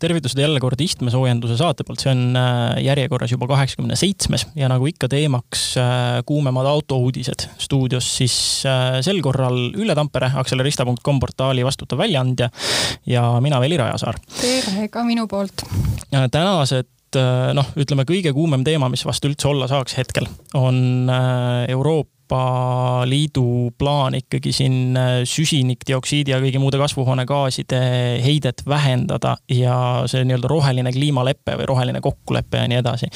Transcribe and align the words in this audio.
tervitused 0.00 0.40
jälle 0.40 0.60
kord 0.60 0.80
istmesoojenduse 0.80 1.56
saate 1.60 1.84
poolt, 1.84 2.00
see 2.02 2.12
on 2.12 2.36
äh, 2.38 2.80
järjekorras 2.84 3.32
juba 3.34 3.48
kaheksakümne 3.50 3.96
seitsmes 3.98 4.46
ja 4.56 4.68
nagu 4.72 4.88
ikka 4.88 5.08
teemaks 5.12 5.64
äh, 5.80 6.20
kuumemad 6.26 6.68
autouudised 6.70 7.46
stuudios, 7.60 8.08
siis 8.20 8.36
äh, 8.68 9.00
sel 9.04 9.20
korral 9.24 9.58
Ülle 9.70 9.96
Tampere, 9.98 10.32
akselerista.com 10.40 11.20
portaali 11.20 11.64
vastutav 11.66 12.00
väljaandja 12.00 12.50
ja 13.06 13.26
mina, 13.44 13.60
Veli 13.60 13.76
Rajasaar. 13.80 14.20
tere 14.40 14.88
ka 14.92 15.04
minu 15.04 15.26
poolt. 15.30 15.66
tänased 16.10 16.88
noh, 17.58 17.72
ütleme 17.80 18.06
kõige 18.06 18.32
kuumem 18.32 18.64
teema, 18.64 18.88
mis 18.88 19.02
vast 19.04 19.24
üldse 19.26 19.48
olla 19.50 19.66
saaks 19.68 19.96
hetkel, 19.98 20.28
on 20.54 21.10
Euroopa 21.68 22.19
Euroopa 22.30 23.06
Liidu 23.06 23.72
plaan 23.78 24.14
ikkagi 24.14 24.52
siin 24.52 24.96
äh, 24.96 25.22
süsinikdioksiidi 25.26 26.30
ja 26.30 26.38
kõigi 26.38 26.60
muude 26.62 26.78
kasvuhoonegaaside 26.78 27.80
heidet 28.22 28.62
vähendada 28.68 29.36
ja 29.50 30.04
see 30.06 30.22
nii-öelda 30.24 30.50
roheline 30.50 30.92
kliimalepe 30.94 31.56
või 31.58 31.66
roheline 31.66 32.00
kokkulepe 32.00 32.62
ja 32.62 32.68
nii 32.70 32.78
edasi. 32.78 33.10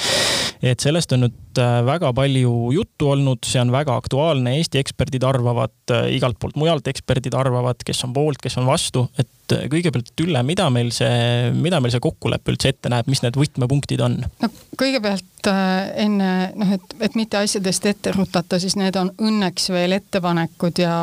et 0.62 0.80
sellest 0.80 1.12
on 1.14 1.27
nüüd 1.28 1.62
äh, 1.62 1.78
väga 1.87 2.10
palju 2.16 2.73
juttu 2.74 3.12
olnud, 3.14 3.46
see 3.46 3.62
on 3.62 3.70
väga 3.70 3.95
aktuaalne, 4.02 4.56
Eesti 4.59 4.82
eksperdid 4.82 5.23
arvavad, 5.23 5.76
äh, 5.95 6.10
igalt 6.16 6.40
poolt 6.40 6.59
mujalt 6.59 6.90
eksperdid 6.90 7.34
arvavad, 7.38 7.87
kes 7.87 8.02
on 8.04 8.12
poolt, 8.16 8.42
kes 8.42 8.59
on 8.59 8.66
vastu, 8.66 9.06
et 9.18 9.30
kõigepealt 9.53 10.12
Ülle, 10.25 10.43
mida 10.47 10.66
meil 10.73 10.91
see, 10.95 11.52
mida 11.55 11.80
meil 11.83 11.93
see 11.95 12.02
kokkulepe 12.02 12.55
üldse 12.55 12.75
ette 12.75 12.91
näeb, 12.93 13.07
mis 13.11 13.23
need 13.23 13.39
võtmepunktid 13.39 14.02
on? 14.05 14.19
no 14.43 14.51
kõigepealt 14.80 15.30
enne 15.45 16.29
noh, 16.57 16.71
et, 16.73 16.95
et 17.05 17.16
mitte 17.19 17.37
asjadest 17.37 17.87
ette 17.87 18.15
rutata, 18.16 18.59
siis 18.59 18.79
need 18.80 18.97
on 18.97 19.05
on 19.05 19.12
õnneks 19.29 19.69
veel 19.73 19.97
ettepanekud 19.99 20.80
ja, 20.83 20.95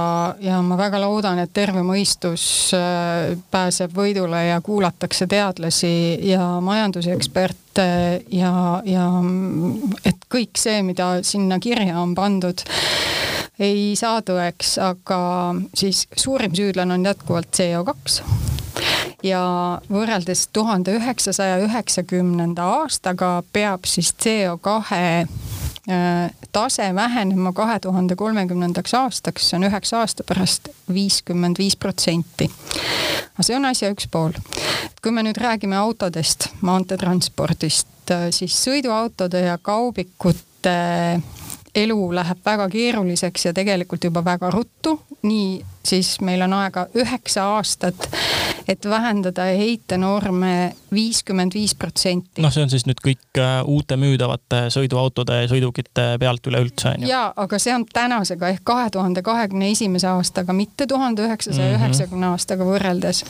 ja 0.41 0.59
ma 0.65 0.77
väga 0.79 1.01
loodan, 1.01 1.41
et 1.41 1.53
terve 1.53 1.83
mõistus 1.85 2.43
äh, 2.75 3.37
pääseb 3.53 3.93
võidule 3.95 4.45
ja 4.47 4.61
kuulatakse 4.65 5.27
teadlasi 5.31 5.93
ja 6.29 6.45
majanduseksperte 6.63 7.87
ja, 8.33 8.53
ja 8.85 9.07
et 10.05 10.25
kõik 10.31 10.59
see, 10.59 10.81
mida 10.87 11.13
sinna 11.27 11.59
kirja 11.61 11.99
on 12.01 12.15
pandud, 12.17 12.65
ei 13.59 13.95
saa 13.95 14.21
tõeks, 14.21 14.77
aga 14.81 15.21
siis 15.75 16.07
suurim 16.17 16.55
süüdlane 16.55 16.93
on 16.93 17.05
jätkuvalt 17.05 17.51
CO2 17.57 18.21
ja 19.23 19.43
võrreldes 19.91 20.47
tuhande 20.53 20.95
üheksasaja 20.97 21.59
üheksakümnenda 21.65 22.65
aastaga 22.81 23.41
peab 23.53 23.85
siis 23.89 24.13
CO 24.17 24.57
kahe 24.57 25.27
Äh, 25.89 26.31
tase 26.51 26.95
vähenema 26.95 27.53
kahe 27.53 27.79
tuhande 27.79 28.15
kolmekümnendaks 28.15 28.93
aastaks, 28.93 29.47
see 29.49 29.57
on 29.57 29.63
üheksa 29.65 30.03
aasta 30.03 30.23
pärast 30.23 30.69
viiskümmend 30.93 31.57
viis 31.57 31.73
protsenti. 31.75 32.45
aga 33.33 33.43
see 33.47 33.55
on 33.57 33.65
asja 33.65 33.89
üks 33.89 34.05
pool. 34.11 34.35
kui 35.01 35.11
me 35.11 35.23
nüüd 35.25 35.41
räägime 35.41 35.75
autodest, 35.81 36.51
maanteetranspordist, 36.61 38.11
äh, 38.13 38.27
siis 38.29 38.59
sõiduautode 38.61 39.41
ja 39.41 39.57
kaubikute 39.57 40.77
elu 41.75 41.99
läheb 42.15 42.39
väga 42.45 42.67
keeruliseks 42.69 43.45
ja 43.45 43.53
tegelikult 43.53 44.03
juba 44.03 44.23
väga 44.25 44.51
ruttu, 44.51 44.99
nii 45.23 45.61
siis 45.85 46.21
meil 46.21 46.41
on 46.41 46.53
aega 46.53 46.87
üheksa 46.95 47.43
aastat, 47.55 48.09
et 48.67 48.85
vähendada 48.89 49.43
heitenorme 49.43 50.75
viiskümmend 50.93 51.53
viis 51.53 51.75
protsenti. 51.75 52.41
noh, 52.41 52.51
see 52.53 52.63
on 52.63 52.69
siis 52.69 52.85
nüüd 52.85 53.01
kõik 53.03 53.39
äh, 53.39 53.61
uute 53.65 53.97
müüdavate 53.97 54.65
sõiduautode 54.73 55.41
ja 55.41 55.49
sõidukite 55.51 56.05
pealt 56.19 56.47
üleüldse 56.47 56.93
on 56.93 57.05
ju? 57.05 57.11
jaa, 57.11 57.33
aga 57.35 57.59
see 57.59 57.73
on 57.75 57.85
tänasega 57.93 58.51
ehk 58.53 58.63
kahe 58.67 58.89
tuhande 58.93 59.23
kahekümne 59.25 59.71
esimese 59.71 60.07
aastaga, 60.11 60.53
mitte 60.53 60.87
tuhande 60.87 61.25
üheksasaja 61.25 61.77
üheksakümne 61.79 62.25
mhm. 62.25 62.37
aastaga 62.37 62.67
võrreldes. 62.67 63.23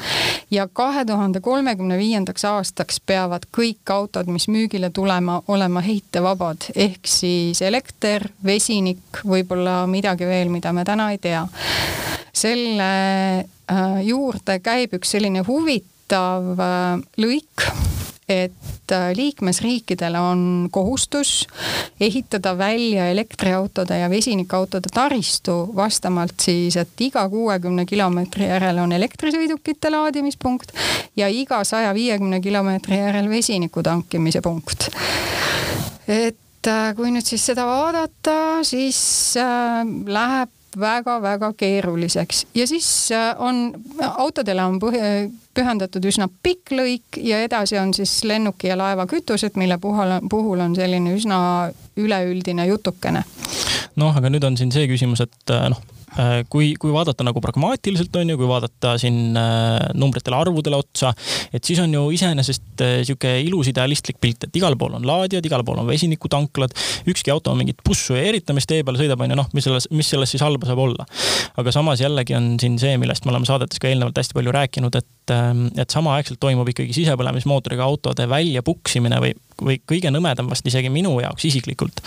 ja 0.52 0.68
kahe 0.68 1.06
tuhande 1.06 1.40
kolmekümne 1.40 1.98
viiendaks 1.98 2.46
aastaks 2.46 3.00
peavad 3.06 3.48
kõik 3.58 3.94
autod, 3.94 4.28
mis 4.28 4.48
müügile 4.52 4.90
tulema, 4.90 5.42
olema 5.48 5.82
heitevabad 5.86 6.72
ehk 6.76 7.08
siis 7.08 7.62
elekter, 7.62 8.28
vesinik, 8.46 9.24
võib-olla 9.26 9.86
midagi 9.88 10.28
veel, 10.28 10.50
mida 10.50 10.74
me 10.74 10.86
täna 10.86 11.12
ei 11.12 11.22
tea 11.22 11.46
selle 12.42 12.92
äh, 13.42 14.02
juurde 14.06 14.60
käib 14.64 14.96
üks 14.98 15.16
selline 15.16 15.44
huvitav 15.48 16.58
äh, 16.58 17.02
lõik, 17.22 17.66
et 18.32 18.94
äh, 18.96 19.10
liikmesriikidel 19.18 20.16
on 20.20 20.44
kohustus 20.74 21.46
ehitada 22.02 22.54
välja 22.58 23.10
elektriautode 23.12 24.00
ja 24.00 24.10
vesinikautode 24.10 24.92
taristu 24.94 25.58
vastavalt 25.76 26.40
siis, 26.42 26.78
et 26.82 27.06
iga 27.08 27.28
kuuekümne 27.30 27.86
kilomeetri 27.90 28.50
järel 28.50 28.82
on 28.84 28.96
elektrisõidukite 28.98 29.92
laadimispunkt 29.94 30.74
ja 31.20 31.30
iga 31.30 31.64
saja 31.68 31.94
viiekümne 31.98 32.42
kilomeetri 32.42 33.02
järel 33.04 33.30
vesiniku 33.30 33.84
tankimise 33.84 34.42
punkt. 34.42 34.90
et 36.08 36.38
kui 36.96 37.10
nüüd 37.10 37.26
siis 37.26 37.46
seda 37.50 37.66
vaadata, 37.66 38.62
siis 38.68 39.00
läheb 40.06 40.52
väga-väga 40.80 41.54
keeruliseks 41.58 42.46
ja 42.56 42.68
siis 42.68 42.88
äh, 43.12 43.36
on, 43.40 43.74
autodele 44.18 44.64
on 44.64 44.80
põh-, 44.82 45.32
pühendatud 45.54 46.06
üsna 46.08 46.30
pikk 46.44 46.74
lõik 46.76 47.20
ja 47.20 47.42
edasi 47.44 47.80
on 47.80 47.94
siis 47.94 48.24
lennuki 48.24 48.72
ja 48.72 48.78
laeva 48.80 49.06
kütused, 49.10 49.58
mille 49.60 49.78
puhul, 49.82 50.18
puhul 50.30 50.64
on 50.64 50.76
selline 50.76 51.16
üsna 51.18 51.40
üleüldine 51.98 52.68
jutukene. 52.68 53.24
noh, 53.96 54.18
aga 54.18 54.32
nüüd 54.32 54.48
on 54.48 54.58
siin 54.58 54.72
see 54.72 54.88
küsimus, 54.92 55.24
et 55.28 55.56
äh, 55.56 55.68
noh 55.74 55.82
kui, 56.52 56.74
kui 56.80 56.92
vaadata 56.92 57.24
nagu 57.24 57.42
pragmaatiliselt 57.44 58.16
on 58.20 58.34
ju, 58.34 58.38
kui 58.40 58.48
vaadata 58.50 58.96
siin 59.00 59.38
äh, 59.40 59.78
numbritele, 59.96 60.36
arvudele 60.36 60.76
otsa, 60.82 61.14
et 61.54 61.64
siis 61.64 61.80
on 61.84 61.94
ju 61.94 62.04
iseenesest 62.16 62.84
äh, 62.84 62.98
sihuke 63.08 63.38
ilus 63.46 63.70
idealistlik 63.72 64.20
pilt, 64.24 64.44
et 64.48 64.60
igal 64.60 64.76
pool 64.80 64.98
on 64.98 65.08
laadijad, 65.08 65.46
igal 65.48 65.64
pool 65.68 65.80
on 65.80 65.88
vesinikutanklad, 65.88 66.76
ükski 67.12 67.32
auto 67.32 67.54
mingit 67.56 67.80
bussu 67.88 68.18
ja 68.18 68.26
eritamist 68.28 68.70
tee 68.72 68.84
peal 68.88 69.00
sõidab, 69.00 69.24
on 69.24 69.32
ju, 69.32 69.40
noh, 69.40 69.48
mis 69.56 69.68
selles, 69.68 69.88
mis 69.96 70.12
selles 70.12 70.36
siis 70.36 70.44
halba 70.44 70.68
saab 70.68 70.84
olla. 70.84 71.08
aga 71.62 71.72
samas 71.72 72.04
jällegi 72.04 72.36
on 72.36 72.54
siin 72.60 72.78
see, 72.82 72.98
millest 73.00 73.26
me 73.26 73.34
oleme 73.34 73.48
saadetes 73.48 73.80
ka 73.80 73.90
eelnevalt 73.90 74.20
hästi 74.20 74.36
palju 74.36 74.56
rääkinud, 74.56 75.00
et, 75.00 75.36
et 75.80 75.96
samaaegselt 75.96 76.42
toimub 76.44 76.68
ikkagi 76.72 76.96
sisepõlemismootoriga 76.98 77.88
autode 77.88 78.28
väljapuksimine 78.30 79.24
või, 79.24 79.34
või 79.62 79.80
kõige 79.88 80.12
nõmedam 80.12 80.52
vast 80.52 80.68
isegi 80.68 80.92
minu 80.92 81.16
jaoks 81.24 81.48
isiklikult 81.48 82.04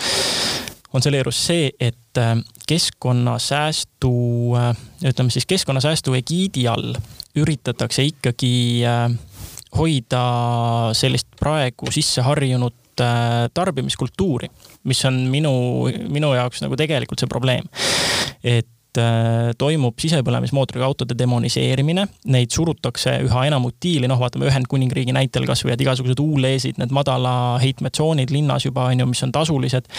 juures 1.03 1.39
see, 1.47 1.69
et 1.79 2.19
äh, 2.21 2.37
keskkonnasäästu, 2.67 4.11
äh, 4.55 4.71
ütleme 5.11 5.33
siis 5.33 5.45
keskkonnasäästu 5.45 6.15
egiidi 6.15 6.67
all 6.71 6.95
üritatakse 7.35 8.05
ikkagi 8.07 8.83
äh, 8.87 9.09
hoida 9.75 10.25
sellist 10.95 11.27
praegu 11.39 11.91
sisse 11.91 12.23
harjunud 12.23 12.73
tarbimiskultuuri, 12.95 14.47
mis 14.87 15.01
on 15.03 15.17
minu, 15.27 15.51
minu 16.07 16.29
jaoks 16.31 16.61
nagu 16.63 16.77
tegelikult 16.79 17.19
see 17.19 17.27
probleem. 17.27 17.67
et 18.43 18.69
toimub 19.59 19.99
sisepõlemismootoriga 20.01 20.85
autode 20.87 21.17
demoniseerimine, 21.17 22.05
neid 22.31 22.53
surutakse 22.55 23.17
üha 23.25 23.45
enam 23.49 23.67
utiili, 23.69 24.09
noh, 24.11 24.19
vaatame 24.21 24.49
Ühendkuningriigi 24.49 25.15
näitel 25.15 25.47
kasvõi, 25.49 25.73
et 25.75 25.83
igasugused 25.85 26.21
ULE-sid, 26.21 26.79
need 26.81 26.93
madala 26.95 27.35
heitmetsoonid 27.63 28.33
linnas 28.33 28.67
juba 28.67 28.89
on 28.91 29.03
ju, 29.03 29.09
mis 29.11 29.23
on 29.25 29.33
tasulised. 29.35 29.89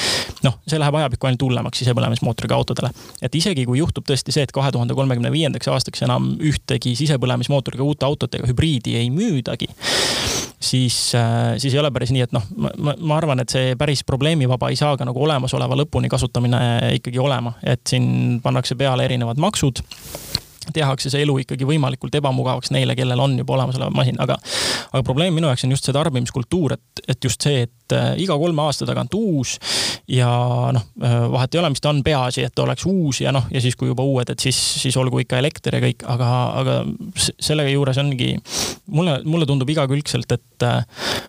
noh, 0.47 0.59
see 0.67 0.81
läheb 0.81 0.99
ajapikku 1.01 1.29
ainult 1.29 1.47
hullemaks 1.47 1.83
sisepõlemismootoriga 1.83 2.59
autodele. 2.59 2.91
et 3.23 3.35
isegi 3.35 3.67
kui 3.67 3.79
juhtub 3.79 4.07
tõesti 4.09 4.35
see, 4.35 4.47
et 4.47 4.55
kahe 4.55 4.73
tuhande 4.73 4.95
kolmekümne 4.95 5.33
viiendaks 5.33 5.69
aastaks 5.73 6.03
enam 6.07 6.35
ühtegi 6.41 6.97
sisepõlemismootoriga 6.99 7.87
uut 7.87 8.03
autot 8.03 8.35
ega 8.35 8.49
hübriidi 8.51 8.97
ei 9.01 9.11
müüdagi 9.11 9.71
siis, 10.61 11.15
äh, 11.15 11.57
siis 11.59 11.75
ei 11.75 11.81
ole 11.81 11.91
päris 11.95 12.13
nii, 12.15 12.25
et 12.27 12.35
noh, 12.35 12.45
ma, 12.57 12.95
ma 12.97 13.19
arvan, 13.19 13.43
et 13.43 13.53
see 13.53 13.75
päris 13.79 14.05
probleemivaba 14.07 14.71
ei 14.73 14.79
saa 14.79 14.97
ka 14.97 15.07
nagu 15.09 15.23
olemasoleva 15.25 15.79
lõpuni 15.83 16.11
kasutamine 16.13 16.61
ikkagi 16.97 17.21
olema, 17.23 17.57
et 17.63 17.85
siin 17.89 18.41
pannakse 18.45 18.79
peale 18.79 19.05
erinevad 19.05 19.41
maksud 19.43 19.83
tehakse 20.75 21.11
see 21.13 21.23
elu 21.25 21.39
ikkagi 21.43 21.67
võimalikult 21.69 22.15
ebamugavaks 22.19 22.73
neile, 22.75 22.97
kellel 22.99 23.21
on 23.23 23.37
juba 23.41 23.57
olemasolev 23.57 23.95
masin, 23.95 24.19
aga, 24.23 24.39
aga 24.91 25.03
probleem 25.07 25.35
minu 25.37 25.51
jaoks 25.51 25.67
on 25.67 25.75
just 25.75 25.89
see 25.89 25.95
tarbimiskultuur, 25.97 26.77
et, 26.77 27.03
et 27.09 27.29
just 27.29 27.43
see, 27.43 27.65
et 27.67 27.97
äh, 27.97 28.13
iga 28.23 28.37
kolme 28.41 28.65
aasta 28.67 28.89
tagant 28.89 29.15
uus 29.17 29.57
ja 30.11 30.29
noh, 30.75 30.87
äh, 31.03 31.17
vahet 31.33 31.55
ei 31.55 31.63
ole, 31.63 31.73
mis 31.75 31.83
ta 31.83 31.93
on, 31.93 32.03
peaasi, 32.07 32.47
et 32.47 32.55
ta 32.55 32.65
oleks 32.67 32.87
uus 32.91 33.23
ja 33.25 33.35
noh, 33.35 33.49
ja 33.53 33.63
siis, 33.63 33.77
kui 33.79 33.91
juba 33.91 34.07
uued, 34.07 34.31
et 34.33 34.43
siis, 34.43 34.59
siis 34.83 34.97
olgu 35.01 35.23
ikka 35.23 35.41
elekter 35.43 35.79
ja 35.79 35.83
kõik, 35.85 36.07
aga, 36.17 36.31
aga 36.63 36.79
sellega 37.19 37.73
juures 37.73 38.01
ongi, 38.03 38.35
mulle, 38.87 39.21
mulle 39.25 39.49
tundub 39.49 39.71
igakülgselt, 39.73 40.39
et 40.39 40.67
äh, 40.67 40.81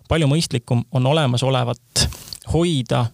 palju 0.09 0.29
mõistlikum 0.31 0.85
on 0.97 1.11
olemasolevat 1.13 2.07
hoida 2.53 3.07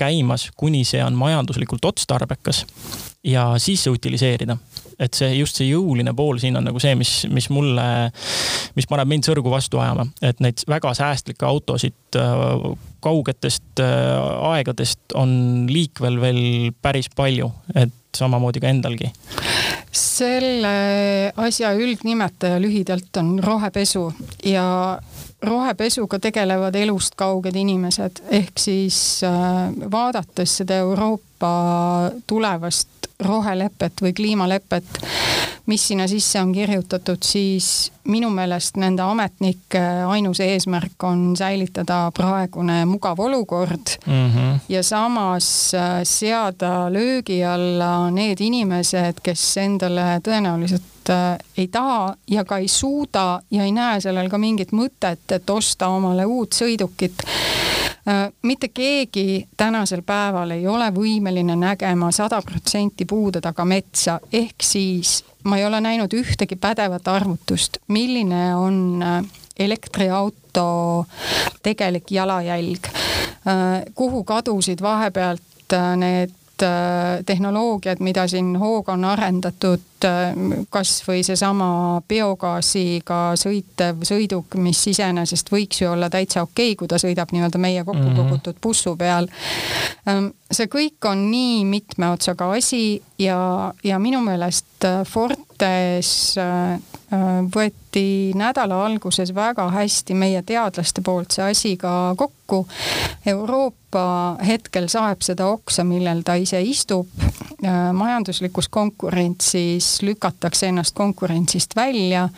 käimas, 0.00 0.48
kuni 0.56 0.84
see 0.88 1.02
on 1.04 1.14
majanduslikult 1.18 1.84
otstarbekas 1.92 2.64
ja 3.24 3.52
siis 3.62 3.84
see 3.84 3.92
utiliseerida 3.94 4.56
et 5.02 5.18
see 5.18 5.32
just 5.38 5.58
see 5.58 5.70
jõuline 5.70 6.14
pool 6.16 6.40
siin 6.42 6.56
on 6.58 6.66
nagu 6.68 6.80
see, 6.82 6.94
mis, 6.98 7.12
mis 7.32 7.48
mulle, 7.52 7.86
mis 8.76 8.88
paneb 8.90 9.10
mind 9.10 9.28
sõrgu 9.28 9.52
vastu 9.52 9.80
ajama, 9.82 10.06
et 10.22 10.42
neid 10.44 10.62
väga 10.70 10.94
säästlikke 10.98 11.48
autosid 11.48 12.20
äh, 12.20 12.68
kaugetest 13.02 13.82
äh, 13.82 14.52
aegadest 14.52 15.16
on 15.18 15.66
liikvel 15.70 16.20
veel 16.22 16.44
päris 16.82 17.10
palju, 17.16 17.50
et 17.74 17.94
samamoodi 18.16 18.60
ka 18.62 18.70
endalgi. 18.70 19.10
Selle 19.92 21.32
asja 21.36 21.72
üldnimetaja 21.76 22.60
lühidalt 22.62 23.16
on 23.20 23.34
rohepesu 23.44 24.06
ja 24.48 24.64
rohepesuga 25.42 26.20
tegelevad 26.22 26.76
elust 26.78 27.16
kauged 27.18 27.56
inimesed, 27.58 28.22
ehk 28.30 28.62
siis 28.62 28.98
äh, 29.26 29.72
vaadates 29.90 30.58
seda 30.62 30.80
Euroopa 30.84 31.52
tulevast 32.26 33.01
rohelepet 33.22 34.02
või 34.02 34.12
kliimalepet, 34.16 34.98
mis 35.66 35.88
sinna 35.88 36.08
sisse 36.10 36.40
on 36.40 36.52
kirjutatud, 36.52 37.22
siis 37.22 37.92
minu 38.10 38.30
meelest 38.34 38.76
nende 38.82 39.04
ametnike 39.06 39.82
ainus 40.10 40.40
eesmärk 40.42 41.04
on 41.06 41.36
säilitada 41.38 42.10
praegune 42.14 42.82
mugav 42.90 43.20
olukord 43.20 43.94
mm 44.06 44.30
-hmm. 44.30 44.58
ja 44.68 44.82
samas 44.82 45.74
äh, 45.74 46.00
seada 46.02 46.92
löögi 46.92 47.44
alla 47.44 48.10
need 48.10 48.40
inimesed, 48.40 49.22
kes 49.22 49.56
endale 49.56 50.20
tõenäoliselt 50.22 50.91
ei 51.58 51.68
taha 51.68 52.14
ja 52.30 52.44
ka 52.44 52.58
ei 52.58 52.68
suuda 52.68 53.40
ja 53.50 53.64
ei 53.64 53.72
näe 53.72 54.00
sellel 54.00 54.28
ka 54.30 54.38
mingit 54.38 54.72
mõtet, 54.72 55.24
et 55.32 55.50
osta 55.50 55.88
omale 55.88 56.24
uut 56.24 56.54
sõidukit. 56.54 57.24
Äh, 58.08 58.32
mitte 58.42 58.68
keegi 58.68 59.48
tänasel 59.56 60.02
päeval 60.02 60.50
ei 60.50 60.66
ole 60.66 60.88
võimeline 60.90 61.54
nägema 61.54 62.08
sada 62.10 62.40
protsenti 62.42 63.04
puude 63.06 63.40
taga 63.40 63.62
metsa, 63.64 64.16
ehk 64.32 64.64
siis 64.66 65.20
ma 65.46 65.58
ei 65.58 65.66
ole 65.68 65.78
näinud 65.80 66.10
ühtegi 66.18 66.58
pädevat 66.58 67.06
arvutust, 67.08 67.78
milline 67.94 68.56
on 68.58 69.02
äh, 69.06 69.22
elektriauto 69.54 70.66
tegelik 71.62 72.10
jalajälg, 72.10 72.90
äh, 72.90 73.86
kuhu 73.94 74.24
kadusid 74.24 74.82
vahepealt 74.82 75.78
need 75.96 76.34
tehnoloogiad, 77.26 78.02
mida 78.04 78.26
siin 78.28 78.56
hooga 78.58 78.92
on 78.92 79.04
arendatud, 79.04 79.80
kasvõi 80.72 81.22
seesama 81.26 82.00
biogaasiga 82.08 83.20
sõitev 83.38 84.04
sõiduk, 84.08 84.56
mis 84.62 84.80
iseenesest 84.92 85.52
võiks 85.52 85.82
ju 85.82 85.90
olla 85.92 86.10
täitsa 86.12 86.42
okei 86.42 86.72
okay,, 86.72 86.78
kui 86.80 86.90
ta 86.90 87.00
sõidab 87.02 87.32
nii-öelda 87.32 87.60
meie 87.62 87.84
kokku 87.84 88.04
mhm. 88.04 88.16
kogutud 88.20 88.60
bussu 88.62 88.96
peal. 88.96 89.28
Ehm, 90.06 90.32
see 90.52 90.68
kõik 90.72 91.10
on 91.10 91.26
nii 91.30 91.64
mitme 91.68 92.12
otsaga 92.12 92.50
asi 92.56 93.02
ja, 93.18 93.72
ja 93.84 93.98
minu 94.02 94.22
meelest 94.24 94.86
Fortes 95.08 96.12
äh, 96.40 96.80
võeti 97.54 98.32
nädala 98.38 98.78
alguses 98.86 99.34
väga 99.34 99.68
hästi 99.70 100.14
meie 100.16 100.42
teadlaste 100.46 101.04
poolt 101.04 101.34
see 101.34 101.44
asi 101.50 101.74
ka 101.80 102.14
kokku. 102.18 102.64
Euroopa 103.26 104.04
hetkel 104.46 104.88
saeb 104.92 105.22
seda 105.24 105.50
oksa, 105.52 105.84
millel 105.84 106.22
ta 106.24 106.34
ise 106.40 106.62
istub. 106.64 107.08
Äh, 107.62 107.92
majanduslikus 107.94 108.68
konkurentsis 108.72 109.91
lükatakse 110.02 110.70
ennast 110.70 110.94
konkurentsist 110.96 111.76
välja. 111.76 112.28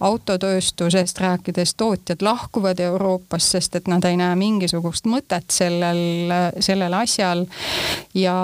autotööstusest 0.00 1.20
rääkides 1.20 1.74
tootjad 1.74 2.22
lahkuvad 2.22 2.80
Euroopast, 2.80 3.54
sest 3.56 3.76
et 3.76 3.88
nad 3.88 4.04
ei 4.04 4.16
näe 4.16 4.36
mingisugust 4.36 5.06
mõtet 5.06 5.50
sellel, 5.52 6.32
sellel 6.60 6.94
asjal. 6.94 7.46
ja, 8.14 8.36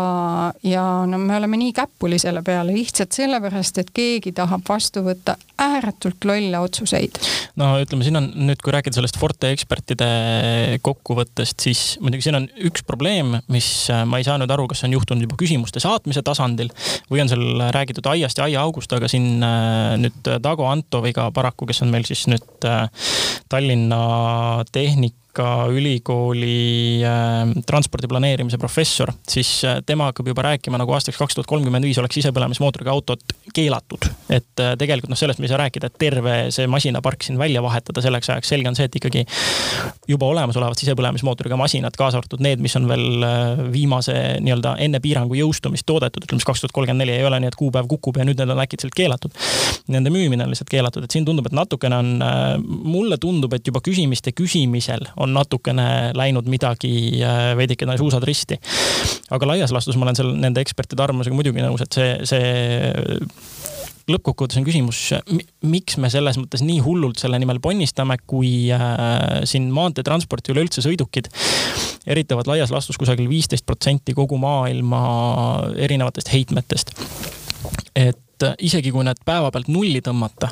ja 0.62 0.84
no 1.06 1.18
me 1.18 1.36
oleme 1.36 1.56
nii 1.56 1.72
käpuli 1.72 2.18
selle 2.18 2.42
peale 2.42 2.74
lihtsalt 2.76 3.12
sellepärast, 3.12 3.78
et 3.78 3.90
keegi 3.94 4.32
tahab 4.36 4.62
vastu 4.68 5.02
võtta 5.06 5.36
ääretult 5.62 6.24
lolle 6.24 6.58
otsuseid. 6.58 7.18
no 7.56 7.72
ütleme, 7.82 8.04
siin 8.04 8.18
on 8.18 8.28
nüüd, 8.48 8.60
kui 8.62 8.74
rääkida 8.74 8.98
sellest 8.98 9.18
Forte 9.20 9.52
ekspertide 9.54 10.08
kokkuvõttest, 10.82 11.60
siis 11.62 11.82
muidugi 12.00 12.26
siin 12.26 12.38
on 12.38 12.48
üks 12.68 12.84
probleem, 12.86 13.36
mis 13.52 13.68
ma 14.06 14.20
ei 14.20 14.26
saa 14.26 14.38
nüüd 14.40 14.52
aru, 14.52 14.68
kas 14.70 14.84
on 14.86 14.96
juhtunud 14.96 15.26
juba 15.26 15.38
küsimuste 15.40 15.82
saatmise 15.82 16.24
tasandil 16.26 16.72
või 17.10 17.22
on 17.24 17.32
seal 17.32 17.66
räägitud 17.74 18.06
aiast 18.12 18.40
ja 18.40 18.48
aiaaugust, 18.52 18.93
aga 18.93 19.08
siin 19.10 19.43
äh, 19.43 19.96
nüüd 20.00 20.31
Dago 20.44 20.69
Antoviga 20.70 21.31
paraku, 21.34 21.66
kes 21.70 21.82
on 21.84 21.93
meil 21.94 22.06
siis 22.08 22.26
nüüd 22.31 22.69
äh, 22.69 22.87
Tallinna 23.52 24.02
Tehnika 25.32 25.67
Tehnikaülikooli 25.67 27.00
äh, 27.05 27.62
transpordi 27.67 28.08
planeerimise 28.08 28.58
professor, 28.58 29.12
siis 29.29 29.64
äh, 29.64 29.79
tema 29.87 30.11
hakkab 30.11 30.29
juba 30.29 30.43
rääkima 30.43 30.79
nagu 30.79 30.93
aastaks 30.93 31.17
kaks 31.19 31.34
tuhat 31.34 31.46
kolmkümmend 31.49 31.84
viis 31.84 31.99
oleks 31.99 32.19
sisepõlemismootoriga 32.19 32.90
autod 32.93 33.20
keelatud. 33.55 34.05
et 34.29 34.61
äh, 34.61 34.75
tegelikult 34.79 35.08
noh, 35.08 35.17
sellest 35.17 35.40
me 35.40 35.49
ei 35.49 35.52
saa 35.52 35.62
rääkida, 35.62 35.88
et 35.88 35.96
terve 35.99 36.34
see 36.52 36.67
masinapark 36.69 37.25
siin 37.25 37.38
välja 37.38 37.62
vahetada 37.62 38.02
selleks 38.05 38.29
ajaks, 38.29 38.49
selge 38.49 38.69
on 38.69 38.76
see, 38.76 38.84
et 38.84 38.99
ikkagi 39.00 39.25
juba 40.08 40.26
olemasolevad 40.26 40.76
sisepõlemismootoriga 40.82 41.56
masinad, 41.56 41.96
kaasa 41.96 42.20
arvatud 42.20 42.44
need, 42.44 42.61
mis 42.61 42.76
on 42.76 42.90
veel 42.93 43.25
äh, 43.25 43.64
viimase 43.73 44.19
nii-öelda 44.44 44.76
enne 44.84 45.00
piirangu 45.00 45.38
jõustumist 45.40 45.88
toodetud, 45.88 46.29
ütleme 46.29 46.44
siis 46.44 46.50
kaks 46.50 46.67
tuhat 46.67 46.76
kolmkümmend 46.76 47.06
neli 47.06 47.17
ei 47.17 47.25
ole 47.25 47.40
nii, 47.40 47.55
et 47.55 47.58
kuupäev 47.58 47.88
kukub 47.88 48.20
ja 48.20 48.29
nüüd 48.29 48.40
need 48.40 48.52
on 48.52 48.61
äkitselt 48.67 48.93
keelatud. 48.96 49.32
Nende 49.93 50.12
müümine 50.12 50.44
on 50.44 50.52
lihtsalt 50.52 50.70
keelatud, 50.70 51.08
et 51.08 51.17
siin 51.17 51.25
tundub, 51.25 51.49
et 51.49 51.56
natukene 51.56 52.02
on, 52.05 52.14
äh, 52.20 52.55
mulle 52.69 53.17
tundub, 53.23 53.56
et 53.56 53.67
juba 53.67 53.81
küsimiste 53.81 54.37
küsimisel 54.37 55.08
on 55.22 55.34
natukene 55.36 55.86
läinud 56.19 56.48
midagi 56.50 57.22
äh, 57.22 57.52
veidikene 57.58 57.96
suusad 58.00 58.24
risti. 58.28 58.58
aga 59.32 59.48
laias 59.54 59.72
laastus 59.72 59.96
ma 59.96 60.08
olen 60.08 60.19
seal 60.19 60.34
nende 60.36 60.64
ekspertide 60.64 61.04
arvamusega 61.06 61.36
muidugi 61.36 61.64
nõus, 61.64 61.84
et 61.84 61.98
see, 61.98 62.12
see 62.28 63.42
lõppkokkuvõttes 64.10 64.58
on 64.58 64.66
küsimus, 64.66 65.00
miks 65.69 65.96
me 66.00 66.10
selles 66.12 66.38
mõttes 66.40 66.64
nii 66.66 66.80
hullult 66.84 67.22
selle 67.22 67.38
nimel 67.42 67.60
ponnistame, 67.62 68.19
kui 68.26 68.70
äh, 68.74 69.42
siin 69.48 69.70
maanteetransport 69.74 70.48
ja 70.48 70.56
üleüldse 70.56 70.84
sõidukid 70.84 71.30
eritavad 72.10 72.48
laias 72.50 72.72
laastus 72.74 72.98
kusagil 72.98 73.28
viisteist 73.30 73.66
protsenti 73.66 74.14
kogu 74.16 74.38
maailma 74.42 75.02
erinevatest 75.76 76.32
heitmetest. 76.34 76.94
et 77.94 78.42
äh, 78.42 78.56
isegi 78.58 78.90
kui 78.90 79.04
need 79.06 79.22
päevapealt 79.24 79.70
nulli 79.70 80.02
tõmmata, 80.02 80.50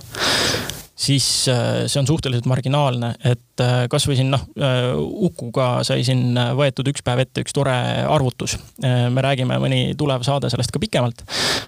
siis 1.01 1.49
äh, 1.49 1.87
see 1.87 2.01
on 2.01 2.07
suhteliselt 2.07 2.47
marginaalne, 2.51 3.15
et 3.25 3.63
äh, 3.65 3.85
kasvõi 3.91 4.19
siin 4.19 4.31
noh, 4.33 4.43
äh, 4.61 4.91
Ukuga 4.99 5.69
sai 5.87 6.05
siin 6.07 6.37
võetud 6.59 6.91
üks 6.93 7.05
päev 7.07 7.25
ette 7.25 7.45
üks 7.45 7.57
tore 7.57 7.75
arvutus. 8.09 8.59
me 8.81 9.23
räägime 9.25 9.57
mõni 9.63 9.81
tulev 9.99 10.25
saade 10.27 10.51
sellest 10.53 10.73
ka 10.75 10.83
pikemalt. 10.83 11.25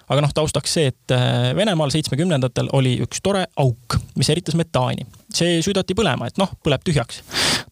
aga 0.08 0.20
noh, 0.25 0.32
taustaks 0.34 0.76
see, 0.76 0.93
et 0.93 1.17
Venemaal 1.56 1.93
seitsmekümnendatel 1.94 2.69
oli 2.76 2.99
üks 3.05 3.23
tore 3.25 3.46
auk, 3.56 3.99
mis 4.17 4.31
eritas 4.32 4.56
metaani. 4.58 5.06
See 5.37 5.61
süüdati 5.64 5.96
põlema, 5.99 6.29
et 6.29 6.40
noh, 6.40 6.50
põleb 6.64 6.84
tühjaks. 6.87 7.23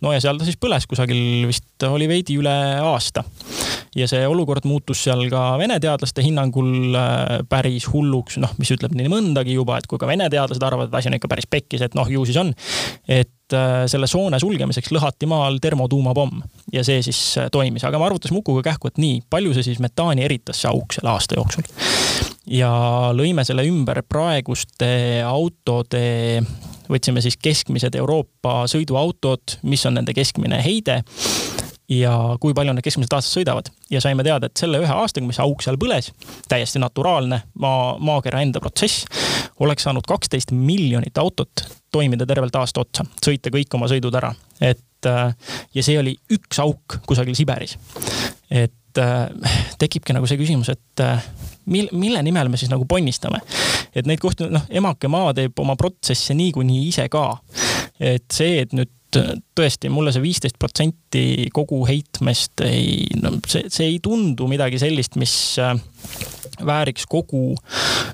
no 0.05 0.15
ja 0.15 0.23
seal 0.23 0.41
ta 0.41 0.49
siis 0.49 0.61
põles 0.61 0.87
kusagil 0.91 1.47
vist 1.51 1.89
oli 1.89 2.09
veidi 2.11 2.39
üle 2.41 2.57
aasta 2.81 3.25
ja 3.97 4.07
see 4.11 4.23
olukord 4.29 4.67
muutus 4.69 5.03
seal 5.07 5.25
ka 5.33 5.43
vene 5.59 5.79
teadlaste 5.82 6.23
hinnangul 6.25 6.94
äh, 6.94 7.41
päris 7.51 7.89
hulluks, 7.91 8.39
noh, 8.43 8.53
mis 8.61 8.70
ütleb 8.75 8.94
nii 8.96 9.11
mõndagi 9.11 9.56
juba, 9.56 9.81
et 9.81 9.89
kui 9.91 9.99
ka 10.01 10.08
vene 10.11 10.29
teadlased 10.31 10.63
arvavad, 10.63 10.91
et 10.91 10.99
asi 11.01 11.11
on 11.11 11.19
ikka 11.19 11.31
päris 11.31 11.49
pekkis, 11.51 11.84
et 11.87 11.99
noh, 11.99 12.08
ju 12.11 12.23
siis 12.29 12.39
on. 12.41 12.53
et 13.11 13.56
äh, 13.56 13.84
selle 13.91 14.06
soone 14.11 14.39
sulgemiseks 14.43 14.93
lõhati 14.94 15.29
maal 15.31 15.58
termotuumapomm 15.63 16.43
ja 16.75 16.84
see 16.87 17.03
siis 17.06 17.20
äh, 17.41 17.51
toimis, 17.53 17.84
aga 17.87 17.99
me 17.99 18.06
arvutasime 18.11 18.41
Ukuga 18.41 18.63
kähku, 18.70 18.93
et 18.93 19.01
nii, 19.03 19.23
palju 19.31 19.55
see 19.56 19.70
siis 19.73 19.82
metaani 19.82 20.25
eritas, 20.27 20.63
see 20.63 20.70
auk 20.70 20.94
selle 20.94 21.11
aasta 21.11 21.39
jooksul. 21.39 21.67
ja 22.61 22.70
lõime 23.17 23.46
selle 23.46 23.67
ümber 23.67 24.05
praeguste 24.06 24.93
autode 25.27 26.05
võtsime 26.91 27.23
siis 27.25 27.39
keskmised 27.41 27.94
Euroopa 27.99 28.65
sõiduautod, 28.70 29.61
mis 29.63 29.85
on 29.87 29.99
nende 30.01 30.15
keskmine 30.17 30.61
heide 30.65 31.01
ja 31.91 32.13
kui 32.41 32.55
palju 32.55 32.75
nad 32.75 32.85
keskmiselt 32.85 33.17
aastas 33.17 33.35
sõidavad. 33.35 33.70
ja 33.91 34.01
saime 34.01 34.25
teada, 34.25 34.47
et 34.47 34.56
selle 34.56 34.79
ühe 34.82 34.94
aastaga, 34.94 35.27
mis 35.27 35.41
auk 35.43 35.63
seal 35.63 35.79
põles, 35.81 36.13
täiesti 36.49 36.79
naturaalne 36.82 37.43
maa, 37.59 37.97
maakera 37.99 38.43
enda 38.44 38.63
protsess, 38.63 39.05
oleks 39.61 39.87
saanud 39.87 40.06
kaksteist 40.06 40.55
miljonit 40.55 41.19
autot 41.19 41.65
toimida 41.93 42.27
tervelt 42.27 42.56
aasta 42.56 42.85
otsa, 42.85 43.06
sõita 43.25 43.51
kõik 43.51 43.75
oma 43.75 43.91
sõidud 43.91 44.15
ära. 44.15 44.35
et 44.61 45.06
äh, 45.06 45.35
ja 45.75 45.82
see 45.82 45.99
oli 45.99 46.17
üks 46.31 46.63
auk 46.63 47.01
kusagil 47.06 47.35
Siberis. 47.35 47.77
et 48.51 48.99
äh, 48.99 49.55
tekibki 49.79 50.15
nagu 50.15 50.27
see 50.27 50.39
küsimus, 50.39 50.70
et 50.70 51.03
äh, 51.03 51.25
mil-, 51.70 51.91
mille 51.96 52.22
nimel 52.27 52.50
me 52.53 52.60
siis 52.60 52.70
nagu 52.72 52.86
ponnistame. 52.89 53.41
et 53.94 54.06
neid 54.06 54.22
kohti, 54.22 54.48
noh, 54.50 54.67
emake 54.70 55.10
maa 55.10 55.34
teeb 55.36 55.58
oma 55.62 55.77
protsesse 55.81 56.36
niikuinii 56.39 56.89
ise 56.89 57.08
ka. 57.12 57.27
et 58.00 58.27
see, 58.32 58.60
et 58.65 58.74
nüüd 58.77 58.93
tõesti, 59.10 59.91
mulle 59.91 60.12
see 60.15 60.22
viisteist 60.22 60.58
protsenti 60.60 61.48
kogu 61.55 61.81
heitmest 61.89 62.62
ei, 62.62 63.08
no 63.19 63.34
see, 63.43 63.67
see 63.72 63.89
ei 63.91 63.98
tundu 64.03 64.46
midagi 64.50 64.79
sellist, 64.79 65.19
mis 65.20 65.34
äh, 65.58 65.74
vääriks 66.67 67.06
kogu 67.10 67.56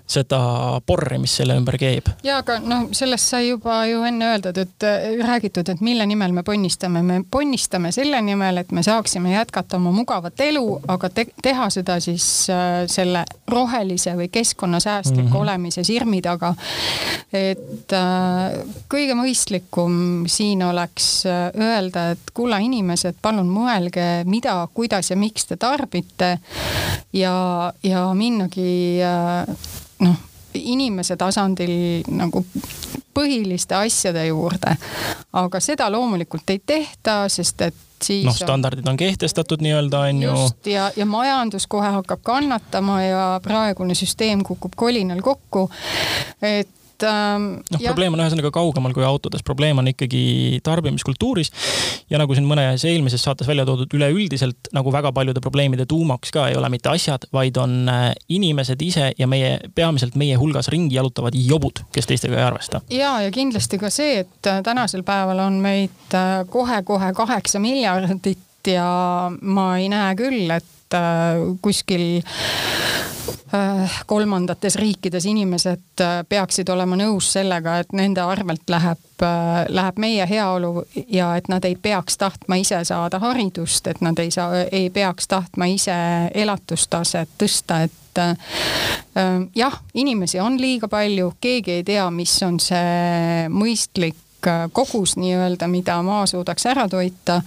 seda 0.06 0.38
porri, 0.86 1.18
mis 1.18 1.34
selle 1.40 1.56
ümber 1.58 1.76
keeb. 1.80 2.08
ja 2.24 2.40
aga 2.42 2.58
noh, 2.62 2.86
sellest 2.96 3.32
sai 3.32 3.48
juba 3.48 3.80
ju 3.90 4.02
enne 4.06 4.30
öeldud, 4.32 4.58
et 4.62 4.86
äh, 4.86 5.06
räägitud, 5.26 5.68
et 5.72 5.82
mille 5.84 6.06
nimel 6.06 6.34
me 6.36 6.44
ponnistame, 6.46 7.02
me 7.02 7.20
ponnistame 7.30 7.92
selle 7.94 8.20
nimel, 8.22 8.62
et 8.62 8.72
me 8.72 8.84
saaksime 8.86 9.32
jätkata 9.32 9.80
oma 9.80 9.92
mugavat 9.94 10.40
elu, 10.46 10.64
aga 10.88 11.10
te 11.10 11.26
teha 11.42 11.68
seda 11.74 11.98
siis 12.04 12.26
äh, 12.52 12.84
selle 12.90 13.24
rohelise 13.50 14.14
või 14.18 14.28
keskkonnasäästliku 14.32 15.22
mm 15.22 15.32
-hmm. 15.32 15.40
olemise 15.40 15.84
sirmi 15.84 16.22
taga. 16.22 16.54
et 17.32 17.92
äh, 17.92 18.60
kõige 18.88 19.14
mõistlikum 19.18 20.26
siin 20.26 20.62
oleks 20.62 21.26
öelda, 21.26 22.10
et 22.10 22.30
kulla 22.34 22.58
inimesed, 22.58 23.18
palun 23.22 23.48
mõelge, 23.50 24.24
mida, 24.24 24.68
kuidas 24.74 25.10
ja 25.10 25.16
miks 25.16 25.46
te 25.46 25.56
tarbite 25.56 26.38
ja, 27.12 27.72
ja 27.82 28.14
minnagi 28.36 29.00
äh, 29.00 29.56
noh, 30.04 30.16
inimese 30.54 31.16
tasandil 31.16 32.04
nagu 32.12 32.44
põhiliste 33.16 33.76
asjade 33.78 34.26
juurde. 34.28 34.76
aga 35.32 35.60
seda 35.60 35.88
loomulikult 35.92 36.50
ei 36.52 36.60
tehta, 36.66 37.26
sest 37.32 37.62
et 37.64 37.82
siis 38.02 38.26
noh, 38.28 38.36
standardid 38.36 38.88
on 38.88 38.96
kehtestatud 39.00 39.64
nii-öelda, 39.64 40.00
on 40.10 40.22
ju. 40.22 40.30
just, 40.30 40.66
ja, 40.68 40.90
ja 40.96 41.06
majandus 41.08 41.66
kohe 41.66 41.88
hakkab 41.96 42.20
kannatama 42.22 43.02
ja 43.02 43.26
praegune 43.42 43.96
süsteem 43.96 44.44
kukub 44.44 44.76
kolinal 44.76 45.22
kokku. 45.24 45.70
et 46.42 46.68
et 46.96 47.06
ähm,. 47.08 47.48
noh, 47.70 47.82
probleem 47.82 48.14
on 48.16 48.22
ühesõnaga 48.24 48.50
kaugemal 48.54 48.94
kui 48.96 49.04
autodes, 49.06 49.44
probleem 49.46 49.78
on 49.82 49.90
ikkagi 49.92 50.60
tarbimiskultuuris. 50.64 51.52
ja 52.10 52.20
nagu 52.20 52.34
siin 52.34 52.48
mõnes 52.48 52.84
eelmises 52.88 53.24
saates 53.26 53.48
välja 53.48 53.66
toodud, 53.68 53.92
üleüldiselt 53.96 54.70
nagu 54.76 54.92
väga 54.92 55.12
paljude 55.16 55.42
probleemide 55.44 55.86
tuumaks 55.86 56.32
ka 56.34 56.48
ei 56.50 56.56
ole 56.56 56.70
mitte 56.72 56.90
asjad, 56.92 57.28
vaid 57.32 57.58
on 57.60 57.88
äh, 57.92 58.08
inimesed 58.28 58.82
ise 58.82 59.10
ja 59.18 59.28
meie, 59.30 59.58
peamiselt 59.74 60.16
meie 60.16 60.38
hulgas 60.40 60.70
ringi 60.72 60.96
jalutavad 60.96 61.36
jobud, 61.36 61.84
kes 61.92 62.08
teistega 62.08 62.38
ei 62.40 62.46
arvesta. 62.46 62.80
ja, 62.90 63.18
ja 63.24 63.34
kindlasti 63.34 63.80
ka 63.82 63.92
see, 63.92 64.22
et 64.24 64.50
äh, 64.50 64.62
tänasel 64.66 65.04
päeval 65.06 65.44
on 65.46 65.60
meid 65.64 66.16
äh, 66.16 66.42
kohe-kohe 66.50 67.12
kaheksa 67.16 67.60
miljardit 67.62 68.38
ja 68.66 68.86
ma 69.30 69.68
ei 69.78 69.90
näe 69.92 70.14
küll, 70.18 70.50
et 70.50 70.75
kuskil 71.62 72.22
Äh, 73.54 73.90
kolmandates 74.06 74.76
riikides 74.76 75.24
inimesed 75.26 76.00
äh, 76.00 76.24
peaksid 76.28 76.68
olema 76.68 76.96
nõus 76.98 77.28
sellega, 77.36 77.76
et 77.78 77.92
nende 77.94 78.18
arvelt 78.26 78.66
läheb, 78.70 79.04
äh, 79.22 79.60
läheb 79.70 80.00
meie 80.02 80.26
heaolu 80.26 80.82
ja 81.14 81.28
et 81.38 81.46
nad 81.48 81.64
ei 81.64 81.76
peaks 81.78 82.18
tahtma 82.18 82.58
ise 82.58 82.80
saada 82.84 83.20
haridust, 83.22 83.86
et 83.86 84.02
nad 84.02 84.18
ei 84.18 84.32
saa, 84.34 84.64
ei 84.66 84.90
peaks 84.90 85.30
tahtma 85.30 85.70
ise 85.70 85.94
elatustaset 86.34 87.38
tõsta, 87.38 87.84
et 87.86 88.20
jah, 89.54 89.78
inimesi 89.94 90.40
on 90.40 90.58
liiga 90.58 90.88
palju, 90.90 91.34
keegi 91.40 91.78
ei 91.78 91.82
tea, 91.86 92.10
mis 92.10 92.34
on 92.42 92.58
see 92.58 93.46
mõistlik 93.52 94.25
kogus 94.72 95.16
nii-öelda, 95.20 95.68
mida 95.68 95.98
maa 96.06 96.26
suudaks 96.26 96.66
ära 96.66 96.88
toita. 96.88 97.42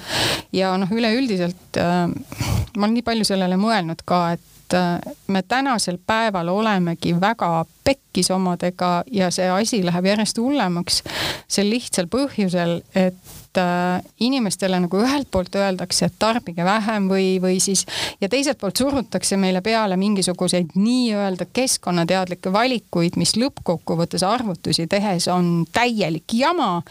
ja 0.54 0.76
noh, 0.78 0.92
üleüldiselt 0.92 1.80
ma 1.80 2.86
olen 2.86 2.96
nii 2.98 3.06
palju 3.06 3.28
sellele 3.28 3.58
mõelnud 3.60 4.06
ka, 4.06 4.24
et 4.38 4.48
et 4.70 4.74
äh, 4.74 5.14
me 5.28 5.42
tänasel 5.42 5.98
päeval 6.08 6.48
olemegi 6.48 7.16
väga 7.22 7.66
pekkis 7.84 8.32
omadega 8.32 9.04
ja 9.12 9.32
see 9.32 9.50
asi 9.50 9.86
läheb 9.86 10.06
järjest 10.06 10.38
hullemaks. 10.38 11.04
sel 11.48 11.70
lihtsal 11.70 12.06
põhjusel, 12.06 12.82
et 12.96 13.16
äh, 13.58 14.02
inimestele 14.20 14.80
nagu 14.80 15.00
ühelt 15.02 15.30
poolt 15.32 15.56
öeldakse, 15.56 16.06
et 16.10 16.18
tarbige 16.20 16.66
vähem 16.66 17.10
või, 17.10 17.40
või 17.42 17.60
siis 17.64 17.86
ja 18.22 18.30
teiselt 18.30 18.60
poolt 18.62 18.78
surutakse 18.78 19.38
meile 19.38 19.62
peale 19.66 19.98
mingisuguseid 19.98 20.76
nii-öelda 20.76 21.50
keskkonnateadlikke 21.54 22.54
valikuid, 22.54 23.18
mis 23.18 23.36
lõppkokkuvõttes 23.40 24.26
arvutusi 24.28 24.88
tehes 24.88 25.28
on 25.28 25.66
täielik 25.74 26.34
jama. 26.34 26.82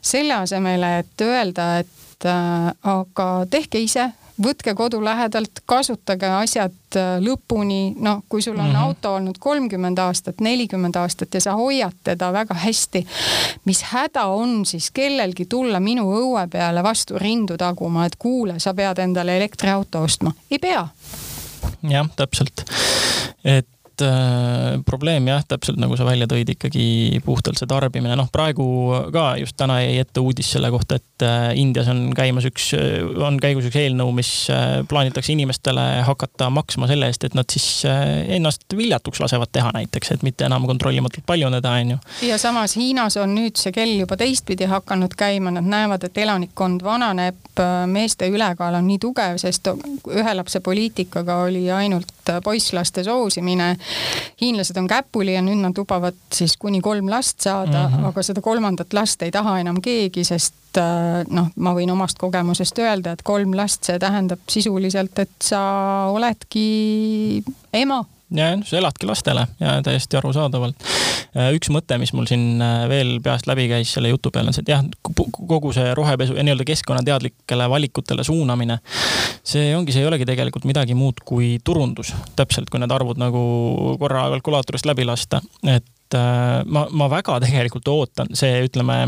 selle 0.00 0.34
asemel, 0.34 0.82
et 0.82 1.20
öelda, 1.20 1.78
et 1.78 2.26
äh, 2.26 2.72
aga 2.82 3.28
tehke 3.50 3.78
ise 3.78 4.10
võtke 4.42 4.74
kodu 4.74 5.00
lähedalt, 5.04 5.62
kasutage 5.66 6.28
asjad 6.28 6.96
äh, 6.96 7.16
lõpuni, 7.22 7.94
noh, 8.00 8.22
kui 8.28 8.42
sul 8.42 8.56
on 8.56 8.66
mm 8.66 8.72
-hmm. 8.72 8.84
auto 8.84 9.14
olnud 9.14 9.38
kolmkümmend 9.38 9.98
aastat, 9.98 10.40
nelikümmend 10.40 10.96
aastat 10.96 11.34
ja 11.34 11.40
sa 11.40 11.52
hoiad 11.52 11.96
teda 12.04 12.32
väga 12.32 12.54
hästi. 12.54 13.06
mis 13.64 13.82
häda 13.82 14.24
on 14.24 14.66
siis 14.66 14.90
kellelgi 14.90 15.44
tulla 15.44 15.80
minu 15.80 16.02
õue 16.02 16.48
peale 16.48 16.82
vastu 16.82 17.18
rindu 17.18 17.56
taguma, 17.56 18.06
et 18.06 18.16
kuule, 18.18 18.60
sa 18.60 18.74
pead 18.74 18.98
endale 18.98 19.36
elektriauto 19.36 20.02
ostma, 20.02 20.32
ei 20.50 20.58
pea. 20.58 20.88
jah, 21.82 22.08
täpselt, 22.16 22.64
et 23.44 23.66
et 24.02 24.78
äh, 24.78 24.82
probleem 24.86 25.26
jah, 25.28 25.42
täpselt 25.48 25.78
nagu 25.80 25.96
sa 25.98 26.06
välja 26.06 26.26
tõid, 26.30 26.50
ikkagi 26.54 27.20
puhtalt 27.24 27.60
see 27.60 27.68
tarbimine, 27.70 28.14
noh 28.18 28.28
praegu 28.32 28.64
ka 29.14 29.32
just 29.40 29.56
täna 29.58 29.78
jäi 29.82 30.00
ette 30.02 30.22
uudis 30.22 30.52
selle 30.54 30.70
kohta, 30.74 30.98
et 30.98 31.26
äh, 31.26 31.52
Indias 31.58 31.88
on 31.92 32.10
käimas 32.16 32.46
üks, 32.48 32.72
on 33.16 33.38
käigus 33.42 33.68
üks 33.68 33.78
eelnõu, 33.82 34.12
mis 34.16 34.30
äh, 34.52 34.80
plaanitakse 34.88 35.32
inimestele 35.34 35.84
hakata 36.06 36.50
maksma 36.52 36.88
selle 36.90 37.10
eest, 37.10 37.26
et 37.28 37.36
nad 37.38 37.48
siis 37.52 37.84
äh, 37.88 38.24
ennast 38.36 38.66
viljatuks 38.76 39.22
lasevad 39.22 39.52
teha 39.52 39.72
näiteks, 39.76 40.14
et 40.16 40.26
mitte 40.26 40.46
enam 40.48 40.66
kontrollimatult 40.70 41.26
paljuneda, 41.28 41.76
on 41.82 41.96
ju. 41.96 42.00
ja 42.28 42.38
samas 42.42 42.76
Hiinas 42.76 43.18
on 43.20 43.36
nüüd 43.36 43.60
see 43.60 43.74
kell 43.74 43.94
juba 44.00 44.18
teistpidi 44.20 44.68
hakanud 44.70 45.14
käima, 45.18 45.54
nad 45.54 45.68
näevad, 45.68 46.08
et 46.08 46.18
elanikkond 46.24 46.84
vananeb, 46.86 47.38
äh, 47.60 47.84
meeste 47.90 48.28
ülekaal 48.32 48.80
on 48.80 48.88
nii 48.88 49.00
tugev, 49.02 49.38
sest 49.42 49.72
ühe 49.72 50.36
lapse 50.36 50.62
poliitikaga 50.64 51.42
oli 51.46 51.68
ainult 51.72 52.10
poisslaste 52.44 53.04
soosimine 53.04 53.76
hiinlased 54.40 54.76
on 54.76 54.88
käpuli 54.90 55.34
ja 55.34 55.42
nüüd 55.44 55.60
nad 55.62 55.78
lubavad 55.78 56.18
siis 56.34 56.56
kuni 56.60 56.80
kolm 56.80 57.10
last 57.10 57.40
saada 57.40 57.88
mm, 57.88 57.94
-hmm. 57.94 58.08
aga 58.08 58.22
seda 58.22 58.40
kolmandat 58.40 58.92
last 58.92 59.22
ei 59.22 59.30
taha 59.30 59.58
enam 59.60 59.80
keegi, 59.82 60.24
sest 60.24 60.78
äh, 60.78 61.22
noh, 61.30 61.50
ma 61.56 61.74
võin 61.74 61.90
omast 61.90 62.18
kogemusest 62.18 62.78
öelda, 62.78 63.12
et 63.12 63.22
kolm 63.22 63.54
last, 63.56 63.84
see 63.84 63.98
tähendab 63.98 64.40
sisuliselt, 64.50 65.18
et 65.18 65.36
sa 65.40 65.62
oledki 66.10 67.44
ema 67.72 68.04
ja, 68.36 68.52
sa 68.64 68.78
eladki 68.78 69.06
lastele 69.06 69.46
ja 69.60 69.76
täiesti 69.84 70.16
arusaadavalt. 70.18 70.88
Äh, 71.36 71.52
üks 71.56 71.70
mõte, 71.72 71.96
mis 72.00 72.12
mul 72.16 72.26
siin 72.28 72.60
äh, 72.62 72.84
veel 72.90 73.14
peast 73.24 73.46
läbi 73.48 73.68
käis 73.70 73.92
selle 73.94 74.10
jutu 74.12 74.32
peale, 74.32 74.50
on 74.52 74.56
see, 74.56 74.64
et 74.66 74.72
jah, 74.74 74.84
kogu 75.48 75.72
see 75.72 75.94
rohepesu 75.96 76.36
ja 76.36 76.44
nii-öelda 76.44 76.66
keskkonnateadlikele 76.68 77.68
valikutele 77.72 78.24
suunamine, 78.26 78.78
see 79.44 79.72
ongi, 79.76 79.94
see 79.94 80.04
ei 80.04 80.10
olegi 80.10 80.28
tegelikult 80.28 80.66
midagi 80.68 80.96
muud 80.98 81.24
kui 81.24 81.54
turundus, 81.64 82.12
täpselt 82.36 82.70
kui 82.72 82.82
need 82.82 82.92
arvud 82.92 83.20
nagu 83.20 83.42
korra 84.00 84.28
kalkulaatorist 84.34 84.88
läbi 84.88 85.08
lasta, 85.08 85.42
et 85.64 86.18
äh, 86.18 86.60
ma, 86.66 86.86
ma 86.90 87.10
väga 87.12 87.40
tegelikult 87.46 87.88
ootan, 87.92 88.32
see 88.38 88.62
ütleme, 88.68 89.02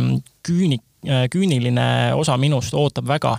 küünik, 0.44 0.84
küüniline 1.04 2.14
osa 2.16 2.38
minust 2.40 2.72
ootab 2.72 3.04
väga, 3.10 3.34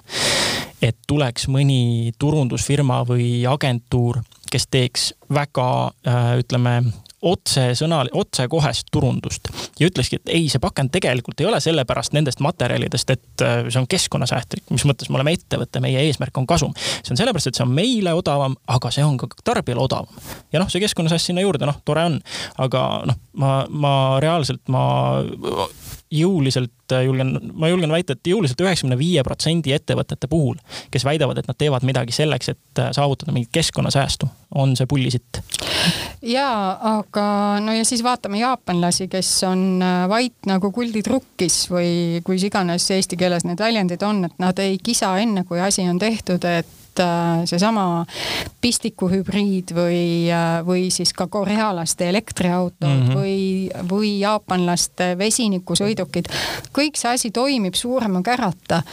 et 0.85 0.97
tuleks 1.09 1.47
mõni 1.49 2.13
turundusfirma 2.21 3.01
või 3.09 3.29
agentuur 3.49 4.21
kes 4.55 4.69
teeks 4.71 5.09
väga 5.35 5.67
ütleme 6.39 6.79
otsesõnal, 7.25 8.09
otsekohest 8.13 8.91
turundust 8.93 9.49
ja 9.79 9.87
ütlekski, 9.89 10.19
et 10.19 10.31
ei, 10.35 10.49
see 10.51 10.61
pakend 10.61 10.91
tegelikult 10.93 11.41
ei 11.41 11.47
ole 11.49 11.59
sellepärast 11.63 12.13
nendest 12.15 12.41
materjalidest, 12.45 13.13
et 13.15 13.43
äh, 13.45 13.55
see 13.69 13.81
on 13.81 13.87
keskkonnasäästlik, 13.89 14.65
mis 14.73 14.85
mõttes 14.87 15.09
me 15.09 15.19
oleme 15.19 15.33
ettevõte, 15.35 15.81
meie 15.83 16.03
eesmärk 16.05 16.37
on 16.37 16.47
kasum. 16.49 16.75
see 16.77 17.15
on 17.15 17.21
sellepärast, 17.21 17.49
et 17.49 17.57
see 17.57 17.65
on 17.65 17.73
meile 17.73 18.13
odavam, 18.17 18.57
aga 18.69 18.91
see 18.93 19.05
on 19.05 19.17
ka 19.21 19.29
tarbijale 19.43 19.81
odavam. 19.87 20.21
ja 20.53 20.61
noh, 20.61 20.69
see 20.71 20.83
keskkonnasääst 20.83 21.31
sinna 21.31 21.45
juurde, 21.45 21.65
noh, 21.65 21.79
tore 21.85 22.05
on, 22.11 22.19
aga 22.61 22.85
noh, 23.09 23.21
ma, 23.41 23.55
ma 23.69 23.95
reaalselt, 24.23 24.61
ma 24.69 24.85
jõuliselt 26.15 26.95
julgen, 27.05 27.35
ma 27.53 27.69
julgen 27.71 27.91
väita, 27.91 28.15
et 28.15 28.29
jõuliselt 28.29 28.61
üheksakümne 28.61 28.97
viie 28.99 29.23
protsendi 29.25 29.73
ettevõtete 29.75 30.29
puhul, 30.31 30.57
kes 30.93 31.05
väidavad, 31.07 31.39
et 31.41 31.49
nad 31.49 31.57
teevad 31.57 31.85
midagi 31.87 32.15
selleks, 32.15 32.53
et 32.53 32.83
saavutada 32.95 33.33
mingit 33.35 33.51
keskkonnasäästu, 33.55 34.29
on 34.55 34.75
see 34.77 34.87
pullisitt. 34.89 35.41
Jaa, 36.25 36.77
aga 36.99 37.25
no 37.61 37.75
ja 37.75 37.85
siis 37.85 38.03
vaatame 38.05 38.39
jaapanlasi, 38.39 39.09
kes 39.11 39.31
on 39.49 39.83
äh, 39.83 40.05
vait 40.09 40.49
nagu 40.49 40.71
kulditrukkis 40.73 41.65
või 41.69 42.21
kus 42.25 42.47
iganes 42.47 42.87
eesti 42.95 43.19
keeles 43.19 43.45
need 43.45 43.61
väljendid 43.61 44.05
on, 44.05 44.25
et 44.29 44.41
nad 44.41 44.59
ei 44.63 44.79
kisa 44.81 45.13
enne, 45.21 45.45
kui 45.45 45.61
asi 45.61 45.85
on 45.89 46.01
tehtud, 46.01 46.45
et 46.49 46.84
äh, 46.99 47.43
seesama 47.45 48.05
pistikuhübriid 48.61 49.73
või, 49.75 50.29
äh, 50.31 50.59
või 50.65 50.89
siis 50.93 51.13
ka 51.13 51.27
korealaste 51.27 52.09
elektriautod 52.09 52.89
mm 52.89 53.07
-hmm. 53.07 53.15
või, 53.15 53.87
või 53.89 54.19
jaapanlaste 54.19 55.15
vesinikusõidukid. 55.17 56.29
kõik 56.73 56.97
see 56.97 57.11
asi 57.11 57.31
toimib 57.31 57.73
suurema 57.73 58.21
kärata 58.21 58.83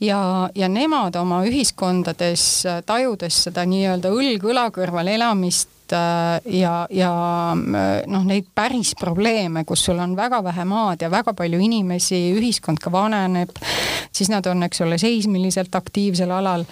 ja, 0.00 0.50
ja 0.54 0.68
nemad 0.68 1.16
oma 1.16 1.44
ühiskondades 1.44 2.64
tajudes 2.86 3.42
seda 3.48 3.64
nii-öelda 3.64 4.08
õlg 4.10 4.44
õla 4.44 4.70
kõrval 4.70 5.08
elamist 5.08 5.68
Äh, 5.68 5.77
ja, 5.92 6.86
ja 6.90 7.12
äh, 7.52 8.02
noh, 8.06 8.24
neid 8.26 8.48
päris 8.54 8.94
probleeme, 8.98 9.64
kus 9.64 9.84
sul 9.88 9.98
on 9.98 10.16
väga 10.16 10.42
vähe 10.44 10.64
maad 10.68 11.02
ja 11.02 11.10
väga 11.10 11.34
palju 11.34 11.60
inimesi, 11.60 12.18
ühiskond 12.36 12.80
ka 12.82 12.92
vananeb, 12.92 13.54
siis 14.12 14.30
nad 14.32 14.46
on, 14.46 14.62
eks 14.66 14.82
ole, 14.84 14.98
seismiliselt 14.98 15.74
aktiivsel 15.74 16.30
alal. 16.34 16.64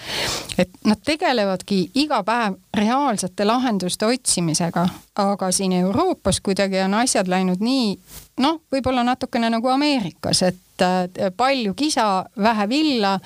et 0.58 0.70
nad 0.84 1.00
tegelevadki 1.04 1.90
iga 1.94 2.22
päev 2.24 2.58
reaalsete 2.76 3.44
lahenduste 3.44 4.06
otsimisega, 4.06 4.88
aga 5.16 5.50
siin 5.52 5.72
Euroopas 5.72 6.40
kuidagi 6.40 6.80
on 6.84 6.94
asjad 6.94 7.28
läinud 7.28 7.60
nii 7.60 7.96
noh, 8.40 8.60
võib-olla 8.72 9.04
natukene 9.04 9.50
nagu 9.50 9.68
Ameerikas, 9.72 10.42
et 10.42 10.65
palju 11.36 11.74
kisa, 11.74 12.24
vähe 12.42 12.68
villa 12.68 13.16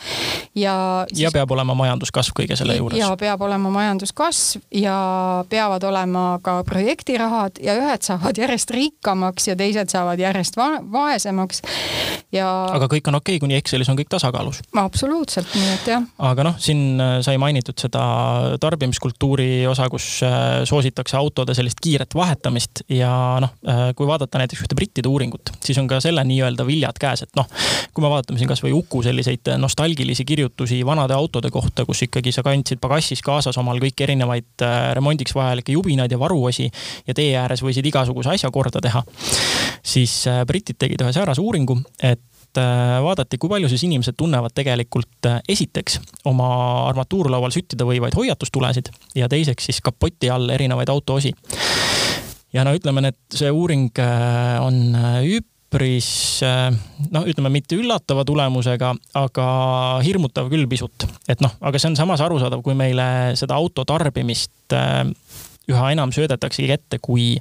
ja 0.55 1.07
siis.... 1.09 1.23
ja 1.25 1.31
peab 1.35 1.51
olema 1.55 1.75
majanduskasv 1.79 2.35
kõige 2.41 2.57
selle 2.59 2.77
juures. 2.79 2.99
ja 2.99 3.11
peab 3.21 3.43
olema 3.47 3.71
majanduskasv 3.75 4.65
ja 4.75 4.97
peavad 5.51 5.85
olema 5.87 6.25
ka 6.43 6.61
projektirahad 6.67 7.61
ja 7.63 7.77
ühed 7.79 8.07
saavad 8.07 8.39
järjest 8.39 8.71
rikkamaks 8.75 9.49
ja 9.51 9.57
teised 9.57 9.93
saavad 9.93 10.21
järjest 10.21 10.59
va 10.61 10.73
vaesemaks 10.93 11.63
ja. 12.35 12.47
aga 12.75 12.89
kõik 12.91 13.11
on 13.11 13.19
okei 13.19 13.37
okay,, 13.37 13.43
kuni 13.45 13.59
Excelis 13.59 13.91
on 13.93 13.99
kõik 13.99 14.11
tasakaalus. 14.13 14.63
absoluutselt, 14.79 15.51
nii 15.55 15.73
et 15.75 15.91
jah. 15.93 16.07
aga 16.31 16.47
noh, 16.51 16.59
siin 16.63 17.01
äh, 17.01 17.17
sai 17.27 17.39
mainitud 17.43 17.79
seda 17.81 18.03
tarbimiskultuuri 18.63 19.67
osa, 19.71 19.89
kus 19.93 20.09
äh, 20.27 20.63
soositakse 20.69 21.19
autode 21.21 21.55
sellist 21.59 21.83
kiiret 21.83 22.15
vahetamist 22.17 22.85
ja 22.93 23.13
noh, 23.43 23.55
äh, 23.67 23.91
kui 23.99 24.09
vaadata 24.11 24.43
näiteks 24.43 24.65
ühte 24.65 24.79
brittide 24.79 25.11
uuringut, 25.11 25.55
siis 25.65 25.79
on 25.83 25.91
ka 25.91 26.01
selle 26.05 26.25
nii-öelda 26.27 26.67
viljad 26.69 26.99
käes, 27.01 27.25
et 27.27 27.35
noh, 27.41 27.67
kui 27.95 28.05
me 28.05 28.13
vaatame 28.13 28.41
siin 28.41 28.51
kasvõi 28.51 28.73
Uku 28.77 29.03
selliseid 29.07 29.53
nostalgilisi 29.61 30.25
kirjutusi 30.29 30.81
vanade 30.87 31.17
autode 31.17 31.51
kohta, 31.51 31.85
kus 31.89 32.05
ikkagi 32.07 32.33
sa 32.37 32.45
kandsid 32.47 32.81
pagassis 32.83 33.25
kaasas 33.27 33.59
omal 33.61 33.81
kõiki 33.83 34.07
erinevaid 34.07 34.67
remondiks 34.97 35.35
vajalikke 35.37 35.75
jubinaid 35.75 36.13
ja 36.13 36.21
varuosi 36.21 36.71
ja 37.07 37.17
tee 37.17 37.33
ääres 37.41 37.65
võisid 37.65 37.87
igasuguse 37.91 38.37
asja 38.37 38.51
korda 38.55 38.83
teha, 38.85 39.03
siis 39.83 40.23
britid 40.47 40.79
tegid 40.79 41.03
ühe 41.03 41.15
säärase 41.17 41.43
uuringu, 41.43 41.81
et 42.03 42.23
Äh, 42.59 42.99
vaadati, 43.03 43.39
kui 43.39 43.47
palju 43.47 43.69
siis 43.71 43.85
inimesed 43.87 44.17
tunnevad 44.19 44.51
tegelikult 44.57 45.27
äh, 45.31 45.37
esiteks 45.49 46.01
oma 46.27 46.49
armatuurlaual 46.89 47.53
süttida 47.55 47.87
võivaid 47.87 48.17
hoiatustulesid 48.19 48.91
ja 49.15 49.29
teiseks 49.31 49.69
siis 49.69 49.79
kapoti 49.87 50.33
all 50.35 50.51
erinevaid 50.51 50.91
autoosi. 50.91 51.31
ja 52.53 52.65
no 52.67 52.75
ütleme, 52.75 53.07
et 53.07 53.39
see 53.39 53.53
uuring 53.55 53.95
äh, 54.03 54.59
on 54.67 54.99
üpris 55.71 56.43
noh, 57.15 57.27
ütleme 57.31 57.51
mitte 57.55 57.77
üllatava 57.79 58.25
tulemusega, 58.27 58.91
aga 59.15 59.47
hirmutav 60.03 60.51
küll 60.51 60.67
pisut. 60.67 61.07
et 61.31 61.41
noh, 61.41 61.55
aga 61.63 61.79
see 61.79 61.93
on 61.93 61.99
samas 61.99 62.23
arusaadav, 62.25 62.63
kui 62.67 62.75
meile 62.75 63.37
seda 63.39 63.55
auto 63.55 63.85
tarbimist 63.87 64.75
üha 65.71 65.91
enam 65.95 66.13
söödetaksegi 66.15 66.73
ette 66.75 67.01
kui 67.03 67.35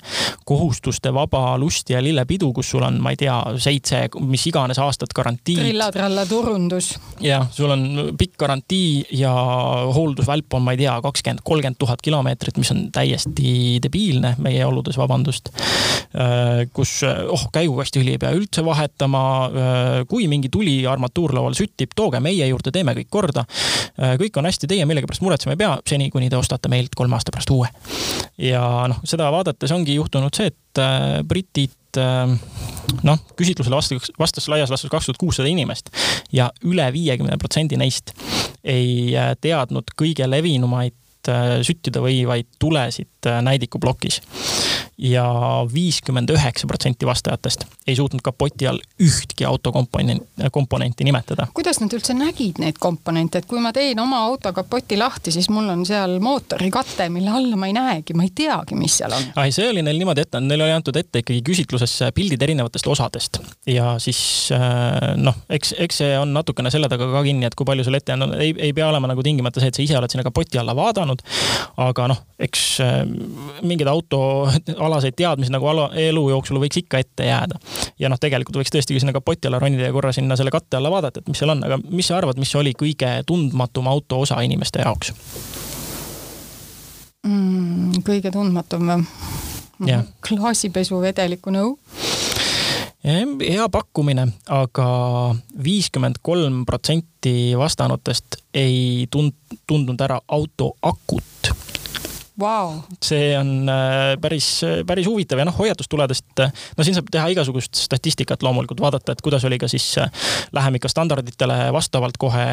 kohustuste 0.48 1.14
vaba 1.14 1.58
lust 1.62 1.90
ja 1.90 2.02
lillepidu, 2.04 2.52
kus 2.56 2.72
sul 2.74 2.86
on, 2.86 3.00
ma 3.04 3.14
ei 3.14 3.20
tea, 3.20 3.36
seitse, 3.62 4.06
mis 4.26 4.46
iganes 4.50 4.80
aastat 4.82 5.14
garantiid. 5.16 5.62
trilla-tralla 5.62 6.26
turundus. 6.30 6.94
jah, 7.24 7.48
sul 7.54 7.74
on 7.76 7.86
pikk 8.18 8.38
garantii 8.40 9.06
ja 9.20 9.34
hooldusvälp 9.96 10.58
on, 10.58 10.66
ma 10.66 10.76
ei 10.76 10.84
tea, 10.84 10.96
kakskümmend, 11.04 11.44
kolmkümmend 11.46 11.80
tuhat 11.80 12.02
kilomeetrit, 12.06 12.58
mis 12.62 12.72
on 12.74 12.88
täiesti 12.96 13.80
debiilne 13.84 14.36
meie 14.40 14.66
oludes, 14.66 14.98
vabandust. 15.00 15.52
Äh, 16.10 16.66
kus, 16.74 17.02
oh, 17.06 17.46
käigukastihüli 17.54 18.16
ei 18.16 18.22
pea 18.22 18.32
üldse 18.34 18.64
vahetama. 18.66 19.24
Äh, 19.46 19.90
kui 20.10 20.28
mingi 20.32 20.50
tuli 20.50 20.80
armatuurlaual 20.90 21.58
süttib, 21.58 21.94
tooge 21.96 22.22
meie 22.24 22.48
juurde, 22.50 22.74
teeme 22.74 22.96
kõik 22.98 23.12
korda. 23.14 23.46
Äh, 24.00 24.16
kõik 24.22 24.42
on 24.42 24.50
hästi, 24.50 24.70
teie 24.70 24.88
millegipärast 24.90 25.26
muretsema 25.26 25.56
ei 25.56 25.62
pea, 25.62 25.76
seni 25.88 26.10
kuni 26.14 26.32
te 26.32 26.40
ostate 26.40 26.72
meilt 26.72 26.98
kolme 26.98 27.20
aasta 27.20 27.36
pärast 27.36 27.54
uue 27.54 27.70
ja 28.38 28.64
noh, 28.92 29.02
seda 29.08 29.30
vaadates 29.34 29.72
ongi 29.76 29.98
juhtunud 29.98 30.36
see, 30.36 30.52
et 30.52 30.82
äh, 30.82 31.20
britid 31.28 32.00
äh, 32.00 32.32
noh, 33.04 33.22
küsitlusele 33.40 33.78
vastas, 33.80 34.12
vastas 34.20 34.50
laias 34.52 34.72
laastus 34.72 34.92
kaks 34.92 35.10
tuhat 35.10 35.22
kuussada 35.22 35.52
inimest 35.52 35.92
ja 36.36 36.50
üle 36.68 36.88
viiekümne 36.96 37.38
protsendi 37.42 37.80
neist 37.80 38.14
ei 38.64 39.16
äh, 39.18 39.34
teadnud 39.42 39.96
kõige 40.00 40.30
levinumaid 40.30 40.96
süttida 41.66 42.02
võivaid 42.04 42.48
tulesid 42.60 43.30
näidikuplokis 43.44 44.22
ja 45.00 45.26
viiskümmend 45.74 46.30
üheksa 46.34 46.68
protsenti 46.68 47.08
vastajatest 47.08 47.64
ei 47.88 47.96
suutnud 47.96 48.22
kapoti 48.24 48.68
all 48.68 48.80
ühtki 49.04 49.46
autokomponenti, 49.48 50.50
komponenti 50.52 51.04
nimetada. 51.04 51.48
kuidas 51.54 51.80
nad 51.80 51.94
üldse 51.96 52.14
nägid 52.14 52.60
neid 52.60 52.80
komponente, 52.80 53.40
et 53.40 53.48
kui 53.48 53.62
ma 53.64 53.72
teen 53.76 54.00
oma 54.00 54.20
auto 54.28 54.52
kapoti 54.54 54.98
lahti, 55.00 55.32
siis 55.32 55.50
mul 55.50 55.70
on 55.72 55.86
seal 55.88 56.18
mootorikate, 56.24 57.10
mille 57.10 57.32
alla 57.32 57.60
ma 57.60 57.70
ei 57.70 57.76
näegi, 57.78 58.14
ma 58.14 58.28
ei 58.28 58.34
teagi, 58.36 58.76
mis 58.76 58.98
seal 59.00 59.16
on. 59.16 59.30
ai, 59.40 59.54
see 59.56 59.70
oli 59.70 59.84
neil 59.86 60.00
niimoodi 60.02 60.26
ette, 60.26 60.42
neil 60.44 60.66
oli 60.68 60.76
antud 60.76 61.00
ette 61.00 61.24
ikkagi 61.24 61.42
küsitluses 61.48 61.96
pildid 62.16 62.44
erinevatest 62.44 62.88
osadest 62.92 63.40
ja 63.68 63.96
siis 64.04 64.22
äh, 64.56 65.16
noh, 65.18 65.40
eks, 65.50 65.74
eks 65.80 66.04
see 66.04 66.12
on 66.20 66.34
natukene 66.36 66.72
selle 66.74 66.92
taga 66.92 67.08
ka 67.12 67.24
kinni, 67.24 67.48
et 67.48 67.56
kui 67.56 67.68
palju 67.68 67.88
sul 67.88 68.00
ette 68.00 68.16
on 68.18 68.26
no,, 68.26 68.32
ei, 68.36 68.54
ei 68.58 68.76
pea 68.76 68.90
olema 68.92 69.10
nagu 69.12 69.24
tingimata 69.26 69.64
see, 69.64 69.72
et 69.72 69.80
sa 69.80 69.86
ise 69.86 69.98
oled 70.00 70.12
sinna 70.12 70.28
kapoti 70.28 70.60
alla 70.60 70.76
vaadanud. 70.76 71.19
Aga 71.80 72.08
noh, 72.12 72.22
eks 72.40 72.64
äh, 72.84 73.00
mingeid 73.62 73.90
autoalaseid 73.92 75.18
teadmisi 75.20 75.54
nagu 75.54 75.68
ala, 75.72 75.90
elu 76.00 76.26
jooksul 76.34 76.60
võiks 76.62 76.82
ikka 76.84 77.02
ette 77.04 77.30
jääda. 77.30 77.60
ja 78.00 78.12
noh, 78.12 78.20
tegelikult 78.22 78.62
võiks 78.62 78.74
tõesti 78.74 79.00
sinna 79.00 79.16
kapoti 79.16 79.50
alla 79.50 79.62
ronida 79.62 79.88
ja 79.88 79.96
korra 79.96 80.14
sinna 80.16 80.38
selle 80.40 80.54
katte 80.54 80.80
alla 80.80 80.92
vaadata, 80.92 81.24
et 81.24 81.32
mis 81.32 81.42
seal 81.42 81.54
on, 81.56 81.64
aga 81.68 81.80
mis 81.90 82.10
sa 82.10 82.20
arvad, 82.20 82.40
mis 82.42 82.56
oli 82.56 82.74
kõige 82.78 83.12
tundmatum 83.28 83.90
auto 83.92 84.22
osa 84.26 84.42
inimeste 84.46 84.84
jaoks 84.86 85.14
mm,? 87.28 88.02
kõige 88.08 88.32
tundmatum 88.36 88.90
või? 88.94 90.00
klaasipesuvedeliku 90.26 91.54
nõu 91.56 91.76
hea 93.04 93.70
pakkumine 93.72 94.26
aga, 94.28 94.28
aga 94.52 95.36
viiskümmend 95.64 96.20
kolm 96.22 96.66
protsenti 96.68 97.56
vastanutest 97.58 98.42
ei 98.54 99.08
tund-, 99.12 99.60
tundnud 99.68 100.02
ära 100.04 100.20
auto 100.28 100.74
akut 100.82 101.69
wow.. 102.40 102.80
see 103.04 103.38
on 103.38 103.70
äh, 103.70 104.16
päris, 104.22 104.62
päris 104.88 105.08
huvitav 105.08 105.42
ja 105.42 105.46
noh, 105.48 105.56
hoiatustuledest, 105.58 106.44
no 106.78 106.86
siin 106.86 106.98
saab 106.98 107.10
teha 107.12 107.28
igasugust 107.34 107.78
statistikat 107.80 108.44
loomulikult, 108.46 108.82
vaadata, 108.84 109.14
et 109.14 109.24
kuidas 109.26 109.46
oli 109.48 109.60
ka 109.62 109.70
siis, 109.72 109.88
äh, 110.02 110.12
läheme 110.56 110.80
ikka 110.80 110.92
standarditele 110.92 111.60
vastavalt 111.76 112.18
kohe 112.22 112.46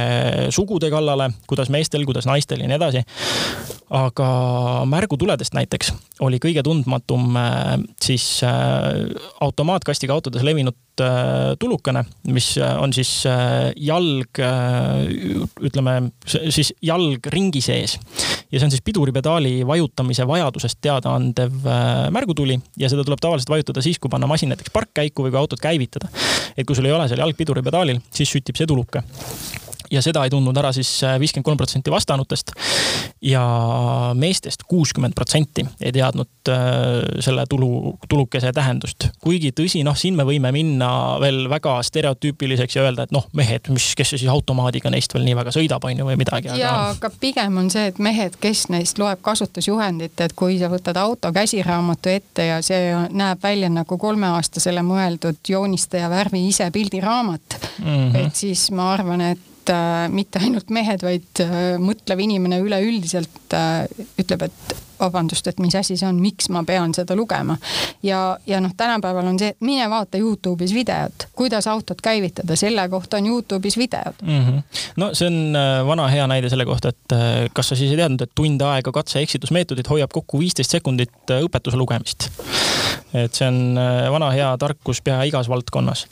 sugude 0.54 0.90
kallale, 0.92 1.30
kuidas 1.50 1.70
meestel, 1.72 2.06
kuidas 2.08 2.28
naistel 2.28 2.64
ja 2.64 2.70
nii 2.70 2.78
edasi. 2.78 3.04
aga 3.96 4.28
märgutuledest 4.90 5.54
näiteks 5.54 5.92
oli 6.26 6.40
kõige 6.42 6.62
tundmatum 6.66 7.36
äh, 7.38 7.76
siis 8.02 8.40
automaatkastiga 9.40 10.14
autodes 10.14 10.42
levinud 10.42 10.76
tulukene, 11.60 12.04
mis 12.32 12.54
on 12.62 12.92
siis 12.96 13.10
jalg, 13.76 14.40
ütleme 15.68 15.96
siis 16.26 16.72
jalg 16.84 17.28
ringi 17.32 17.60
sees 17.64 17.98
ja 18.50 18.60
see 18.60 18.66
on 18.66 18.72
siis 18.74 18.84
piduripedaali 18.86 19.60
vajutamise 19.66 20.26
vajadusest 20.28 20.78
teadaandev 20.84 21.66
äh, 21.66 22.08
märgutuli 22.14 22.58
ja 22.78 22.90
seda 22.92 23.04
tuleb 23.04 23.20
tavaliselt 23.22 23.52
vajutada 23.52 23.82
siis, 23.84 23.98
kui 23.98 24.12
panna 24.12 24.28
masin 24.30 24.52
näiteks 24.52 24.72
parkkäiku 24.74 25.26
või 25.26 25.34
kui 25.34 25.42
autot 25.42 25.62
käivitada. 25.62 26.08
et 26.56 26.66
kui 26.66 26.76
sul 26.76 26.86
ei 26.86 26.94
ole 26.96 27.08
seal 27.08 27.24
jalgpiduri 27.24 27.64
pedaalil, 27.66 28.02
siis 28.14 28.30
süttib 28.32 28.58
see 28.58 28.68
tuluke 28.70 29.02
ja 29.90 30.02
seda 30.02 30.24
ei 30.24 30.30
tundnud 30.32 30.56
ära 30.56 30.72
siis 30.74 30.90
äh, 31.04 31.16
viiskümmend 31.20 31.46
kolm 31.46 31.60
protsenti 31.60 31.90
vastanutest. 31.90 32.52
ja 33.22 33.42
meestest 34.14 34.62
kuuskümmend 34.68 35.14
protsenti 35.14 35.64
ei 35.80 35.92
teadnud 35.92 36.50
äh, 36.50 37.20
selle 37.20 37.46
tulu, 37.50 37.98
tulukese 38.08 38.52
tähendust. 38.52 39.08
kuigi 39.20 39.52
tõsi, 39.56 39.82
noh, 39.84 39.96
siin 39.96 40.16
me 40.16 40.26
võime 40.26 40.52
minna 40.52 40.90
veel 41.20 41.48
väga 41.50 41.78
stereotüüpiliseks 41.86 42.76
ja 42.76 42.86
öelda, 42.86 43.06
et 43.06 43.14
noh, 43.14 43.26
mehed, 43.36 43.70
mis, 43.74 43.92
kes 43.96 44.14
see 44.14 44.22
siis 44.24 44.32
automaadiga 44.32 44.90
neist 44.92 45.14
veel 45.14 45.26
nii 45.26 45.36
väga 45.38 45.54
sõidab, 45.54 45.84
on 45.86 46.02
ju, 46.02 46.08
või 46.08 46.18
midagi. 46.20 46.52
ja, 46.60 46.74
aga 46.92 47.10
pigem 47.20 47.58
on 47.62 47.70
see, 47.72 47.88
et 47.92 48.00
mehed, 48.02 48.38
kes 48.40 48.66
neist 48.74 49.00
loeb 49.02 49.22
kasutusjuhendit, 49.26 50.20
et 50.20 50.36
kui 50.36 50.58
sa 50.60 50.70
võtad 50.72 50.98
auto 51.00 51.32
käsiraamatu 51.34 52.12
ette 52.12 52.50
ja 52.50 52.60
see 52.64 52.92
näeb 53.16 53.42
välja 53.42 53.70
nagu 53.72 53.98
kolmeaastasele 53.98 54.84
mõeldud 54.86 55.40
joonistaja 55.48 56.10
värvi 56.10 56.46
ise 56.48 56.70
pildiraamat 56.72 57.58
mm, 57.60 57.84
-hmm. 57.84 58.16
et 58.26 58.36
siis 58.36 58.70
ma 58.70 58.92
arvan, 58.92 59.20
et 59.32 59.55
äh, 59.72 60.06
mitte 60.12 60.40
ainult 60.42 60.70
mehed, 60.74 61.04
vaid 61.04 61.42
äh, 61.44 61.76
mõtlev 61.82 62.20
inimene 62.24 62.60
üleüldiselt 62.64 63.54
äh, 63.56 63.86
ütleb, 64.20 64.46
et 64.48 64.76
vabandust, 64.96 65.46
et 65.50 65.58
mis 65.60 65.74
asi 65.76 65.92
see 65.98 66.08
on, 66.08 66.16
miks 66.22 66.48
ma 66.52 66.62
pean 66.64 66.94
seda 66.96 67.16
lugema. 67.18 67.58
ja, 68.02 68.38
ja 68.48 68.60
noh, 68.64 68.72
tänapäeval 68.76 69.28
on 69.28 69.38
see, 69.38 69.52
et 69.52 69.66
mine 69.66 69.84
vaata 69.92 70.18
Youtube'is 70.18 70.72
videot, 70.72 71.28
kuidas 71.36 71.68
autot 71.68 72.00
käivitada, 72.02 72.56
selle 72.56 72.88
kohta 72.88 73.20
on 73.20 73.28
Youtube'is 73.28 73.76
videod 73.76 74.22
mm. 74.22 74.40
-hmm. 74.46 74.80
no 74.96 75.10
see 75.14 75.28
on 75.28 75.58
vana 75.86 76.08
hea 76.08 76.26
näide 76.26 76.48
selle 76.48 76.64
kohta, 76.64 76.88
et 76.88 77.16
kas 77.52 77.68
sa 77.68 77.76
siis 77.76 77.90
ei 77.90 78.00
teadnud, 78.00 78.24
et 78.24 78.32
tund 78.34 78.60
aega 78.60 78.92
katse-eksitusmeetodit 78.92 79.90
hoiab 79.90 80.12
kokku 80.12 80.40
viisteist 80.40 80.70
sekundit 80.70 81.36
õpetuse 81.42 81.76
lugemist. 81.76 82.30
et 83.12 83.34
see 83.34 83.48
on 83.48 83.76
vana 84.12 84.30
hea 84.30 84.56
tarkus 84.58 85.02
pea 85.02 85.22
igas 85.28 85.48
valdkonnas. 85.48 86.06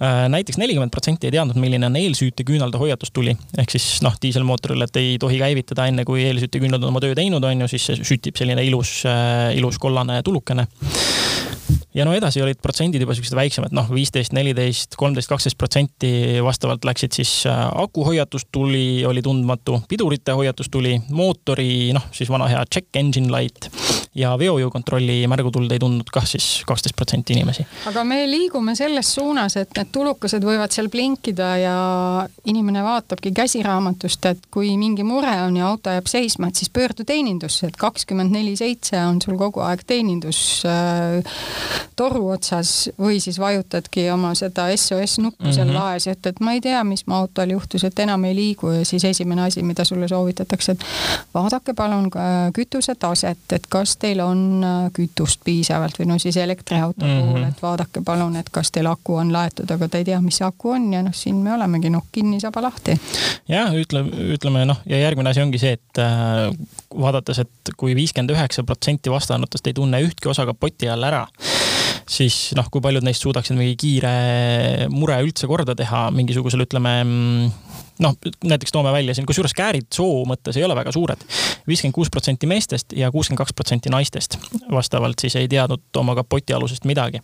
Näiteks 0.00 0.58
nelikümmend 0.60 0.92
protsenti 0.94 1.26
ei 1.26 1.34
teadnud, 1.34 1.58
milline 1.58 1.88
on 1.88 1.96
eelsüüteküünalde 1.98 2.78
hoiatustuli 2.78 3.34
ehk 3.58 3.72
siis 3.74 4.02
noh, 4.04 4.14
diiselmootoril, 4.22 4.84
et 4.86 5.00
ei 5.00 5.16
tohi 5.20 5.40
käivitada 5.40 5.88
enne, 5.90 6.04
kui 6.08 6.22
eelsüüteküünlad 6.28 6.82
on 6.82 6.92
oma 6.92 7.02
töö 7.02 7.16
teinud, 7.18 7.44
on 7.44 7.64
ju, 7.64 7.70
siis 7.72 7.88
see 7.90 8.06
süttib 8.12 8.38
selline 8.38 8.62
ilus, 8.66 9.00
äh, 9.08 9.50
ilus 9.58 9.80
kollane 9.82 10.20
tulukene. 10.26 10.68
Ja 11.94 12.06
no 12.06 12.14
edasi 12.16 12.42
olid 12.44 12.60
protsendid 12.62 13.02
juba 13.02 13.16
siuksed 13.16 13.36
väiksemad, 13.38 13.74
noh, 13.76 13.88
viisteist, 13.92 14.34
neliteist, 14.36 14.96
kolmteist, 15.00 15.30
kaksteist 15.30 15.58
protsenti 15.58 16.10
vastavalt 16.44 16.84
läksid 16.88 17.16
siis 17.16 17.32
äh, 17.50 17.64
aku 17.82 18.06
hoiatustuli 18.08 19.04
oli 19.08 19.22
tundmatu, 19.24 19.82
pidurite 19.88 20.36
hoiatustuli, 20.38 20.98
mootori, 21.10 21.92
noh, 21.96 22.10
siis 22.12 22.30
vana 22.32 22.50
hea 22.50 22.64
check 22.72 22.96
engine 23.00 23.32
light 23.32 23.70
ja 24.18 24.32
veojõukontrolli 24.38 25.20
märgutuld 25.30 25.72
ei 25.72 25.80
tundnud 25.82 26.08
kah 26.12 26.26
siis 26.26 26.62
kaksteist 26.66 26.96
protsenti 26.96 27.36
inimesi. 27.36 27.64
aga 27.90 28.04
me 28.04 28.22
liigume 28.30 28.74
selles 28.78 29.12
suunas, 29.14 29.56
et 29.60 29.70
need 29.76 29.92
tulukesed 29.94 30.44
võivad 30.44 30.74
seal 30.74 30.90
blinkida 30.92 31.50
ja 31.60 31.76
inimene 32.48 32.82
vaatabki 32.84 33.32
käsiraamatust, 33.36 34.30
et 34.32 34.48
kui 34.54 34.74
mingi 34.80 35.06
mure 35.06 35.34
on 35.44 35.58
ja 35.60 35.68
auto 35.70 35.94
jääb 35.94 36.10
seisma, 36.10 36.48
et 36.48 36.60
siis 36.60 36.72
pöördu 36.74 37.06
teenindusse, 37.08 37.68
et 37.68 37.78
kakskümmend 37.78 38.34
neli 38.34 38.56
seitse 38.58 38.98
on 39.04 39.20
sul 39.22 39.38
kogu 39.40 39.62
aeg 39.66 39.84
teenindus 39.86 40.64
äh, 40.66 41.22
toru 41.96 42.28
otsas 42.30 42.90
või 42.98 43.18
siis 43.20 43.38
vajutadki 43.38 44.06
oma 44.10 44.34
seda 44.38 44.68
SOS 44.76 45.18
nuppu 45.18 45.44
mm 45.44 45.50
-hmm. 45.50 45.54
seal 45.54 45.74
laes 45.74 46.06
ja 46.06 46.14
ütled, 46.14 46.40
ma 46.40 46.52
ei 46.52 46.60
tea, 46.60 46.84
mis 46.84 47.06
mu 47.06 47.14
autol 47.14 47.50
juhtus, 47.50 47.84
et 47.84 47.98
enam 47.98 48.24
ei 48.24 48.34
liigu 48.34 48.70
ja 48.70 48.84
siis 48.84 49.04
esimene 49.04 49.42
asi, 49.42 49.62
mida 49.62 49.84
sulle 49.84 50.08
soovitatakse, 50.08 50.72
et 50.72 50.84
vaadake 51.34 51.74
palun 51.74 52.10
kütuse 52.54 52.94
taset, 52.94 53.52
et 53.52 53.66
kas 53.68 53.96
teil 53.96 54.20
on 54.20 54.64
äh, 54.64 54.90
kütust 54.92 55.40
piisavalt 55.44 55.98
või 55.98 56.06
no 56.12 56.18
siis 56.18 56.36
elektriauto 56.36 57.04
mm 57.04 57.10
-hmm. 57.10 57.26
puhul, 57.26 57.42
et 57.42 57.62
vaadake 57.62 58.00
palun, 58.04 58.36
et 58.36 58.50
kas 58.50 58.70
teil 58.72 58.86
aku 58.86 59.14
on 59.14 59.32
laetud, 59.32 59.70
aga 59.70 59.88
te 59.88 59.98
ei 59.98 60.04
tea, 60.04 60.20
mis 60.20 60.36
see 60.36 60.46
aku 60.46 60.70
on 60.70 60.92
ja 60.92 61.02
noh, 61.02 61.14
siin 61.14 61.36
me 61.36 61.54
olemegi 61.54 61.90
noh, 61.90 62.04
kinni 62.12 62.40
saba 62.40 62.62
lahti. 62.62 63.00
jah, 63.48 63.74
ütle, 63.74 64.04
ütleme 64.34 64.64
noh, 64.64 64.80
ja 64.86 64.98
järgmine 64.98 65.30
asi 65.30 65.42
ongi 65.42 65.58
see, 65.58 65.72
et 65.72 65.98
äh, 65.98 66.54
vaadates, 67.00 67.38
et 67.38 67.74
kui 67.76 67.94
viiskümmend 67.94 68.30
üheksa 68.30 68.64
protsenti 68.64 69.10
vastanutest 69.10 69.66
ei 69.66 69.74
tunne 69.74 70.02
ühtki 70.02 70.28
osa 70.28 70.46
kapoti 70.46 70.88
all 70.88 71.02
ära 71.02 71.26
siis 72.08 72.52
noh, 72.56 72.68
kui 72.72 72.82
paljud 72.84 73.04
neist 73.04 73.24
suudaksid 73.24 73.58
mingi 73.58 73.76
kiire 73.78 74.12
mure 74.92 75.18
üldse 75.24 75.48
korda 75.50 75.76
teha 75.78 76.08
mingisugusel, 76.14 76.64
ütleme 76.64 76.94
noh, 77.98 78.16
näiteks 78.44 78.72
toome 78.72 78.92
välja 78.92 79.14
siin, 79.14 79.26
kusjuures 79.26 79.54
käärid 79.56 79.88
soo 79.94 80.22
mõttes 80.28 80.56
ei 80.58 80.64
ole 80.64 80.76
väga 80.78 80.92
suured. 80.94 81.22
viiskümmend 81.68 81.94
kuus 81.94 82.10
protsenti 82.10 82.46
meestest 82.46 82.94
ja 82.96 83.10
kuuskümmend 83.12 83.42
kaks 83.42 83.54
protsenti 83.56 83.92
naistest 83.92 84.38
vastavalt 84.72 85.18
siis 85.20 85.36
ei 85.36 85.48
teadnud 85.48 86.00
oma 86.00 86.14
kapotialusest 86.18 86.84
midagi. 86.84 87.20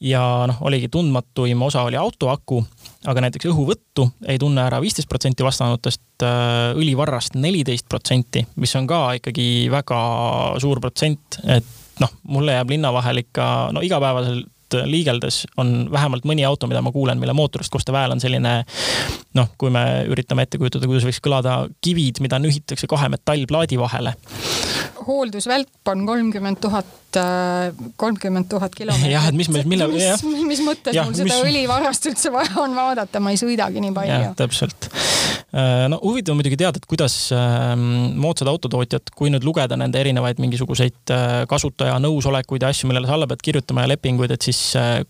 ja 0.00 0.22
noh, 0.46 0.58
oligi 0.60 0.88
tundmatuim 0.88 1.62
osa 1.62 1.82
oli 1.82 1.96
auto 1.96 2.28
aku, 2.28 2.64
aga 3.06 3.26
näiteks 3.26 3.46
õhuvõttu 3.50 4.08
ei 4.26 4.38
tunne 4.38 4.64
ära 4.66 4.80
viisteist 4.82 5.08
protsenti 5.08 5.44
vastanutest, 5.44 6.02
äh, 6.22 6.72
õlivarrast 6.76 7.38
neliteist 7.38 7.88
protsenti, 7.88 8.46
mis 8.56 8.74
on 8.76 8.86
ka 8.86 9.12
ikkagi 9.20 9.68
väga 9.70 10.00
suur 10.60 10.80
protsent, 10.80 11.38
et 11.46 11.81
noh, 12.00 12.12
mulle 12.22 12.56
jääb 12.56 12.70
linna 12.70 12.92
vahel 12.92 13.22
ikka 13.24 13.44
no 13.72 13.82
igapäevaselt 13.84 14.51
liigeldes 14.88 15.42
on 15.60 15.88
vähemalt 15.92 16.26
mõni 16.28 16.46
auto, 16.48 16.68
mida 16.70 16.82
ma 16.84 16.92
kuulen, 16.94 17.20
mille 17.20 17.34
mootorist 17.36 17.72
kostev 17.72 17.98
hääl 17.98 18.14
on 18.14 18.22
selline 18.22 18.60
noh, 19.38 19.52
kui 19.58 19.72
me 19.74 20.04
üritame 20.12 20.46
ette 20.46 20.60
kujutada, 20.60 20.88
kuidas 20.90 21.06
võiks 21.08 21.22
kõlada 21.24 21.62
kivid, 21.84 22.22
mida 22.24 22.40
nühitakse 22.42 22.90
kahe 22.90 23.10
metallplaadi 23.12 23.80
vahele 23.80 24.16
hooldusvälp 25.06 25.88
on 25.88 26.06
kolmkümmend 26.06 26.56
tuhat, 26.60 26.86
äh, 27.16 27.74
kolmkümmend 27.96 28.48
tuhat 28.48 28.74
kilomeetrit. 28.74 29.12
jah, 29.16 29.28
et 29.28 29.34
mis, 29.34 29.48
mille. 29.48 29.88
mis, 29.88 30.24
mis 30.46 30.62
mõttes 30.64 30.96
ja, 30.96 31.04
mul 31.06 31.16
seda 31.16 31.30
mis... 31.30 31.50
õlivarrast 31.50 32.08
üldse 32.10 32.32
vaja 32.34 32.54
on 32.62 32.76
vaadata, 32.76 33.22
ma 33.22 33.34
ei 33.34 33.40
sõidagi 33.40 33.82
nii 33.82 33.94
palju. 33.96 34.32
täpselt. 34.38 34.88
Äh, 35.52 35.86
no 35.92 35.98
huvitav 36.02 36.36
muidugi 36.38 36.58
teada, 36.60 36.80
et 36.80 36.88
kuidas 36.88 37.16
ähm, 37.36 38.14
moodsad 38.22 38.50
autotootjad, 38.52 39.12
kui 39.16 39.32
nüüd 39.32 39.44
lugeda 39.46 39.76
nende 39.80 40.00
erinevaid 40.00 40.40
mingisuguseid 40.42 41.14
äh, 41.14 41.34
kasutaja 41.50 41.98
nõusolekuid 42.02 42.64
ja 42.64 42.72
asju, 42.72 42.90
millele 42.90 43.10
sa 43.10 43.18
alla 43.18 43.28
pead 43.30 43.44
kirjutama 43.44 43.86
ja 43.86 43.92
lepinguid, 43.94 44.32
et 44.36 44.50
siis 44.50 44.61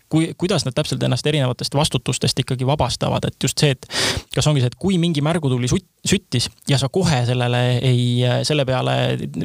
kui, 0.09 0.31
kuidas 0.39 0.65
nad 0.67 0.75
täpselt 0.75 1.03
ennast 1.03 1.27
erinevatest 1.29 1.75
vastutustest 1.77 2.39
ikkagi 2.43 2.67
vabastavad, 2.67 3.25
et 3.27 3.37
just 3.43 3.59
see, 3.61 3.73
et 3.75 3.87
kas 4.35 4.47
ongi 4.49 4.63
see, 4.63 4.71
et 4.71 4.79
kui 4.79 4.97
mingi 5.01 5.23
märgutuli 5.25 5.69
süttis 5.69 6.49
ja 6.69 6.79
sa 6.81 6.89
kohe 6.93 7.23
sellele 7.27 7.61
ei, 7.79 8.23
selle 8.47 8.65
peale 8.67 8.95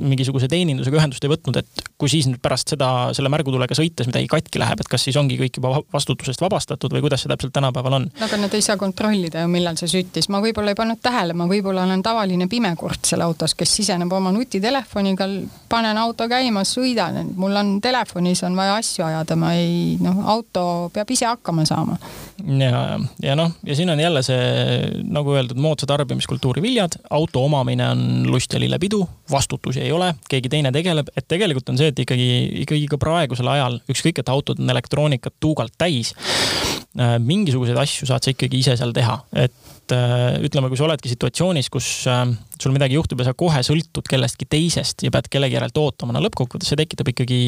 mingisuguse 0.00 0.48
teenindusega 0.50 0.98
ühendust 1.00 1.24
ei 1.24 1.32
võtnud, 1.32 1.60
et 1.60 1.84
kui 1.98 2.10
siis 2.10 2.28
nüüd 2.30 2.40
pärast 2.42 2.74
seda, 2.74 3.10
selle 3.16 3.30
märgutulega 3.32 3.76
sõites 3.78 4.08
midagi 4.10 4.30
katki 4.30 4.62
läheb, 4.62 4.82
et 4.82 4.90
kas 4.90 5.06
siis 5.06 5.18
ongi 5.20 5.38
kõik 5.40 5.60
juba 5.60 5.74
vastutusest 5.94 6.42
vabastatud 6.42 6.94
või 6.94 7.04
kuidas 7.06 7.24
see 7.24 7.32
täpselt 7.32 7.54
tänapäeval 7.54 7.98
on? 8.00 8.08
no 8.18 8.26
aga 8.26 8.40
nad 8.40 8.54
ei 8.54 8.64
saa 8.64 8.78
kontrollida 8.80 9.44
ju, 9.44 9.52
millal 9.52 9.78
see 9.80 9.90
süttis, 9.92 10.30
ma 10.32 10.42
võib-olla 10.44 10.74
ei 10.74 10.78
pannud 10.78 11.02
tähele, 11.02 11.36
ma 11.38 11.48
võib-olla 11.50 11.84
olen 11.86 12.02
tavaline 12.06 12.48
pimekurt 12.50 13.10
seal 13.10 13.22
autos, 13.26 13.54
kes 13.58 13.76
siseneb 13.80 14.12
oma 14.12 14.32
nutitelefoniga, 14.34 15.28
panen 15.68 15.98
auto 16.00 16.28
käima, 16.30 16.64
sõidan, 16.68 17.34
mul 17.38 17.56
on 17.58 17.76
telefonis 17.84 18.42
on 18.46 18.56
vaja 18.58 18.78
asju 18.78 19.06
ajada, 19.06 19.36
ma 19.38 19.54
ei 19.58 19.97
noh, 20.04 20.22
auto 20.28 20.64
peab 20.94 21.10
ise 21.10 21.26
hakkama 21.28 21.64
saama. 21.68 21.98
ja, 22.60 22.82
ja 23.22 23.36
noh, 23.38 23.52
ja 23.66 23.76
siin 23.76 23.90
on 23.90 24.00
jälle 24.00 24.22
see 24.26 25.02
nagu 25.04 25.34
öeldud, 25.34 25.58
moodsa 25.60 25.88
tarbimiskultuuri 25.90 26.62
viljad, 26.62 26.98
auto 27.10 27.44
omamine 27.44 27.88
on 27.88 28.02
lust 28.30 28.52
ja 28.52 28.60
lillepidu, 28.60 29.02
vastutusi 29.30 29.82
ei 29.84 29.92
ole, 29.92 30.14
keegi 30.30 30.52
teine 30.52 30.72
tegeleb, 30.74 31.10
et 31.16 31.28
tegelikult 31.28 31.68
on 31.72 31.80
see, 31.80 31.92
et 31.92 32.04
ikkagi, 32.04 32.28
ikkagi 32.64 32.88
ka 32.90 33.00
praegusel 33.02 33.50
ajal, 33.54 33.80
ükskõik, 33.90 34.22
et 34.22 34.32
autod 34.32 34.60
on 34.62 34.76
elektroonikat 34.76 35.34
tuugalt 35.40 35.74
täis, 35.78 36.14
mingisuguseid 36.98 37.78
asju 37.78 38.08
saad 38.08 38.24
sa 38.24 38.32
ikkagi 38.32 38.58
ise 38.62 38.74
seal 38.78 38.92
teha, 38.96 39.14
et 39.38 39.94
äh, 39.94 40.38
ütleme, 40.44 40.70
kui 40.70 40.78
sa 40.78 40.86
oledki 40.88 41.10
situatsioonis, 41.12 41.68
kus 41.70 41.88
äh, 42.10 42.24
sul 42.58 42.74
midagi 42.74 42.96
juhtub 42.96 43.20
ja 43.22 43.28
sa 43.28 43.34
kohe 43.38 43.60
sõltud 43.62 44.06
kellestki 44.10 44.48
teisest 44.50 45.04
ja 45.06 45.12
pead 45.14 45.28
kellegi 45.30 45.54
järelt 45.54 45.78
ootama, 45.78 46.14
no 46.14 46.22
lõppkokkuvõttes 46.24 46.72
see 46.72 46.78
tekitab 46.80 47.12
ikkagi, 47.12 47.38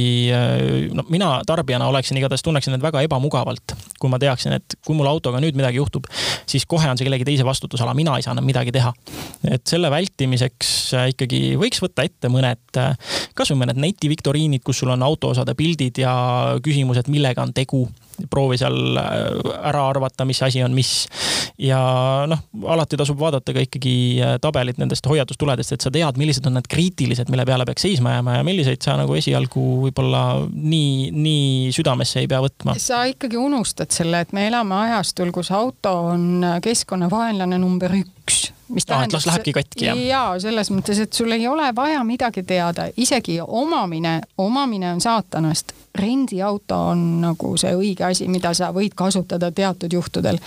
no 0.94 1.04
mina 1.10 1.32
tarbijana 1.48 1.88
oleksin 1.90 2.20
igatahes, 2.20 2.44
tunneksin 2.46 2.76
end 2.76 2.84
väga 2.84 3.02
ebamugavalt, 3.06 3.74
kui 3.98 4.12
ma 4.12 4.20
teaksin, 4.22 4.54
et 4.60 4.76
kui 4.86 4.94
mul 4.98 5.10
autoga 5.10 5.42
nüüd 5.42 5.58
midagi 5.58 5.80
juhtub, 5.80 6.06
siis 6.50 6.66
kohe 6.70 6.86
on 6.90 7.00
see 7.00 7.08
kellegi 7.08 7.26
teise 7.26 7.46
vastutusala, 7.46 7.94
mina 7.98 8.14
ei 8.18 8.26
saa 8.26 8.36
enam 8.36 8.46
midagi 8.46 8.74
teha. 8.76 8.92
et 9.50 9.66
selle 9.66 9.90
vältimiseks 9.90 10.70
ikkagi 11.10 11.56
võiks 11.58 11.82
võtta 11.82 12.06
ette 12.06 12.30
mõned, 12.30 12.78
kasvõi 13.34 13.64
mõned 13.64 13.82
netiviktoriinid, 13.82 14.62
kus 14.62 14.84
sul 14.84 14.94
on 14.94 15.02
autoosade 15.02 15.56
pildid 15.58 15.98
ja 16.04 16.14
küsimused, 16.62 17.10
millega 17.10 17.42
on 17.42 17.54
tegu 17.56 17.88
proovi 18.30 18.59
seal 18.61 18.98
ära 18.98 19.87
arvata, 19.88 20.26
mis 20.28 20.42
asi 20.42 20.62
on 20.64 20.74
mis. 20.76 21.06
ja 21.61 21.80
noh, 22.30 22.42
alati 22.72 22.98
tasub 23.00 23.18
vaadata 23.20 23.54
ka 23.56 23.64
ikkagi 23.64 23.94
tabelit 24.42 24.80
nendest 24.80 25.06
hoiatustuledest, 25.06 25.74
et 25.76 25.85
sa 25.85 25.92
tead, 25.94 26.20
millised 26.20 26.46
on 26.48 26.56
need 26.59 26.68
kriitilised, 26.70 27.33
mille 27.33 27.46
peale 27.48 27.66
peaks 27.68 27.87
seisma 27.87 28.16
jääma 28.16 28.38
ja 28.38 28.46
milliseid 28.46 28.85
sa 28.85 28.96
nagu 29.00 29.16
esialgu 29.18 29.66
võib-olla 29.87 30.24
nii, 30.52 31.11
nii 31.16 31.74
südamesse 31.76 32.22
ei 32.22 32.30
pea 32.30 32.42
võtma? 32.44 32.76
sa 32.80 33.02
ikkagi 33.11 33.40
unustad 33.40 33.92
selle, 33.94 34.24
et 34.24 34.33
me 34.37 34.46
elame 34.50 34.76
ajastul, 34.87 35.33
kus 35.35 35.52
auto 35.56 35.96
on 36.14 36.46
keskkonnavaenlane 36.64 37.61
number 37.61 38.00
üks 38.00 38.19
mis 38.70 38.86
tähendab. 38.86 39.18
las 39.18 39.26
lähebki 39.26 39.52
katki, 39.52 39.84
jah? 39.84 39.98
jaa, 39.98 40.38
selles 40.42 40.70
mõttes, 40.70 41.02
et 41.02 41.12
sul 41.12 41.32
ei 41.32 41.46
ole 41.48 41.70
vaja 41.76 42.04
midagi 42.04 42.42
teada, 42.46 42.88
isegi 42.96 43.40
omamine, 43.46 44.20
omamine 44.38 44.92
on 44.94 45.00
saatanast 45.00 45.74
rendiauto 45.94 46.76
on 46.92 47.00
nagu 47.20 47.56
see 47.58 47.72
õige 47.74 48.04
asi, 48.06 48.28
mida 48.30 48.52
sa 48.54 48.70
võid 48.74 48.94
kasutada 48.96 49.50
teatud 49.52 49.92
juhtudel. 49.92 50.38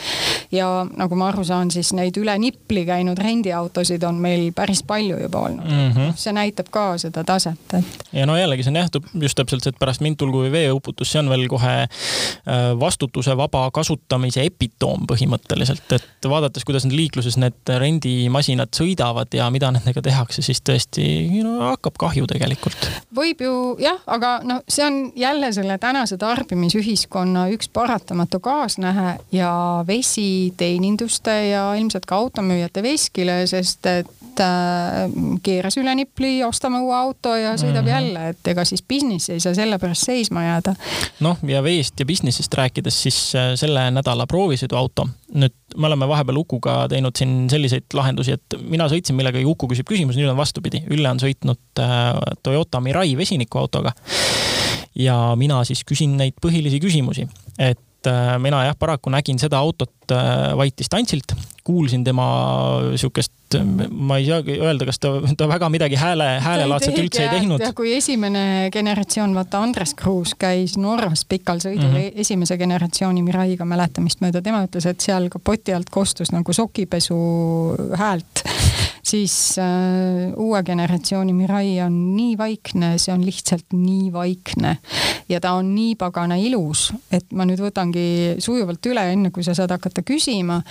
ja 0.52 0.86
nagu 0.98 1.16
ma 1.20 1.28
aru 1.32 1.44
saan, 1.44 1.72
siis 1.72 1.92
neid 1.94 2.18
üle 2.18 2.36
nipli 2.40 2.86
käinud 2.88 3.20
rendiautosid 3.20 4.04
on 4.08 4.22
meil 4.24 4.52
päris 4.56 4.84
palju 4.88 5.18
juba 5.20 5.40
olnud 5.48 5.68
mm. 5.68 5.92
-hmm. 5.92 6.14
see 6.16 6.34
näitab 6.34 6.70
ka 6.72 6.98
seda 6.98 7.24
taset, 7.24 7.74
et. 7.74 8.08
ja 8.14 8.26
no 8.26 8.38
jällegi 8.38 8.64
see 8.64 8.72
nähtub 8.72 9.06
just 9.14 9.36
täpselt 9.36 9.64
see, 9.64 9.76
et 9.76 9.80
pärast 9.80 10.02
mind 10.02 10.18
tulgu 10.18 10.46
või 10.46 10.52
veeuputus, 10.52 11.12
see 11.12 11.20
on 11.20 11.30
veel 11.30 11.48
kohe 11.48 11.76
äh, 11.84 12.80
vastutuse 12.80 13.38
vaba 13.38 13.70
kasutamise 13.72 14.44
epitoom 14.44 15.08
põhimõtteliselt, 15.12 15.92
et 15.92 16.30
vaadates, 16.30 16.64
kuidas 16.64 16.86
need 16.88 16.96
liikluses 16.96 17.38
need 17.38 17.73
rendimasinad 17.82 18.74
sõidavad 18.76 19.34
ja 19.34 19.50
mida 19.54 19.72
nendega 19.74 20.02
tehakse, 20.04 20.44
siis 20.46 20.62
tõesti 20.66 21.06
no, 21.44 21.58
hakkab 21.72 21.98
kahju 22.00 22.28
tegelikult. 22.30 22.90
võib 23.16 23.44
ju 23.44 23.54
jah, 23.84 24.00
aga 24.08 24.36
noh, 24.48 24.64
see 24.68 24.86
on 24.86 25.00
jälle 25.20 25.52
selle 25.56 25.78
tänase 25.82 26.18
tarbimisühiskonna 26.22 27.48
üks 27.56 27.72
paratamatu 27.74 28.40
kaasnähe 28.44 29.18
ja 29.36 29.54
vesi 29.88 30.54
teeninduste 30.58 31.38
ja 31.50 31.70
ilmselt 31.80 32.06
ka 32.10 32.22
automüüjate 32.24 32.84
veskile, 32.86 33.44
sest 33.50 33.90
et 33.90 34.23
äh, 34.42 35.12
keeras 35.44 35.78
üle 35.82 35.94
nipli, 35.98 36.36
ostame 36.46 36.80
uue 36.84 36.96
auto 36.96 37.36
ja 37.36 37.54
sõidab 37.60 37.84
mm 37.84 37.88
-hmm. 37.88 37.94
jälle, 37.94 38.30
et 38.30 38.48
ega 38.54 38.66
siis 38.66 38.84
business 38.84 39.30
ei 39.30 39.40
saa 39.40 39.54
selle 39.54 39.80
pärast 39.80 40.06
seisma 40.06 40.44
jääda. 40.44 40.76
noh, 41.20 41.38
ja 41.48 41.64
veest 41.64 42.00
ja 42.00 42.06
business'ist 42.06 42.54
rääkides, 42.54 43.04
siis 43.04 43.36
äh, 43.36 43.54
selle 43.56 43.92
nädala 43.92 44.28
proovisõiduauto, 44.28 45.08
nüüd 45.34 45.54
me 45.78 45.88
oleme 45.88 46.08
vahepeal 46.08 46.38
Ukuga 46.38 46.88
teinud 46.90 47.16
siin 47.16 47.50
selliseid 47.50 47.86
lahendusi, 47.94 48.32
et 48.32 48.60
mina 48.62 48.88
sõitsin 48.88 49.16
millegagi, 49.16 49.46
Uku 49.46 49.68
küsib 49.68 49.88
küsimuse, 49.88 50.20
nüüd 50.20 50.30
on 50.30 50.38
vastupidi, 50.38 50.84
Ülle 50.90 51.10
on 51.10 51.20
sõitnud 51.20 51.80
äh, 51.80 52.14
Toyota 52.44 52.82
Mirai 52.82 53.18
vesinikuautoga 53.18 53.94
ja 54.96 55.36
mina 55.36 55.64
siis 55.64 55.84
küsin 55.86 56.18
neid 56.18 56.38
põhilisi 56.42 56.80
küsimusi, 56.82 57.28
et 57.60 57.80
äh, 58.10 58.36
mina 58.42 58.64
jah, 58.68 58.78
paraku 58.80 59.12
nägin 59.14 59.40
seda 59.42 59.60
autot 59.64 60.12
äh, 60.12 60.54
vaid 60.58 60.76
distantsilt, 60.78 61.36
kuulsin 61.64 62.04
tema 62.04 62.26
sihukest, 63.00 63.58
ma 63.90 64.18
ei 64.20 64.26
saagi 64.28 64.58
öelda, 64.60 64.88
kas 64.90 65.00
ta, 65.00 65.14
ta 65.38 65.48
väga 65.48 65.70
midagi 65.72 66.00
hääle, 66.00 66.28
häälelaadset 66.44 66.98
üldse 67.00 67.24
ei 67.24 67.30
teinud. 67.38 67.64
kui 67.78 67.94
esimene 67.96 68.70
generatsioon, 68.74 69.36
vaata 69.38 69.64
Andres 69.64 69.96
Kruus 70.00 70.36
käis 70.40 70.76
Norras 70.78 71.26
pikal 71.30 71.64
sõidul 71.64 71.90
mm 71.90 71.96
-hmm. 71.96 72.22
esimese 72.26 72.58
generatsiooni 72.58 73.24
Miraiga 73.24 73.66
mäletamist 73.66 74.22
mööda, 74.22 74.42
tema 74.42 74.66
ütles, 74.68 74.90
et 74.90 75.00
seal 75.00 75.30
kapoti 75.30 75.74
alt 75.74 75.90
kostus 75.90 76.32
nagu 76.32 76.54
sokipesu 76.54 77.18
häält 77.98 78.44
siis 79.04 79.60
äh, 79.60 80.32
uue 80.40 80.64
generatsiooni 80.64 81.34
Mirai 81.34 81.82
on 81.86 82.16
nii 82.16 82.38
vaikne, 82.38 82.94
see 83.02 83.14
on 83.14 83.26
lihtsalt 83.26 83.76
nii 83.76 84.12
vaikne 84.14 84.78
ja 85.30 85.42
ta 85.44 85.54
on 85.60 85.74
nii 85.76 85.96
pagana 86.00 86.38
ilus, 86.40 86.92
et 87.12 87.32
ma 87.36 87.48
nüüd 87.48 87.62
võtangi 87.64 88.40
sujuvalt 88.44 88.92
üle, 88.92 89.04
enne 89.16 89.34
kui 89.36 89.44
sa 89.46 89.56
saad 89.58 89.76
hakata 89.76 90.06
küsima. 90.08 90.62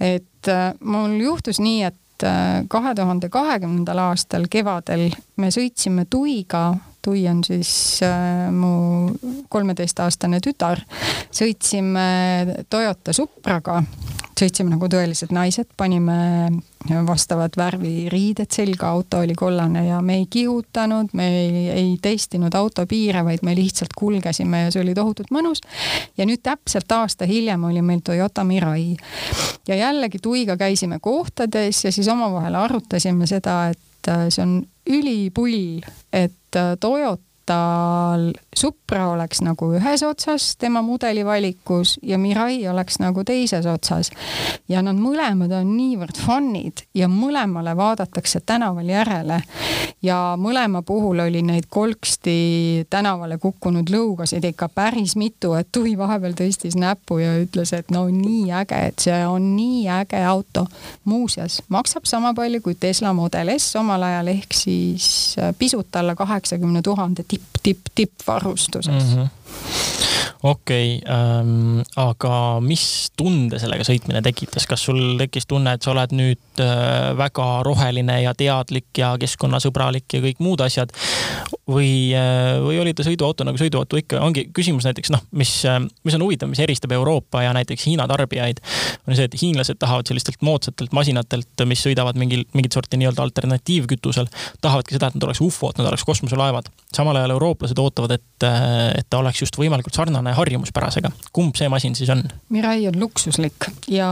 et 0.00 0.48
äh, 0.48 0.70
mul 0.80 1.16
juhtus 1.20 1.60
nii, 1.60 1.82
et 1.88 2.26
äh, 2.26 2.62
kahe 2.68 2.94
tuhande 2.94 3.32
kahekümnendal 3.32 4.04
aastal 4.10 4.46
kevadel 4.50 5.08
me 5.36 5.52
sõitsime 5.54 6.06
Tuiga 6.10 6.74
Tui 7.02 7.26
on 7.28 7.44
siis 7.44 8.00
äh, 8.04 8.50
mu 8.52 9.10
kolmeteistaastane 9.48 10.40
tütar, 10.44 10.82
sõitsime 11.32 12.64
Toyota 12.68 13.14
Supraga 13.16 13.80
sõitsime 14.40 14.72
nagu 14.72 14.88
tõelised 14.90 15.32
naised, 15.34 15.68
panime 15.76 16.16
vastavad 17.06 17.54
värvi 17.58 18.08
riided 18.12 18.50
selga, 18.52 18.92
auto 18.94 19.20
oli 19.20 19.34
kollane 19.36 19.84
ja 19.88 20.00
me 20.04 20.16
ei 20.20 20.26
kihutanud, 20.30 21.12
me 21.18 21.26
ei, 21.42 21.66
ei 21.74 21.90
testinud 22.02 22.54
auto 22.56 22.86
piire, 22.88 23.24
vaid 23.26 23.44
me 23.46 23.54
lihtsalt 23.56 23.92
kulgesime 23.96 24.64
ja 24.64 24.72
see 24.72 24.82
oli 24.84 24.94
tohutult 24.96 25.32
mõnus. 25.34 25.60
ja 26.16 26.26
nüüd 26.28 26.42
täpselt 26.42 26.92
aasta 26.92 27.28
hiljem 27.28 27.68
oli 27.68 27.82
meil 27.82 28.00
Toyota 28.04 28.44
Mirai. 28.44 28.96
ja 29.68 29.76
jällegi 29.76 30.18
Tuiga 30.22 30.56
käisime 30.56 30.98
kohtades 31.00 31.84
ja 31.84 31.92
siis 31.92 32.08
omavahel 32.08 32.54
arutasime 32.54 33.26
seda, 33.26 33.60
et 33.70 33.89
see 34.06 34.42
on 34.42 34.60
ülipull, 34.86 35.82
et 36.12 36.56
äh, 36.56 36.76
Toyota 36.80 37.24
tal 37.50 38.30
Supra 38.56 39.04
oleks 39.08 39.38
nagu 39.46 39.68
ühes 39.78 40.02
otsas 40.02 40.56
tema 40.58 40.80
mudeli 40.82 41.22
valikus 41.24 42.00
ja 42.02 42.16
Mirai 42.18 42.64
oleks 42.68 42.98
nagu 42.98 43.22
teises 43.24 43.66
otsas. 43.66 44.10
ja 44.68 44.82
nad 44.82 44.98
mõlemad 44.98 45.52
on 45.54 45.68
niivõrd 45.76 46.18
fun'id 46.18 46.82
ja 46.94 47.06
mõlemale 47.08 47.76
vaadatakse 47.76 48.40
tänaval 48.40 48.88
järele. 48.90 49.42
ja 50.02 50.34
mõlema 50.38 50.82
puhul 50.82 51.20
oli 51.20 51.42
neid 51.42 51.68
kolksti 51.68 52.86
tänavale 52.90 53.38
kukkunud 53.38 53.90
lõugasid 53.90 54.44
ikka 54.44 54.68
päris 54.68 55.14
mitu, 55.16 55.54
et 55.54 55.68
Tui 55.72 55.94
vahepeal 55.98 56.34
tõstis 56.34 56.74
näppu 56.74 57.18
ja 57.18 57.36
ütles, 57.38 57.72
et 57.72 57.90
no 57.90 58.08
nii 58.08 58.50
äge, 58.50 58.82
et 58.86 58.98
see 58.98 59.26
on 59.26 59.54
nii 59.56 59.86
äge 59.88 60.24
auto. 60.26 60.66
muuseas, 61.04 61.62
maksab 61.68 62.04
sama 62.04 62.34
palju 62.34 62.60
kui 62.60 62.74
Tesla 62.74 63.12
Model 63.12 63.54
S 63.58 63.76
omal 63.76 64.02
ajal 64.02 64.34
ehk 64.34 64.52
siis 64.52 65.36
pisut 65.58 65.96
alla 65.96 66.14
kaheksakümne 66.18 66.82
tuhande 66.82 67.22
tipp 67.22 67.60
tipp, 67.62 67.86
tipp, 67.94 68.22
tippvarustuses 68.54 69.14
mm. 69.16 69.22
-hmm 69.22 69.28
okei 70.42 70.96
okay, 70.96 71.12
ähm,, 71.12 71.82
aga 72.00 72.60
mis 72.64 73.10
tunde 73.18 73.58
sellega 73.60 73.84
sõitmine 73.84 74.22
tekitas, 74.24 74.64
kas 74.68 74.86
sul 74.88 75.18
tekkis 75.20 75.48
tunne, 75.50 75.74
et 75.76 75.84
sa 75.84 75.92
oled 75.92 76.14
nüüd 76.16 76.62
äh, 76.64 77.10
väga 77.18 77.48
roheline 77.66 78.20
ja 78.22 78.32
teadlik 78.36 78.88
ja 78.96 79.12
keskkonnasõbralik 79.20 80.16
ja 80.16 80.22
kõik 80.24 80.40
muud 80.40 80.64
asjad? 80.64 80.94
Või 81.70 82.10
äh,, 82.16 82.56
või 82.64 82.80
oli 82.80 82.94
ta 82.96 83.04
sõiduauto 83.06 83.44
nagu 83.44 83.60
sõiduauto 83.60 84.00
ikka, 84.00 84.22
ongi 84.24 84.46
küsimus 84.56 84.88
näiteks 84.88 85.12
noh, 85.12 85.26
mis 85.36 85.52
äh,, 85.68 85.76
mis 86.08 86.16
on 86.16 86.24
huvitav, 86.24 86.48
mis 86.52 86.62
eristab 86.64 86.96
Euroopa 86.96 87.44
ja 87.44 87.52
näiteks 87.56 87.84
Hiina 87.90 88.08
tarbijaid, 88.08 88.62
on 89.06 89.18
see, 89.18 89.28
et 89.28 89.36
hiinlased 89.42 89.80
tahavad 89.82 90.08
sellistelt 90.08 90.40
moodsatelt 90.46 90.96
masinatelt, 90.96 91.66
mis 91.68 91.84
sõidavad 91.84 92.16
mingil, 92.20 92.46
mingit 92.56 92.74
sorti 92.76 92.96
nii-öelda 93.00 93.22
alternatiivkütusel, 93.28 94.32
tahavadki 94.64 94.96
seda, 94.96 95.10
et 95.10 95.20
nad 95.20 95.28
oleks 95.28 95.44
ufod, 95.44 95.76
nad 95.78 95.92
oleks 95.92 96.04
kosmoselaevad. 96.08 96.72
samal 96.96 97.16
ajal 97.16 97.36
eurooplased 97.36 97.78
ootavad, 97.78 98.16
et, 98.16 98.48
et 98.96 99.06
ta 99.10 99.20
oleks 99.20 99.44
just 99.44 99.60
võimalikult 99.60 99.96
sarnane 99.96 100.29
harjumuspärasega. 100.36 101.10
kumb 101.32 101.56
see 101.58 101.68
masin 101.68 101.94
siis 101.94 102.10
on? 102.10 102.24
Mirai 102.48 102.86
on 102.88 103.00
luksuslik 103.00 103.70
ja 103.88 104.10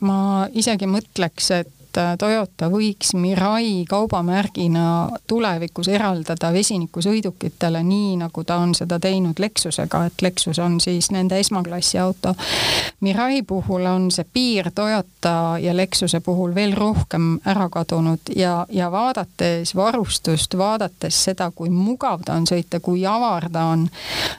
ma 0.00 0.20
isegi 0.52 0.88
mõtleks, 0.90 1.50
et 1.60 1.72
et 1.88 1.96
äh, 1.96 2.16
Toyota 2.18 2.68
võiks 2.68 3.14
Mirai 3.16 3.84
kaubamärgina 3.88 5.08
tulevikus 5.26 5.88
eraldada 5.88 6.50
vesinikusõidukitele, 6.52 7.82
nii 7.82 8.16
nagu 8.20 8.44
ta 8.44 8.58
on 8.60 8.74
seda 8.76 8.98
teinud 9.00 9.38
Lexusega, 9.40 10.04
et 10.06 10.22
Lexus 10.22 10.58
on 10.58 10.78
siis 10.80 11.10
nende 11.10 11.38
esmaklassi 11.40 11.98
auto. 11.98 12.34
Mirai 13.00 13.42
puhul 13.42 13.86
on 13.86 14.10
see 14.10 14.26
piir 14.32 14.70
Toyota 14.74 15.56
ja 15.62 15.76
Lexuse 15.76 16.20
puhul 16.20 16.54
veel 16.54 16.76
rohkem 16.76 17.38
ära 17.46 17.68
kadunud 17.72 18.32
ja, 18.36 18.66
ja 18.70 18.90
vaadates 18.92 19.74
varustust, 19.76 20.58
vaadates 20.58 21.24
seda, 21.24 21.50
kui 21.54 21.70
mugav 21.70 22.24
ta 22.24 22.36
on 22.36 22.46
sõita, 22.48 22.80
kui 22.80 23.06
avar 23.06 23.48
ta 23.52 23.70
on, 23.72 23.88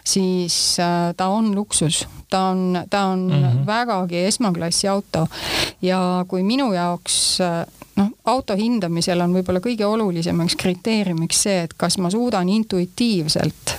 siis 0.05 0.77
äh, 0.79 1.13
ta 1.17 1.31
on 1.33 1.53
luksus 1.55 2.05
ta 2.29 2.41
on, 2.51 2.83
ta 2.89 3.03
on 3.05 3.27
mm 3.27 3.43
-hmm. 3.43 3.65
vägagi 3.65 4.25
esmaklassi 4.25 4.87
auto 4.87 5.27
ja 5.81 6.25
kui 6.27 6.43
minu 6.43 6.73
jaoks 6.73 7.39
noh, 7.95 8.09
auto 8.25 8.55
hindamisel 8.55 9.21
on 9.21 9.33
võib-olla 9.33 9.61
kõige 9.63 9.85
olulisemaks 9.85 10.55
kriteeriumiks 10.55 11.43
see, 11.43 11.61
et 11.67 11.73
kas 11.77 11.97
ma 11.97 12.09
suudan 12.09 12.49
intuitiivselt 12.49 13.75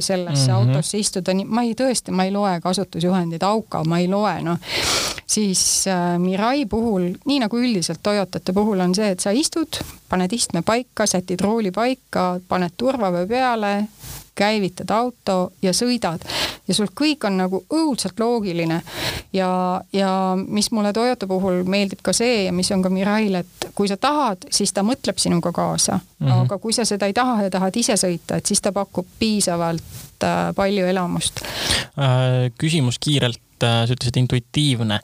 sellesse 0.00 0.52
mm 0.52 0.56
-hmm. 0.56 0.68
autosse 0.68 0.98
istuda, 0.98 1.34
nii 1.34 1.44
ma 1.44 1.62
ei 1.62 1.74
tõesti, 1.74 2.10
ma 2.10 2.24
ei 2.24 2.32
loe 2.32 2.60
kasutusjuhendit, 2.60 3.42
auka 3.42 3.84
ma 3.84 3.98
ei 3.98 4.08
loe, 4.08 4.40
noh. 4.42 4.58
siis 5.26 5.84
äh, 5.86 6.18
Mirai 6.18 6.66
puhul, 6.66 7.12
nii 7.24 7.38
nagu 7.38 7.58
üldiselt 7.58 8.00
Toyotate 8.02 8.52
puhul 8.52 8.80
on 8.80 8.94
see, 8.94 9.10
et 9.10 9.20
sa 9.20 9.30
istud, 9.30 9.80
paned 10.08 10.32
istme 10.32 10.62
paika, 10.62 11.06
sätid 11.06 11.40
rooli 11.40 11.70
paika, 11.70 12.40
paned 12.48 12.72
turvavöö 12.76 13.26
peale, 13.26 13.88
käivitad 14.38 14.90
auto 14.94 15.52
ja 15.62 15.74
sõidad 15.76 16.24
ja 16.68 16.76
sul 16.76 16.90
kõik 17.00 17.24
on 17.26 17.38
nagu 17.40 17.62
õudselt 17.74 18.20
loogiline. 18.20 18.80
ja, 19.32 19.50
ja 19.92 20.10
mis 20.46 20.70
mulle 20.70 20.92
Toyota 20.92 21.26
puhul 21.26 21.64
meeldib 21.64 22.02
ka 22.02 22.12
see 22.16 22.44
ja 22.44 22.52
mis 22.52 22.70
on 22.74 22.82
ka 22.84 22.92
Mirail, 22.92 23.40
et 23.42 23.68
kui 23.74 23.88
sa 23.88 23.96
tahad, 23.96 24.48
siis 24.50 24.72
ta 24.72 24.84
mõtleb 24.86 25.18
sinuga 25.18 25.52
kaasa 25.52 25.98
mm. 25.98 26.26
-hmm. 26.26 26.44
aga 26.44 26.58
kui 26.58 26.72
sa 26.72 26.84
seda 26.84 27.06
ei 27.06 27.16
taha 27.16 27.48
ja 27.48 27.50
tahad 27.50 27.76
ise 27.76 27.96
sõita, 27.96 28.38
et 28.38 28.46
siis 28.46 28.62
ta 28.62 28.72
pakub 28.72 29.06
piisavalt 29.18 30.22
äh, 30.24 30.54
palju 30.54 30.86
elamust 30.86 31.42
äh,. 31.42 32.52
küsimus 32.58 32.98
kiirelt 32.98 33.47
sa 33.66 33.94
ütlesid 33.94 34.20
intuitiivne. 34.22 35.00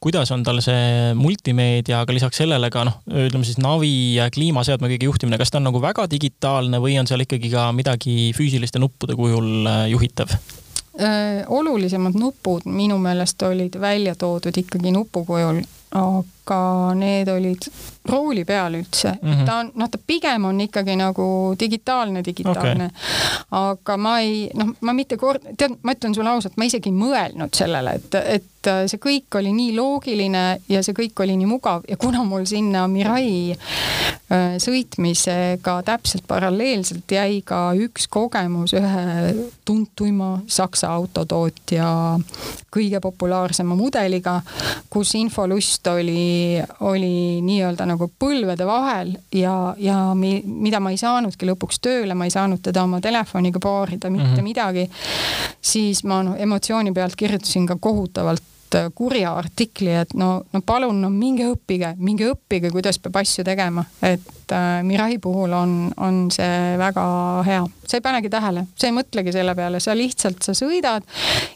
kuidas 0.00 0.30
on 0.34 0.42
tal 0.46 0.60
see 0.64 1.14
multimeedia, 1.18 2.02
aga 2.02 2.14
lisaks 2.16 2.42
sellele 2.42 2.70
ka 2.70 2.84
noh, 2.88 3.00
ütleme 3.10 3.46
siis 3.46 3.58
navi 3.62 4.16
ja 4.18 4.28
kliimaseadme 4.30 4.90
kõige 4.92 5.10
juhtimine, 5.10 5.38
kas 5.40 5.50
ta 5.50 5.60
on 5.60 5.68
nagu 5.70 5.82
väga 5.82 6.06
digitaalne 6.10 6.80
või 6.82 6.98
on 7.00 7.08
seal 7.08 7.24
ikkagi 7.24 7.50
ka 7.52 7.70
midagi 7.76 8.32
füüsiliste 8.36 8.82
nuppude 8.82 9.18
kujul 9.18 9.66
äh, 9.66 9.82
juhitav? 9.94 10.36
olulisemad 11.52 12.14
nupud 12.16 12.64
minu 12.72 12.96
meelest 12.96 13.42
olid 13.44 13.74
välja 13.80 14.14
toodud 14.16 14.56
ikkagi 14.56 14.94
nupu 14.94 15.26
kujul, 15.28 15.58
aga 15.92 16.22
need 16.94 17.28
olid 17.28 17.68
rooli 18.06 18.44
peal 18.44 18.74
üldse 18.78 19.12
mm. 19.22 19.32
-hmm. 19.32 19.44
ta 19.46 19.56
on, 19.62 19.70
noh, 19.74 19.90
ta 19.90 19.98
pigem 20.06 20.44
on 20.44 20.60
ikkagi 20.60 20.96
nagu 20.96 21.54
digitaalne, 21.60 22.22
digitaalne 22.24 22.90
okay.. 22.90 23.38
aga 23.50 23.96
ma 23.96 24.18
ei, 24.20 24.50
noh, 24.54 24.74
ma 24.80 24.92
mitte 24.92 25.16
kord, 25.16 25.42
tead, 25.58 25.78
ma 25.82 25.96
ütlen 25.96 26.14
sulle 26.14 26.30
ausalt, 26.30 26.56
ma 26.56 26.68
isegi 26.68 26.92
ei 26.92 26.98
mõelnud 26.98 27.56
sellele, 27.56 27.96
et, 27.98 28.14
et 28.38 28.70
see 28.90 28.98
kõik 29.02 29.38
oli 29.38 29.52
nii 29.54 29.74
loogiline 29.76 30.44
ja 30.68 30.82
see 30.82 30.94
kõik 30.96 31.22
oli 31.22 31.36
nii 31.38 31.48
mugav 31.50 31.84
ja 31.88 31.96
kuna 32.00 32.24
mul 32.26 32.46
sinna 32.48 32.86
Mirai 32.90 33.54
äh, 33.54 34.56
sõitmisega 34.62 35.76
täpselt 35.86 36.26
paralleelselt 36.28 37.10
jäi 37.10 37.42
ka 37.46 37.60
üks 37.78 38.08
kogemus 38.10 38.74
ühe 38.76 39.34
tuntuima 39.64 40.40
saksa 40.46 40.90
autotootja 40.96 41.90
kõige 42.76 43.00
populaarsema 43.00 43.76
mudeliga, 43.78 44.40
kus 44.90 45.14
infolust 45.18 45.86
oli, 45.90 46.35
oli 46.80 47.42
nii-öelda 47.44 47.86
nagu 47.88 48.08
põlvede 48.18 48.66
vahel 48.66 49.14
ja, 49.34 49.74
ja 49.78 49.98
mi, 50.18 50.40
mida 50.46 50.80
ma 50.80 50.92
ei 50.94 51.00
saanudki 51.00 51.48
lõpuks 51.48 51.80
tööle, 51.82 52.14
ma 52.14 52.28
ei 52.28 52.34
saanud 52.34 52.62
teda 52.64 52.84
oma 52.86 53.00
telefoniga 53.04 53.62
paarida, 53.62 54.10
mitte 54.10 54.28
mm 54.28 54.36
-hmm. 54.36 54.42
midagi, 54.42 54.90
siis 55.60 56.04
ma 56.04 56.22
no 56.22 56.36
emotsiooni 56.38 56.92
pealt 56.92 57.16
kirjutasin 57.16 57.66
ka 57.66 57.76
kohutavalt 57.80 58.54
kurja 58.94 59.32
artikli, 59.36 59.92
et 59.94 60.14
no, 60.14 60.42
no 60.52 60.60
palun, 60.66 60.98
no 61.02 61.10
minge 61.10 61.46
õppige, 61.48 61.92
minge 62.02 62.26
õppige, 62.32 62.70
kuidas 62.74 62.98
peab 63.02 63.20
asju 63.22 63.44
tegema, 63.46 63.84
et 64.02 64.52
äh, 64.52 64.82
Mirai 64.86 65.18
puhul 65.22 65.54
on, 65.56 65.76
on 65.96 66.26
see 66.34 66.74
väga 66.80 67.06
hea. 67.46 67.62
sa 67.86 67.96
ei 67.96 68.04
panegi 68.04 68.30
tähele, 68.32 68.66
sa 68.74 68.88
ei 68.88 68.96
mõtlegi 68.96 69.32
selle 69.32 69.54
peale, 69.54 69.80
sa 69.80 69.94
lihtsalt, 69.96 70.42
sa 70.42 70.54
sõidad 70.56 71.06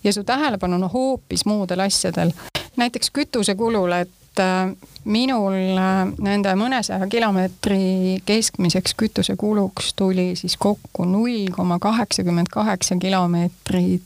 ja 0.05 0.13
su 0.13 0.25
tähelepanu 0.25 0.79
on 0.79 0.89
hoopis 0.93 1.47
muudel 1.47 1.81
asjadel. 1.87 2.33
näiteks 2.77 3.11
kütusekulul, 3.11 3.93
et 3.93 4.20
äh, 4.39 4.73
minul 5.05 5.57
äh, 5.79 6.11
nende 6.23 6.55
mõnesaja 6.59 7.09
kilomeetri 7.11 8.21
keskmiseks 8.27 8.95
kütusekuluks 9.01 9.95
tuli 9.99 10.35
siis 10.39 10.57
kokku 10.61 11.07
null 11.09 11.51
koma 11.55 11.79
kaheksakümmend 11.83 12.53
kaheksa 12.53 12.97
kilomeetrit 13.01 14.05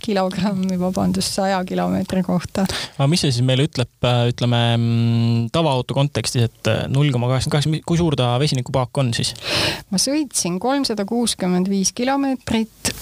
kilogrammi, 0.00 0.78
vabandust, 0.80 1.34
saja 1.36 1.58
kilomeetri 1.64 2.22
kohta. 2.24 2.64
aga 2.96 3.08
mis 3.12 3.20
see 3.20 3.34
siis 3.34 3.44
meile 3.44 3.66
ütleb, 3.68 3.90
ütleme 4.30 4.60
mm, 4.76 5.42
tavaauto 5.52 5.96
kontekstis, 5.96 6.48
et 6.48 6.70
null 6.88 7.12
koma 7.12 7.28
kaheksakümmend 7.32 7.68
kaheksa, 7.68 7.88
kui 7.88 8.00
suur 8.00 8.16
ta 8.16 8.30
vesinikupaak 8.40 9.02
on 9.02 9.12
siis? 9.16 9.34
ma 9.92 10.00
sõitsin 10.00 10.56
kolmsada 10.62 11.04
kuuskümmend 11.08 11.68
viis 11.68 11.92
kilomeetrit 11.96 12.94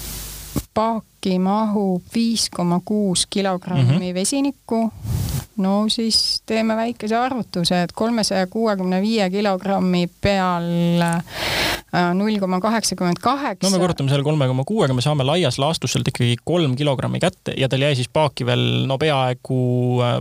paaki 0.74 1.38
mahub 1.38 2.02
viis 2.14 2.48
koma 2.50 2.80
kuus 2.84 3.26
kilogrammi 3.30 3.84
mm 3.84 3.98
-hmm. 3.98 4.14
vesinikku. 4.14 4.92
No 5.56 5.84
siis 5.88 6.42
teeme 6.46 6.76
väikese 6.76 7.16
arvutuse, 7.16 7.82
et 7.82 7.92
kolmesaja 7.92 8.46
kuuekümne 8.46 9.00
viie 9.02 9.30
kilogrammi 9.30 10.08
peal 10.20 10.70
Äh, 11.94 12.10
null 12.14 12.40
koma 12.42 12.58
kaheksakümmend 12.60 13.20
kaheksa. 13.22 13.66
no 13.66 13.70
me 13.70 13.78
korrutame 13.78 14.10
selle 14.10 14.24
kolme 14.26 14.46
koma 14.50 14.64
kuuega, 14.66 14.94
me 14.96 15.02
saame 15.04 15.22
laias 15.26 15.60
laastus 15.62 15.92
sealt 15.94 16.08
ikkagi 16.10 16.34
kolm 16.42 16.72
kilogrammi 16.74 17.20
kätte 17.22 17.52
ja 17.56 17.68
tal 17.70 17.84
jäi 17.84 17.94
siis 17.94 18.08
paaki 18.10 18.46
veel 18.48 18.64
no 18.90 18.96
peaaegu, 18.98 19.58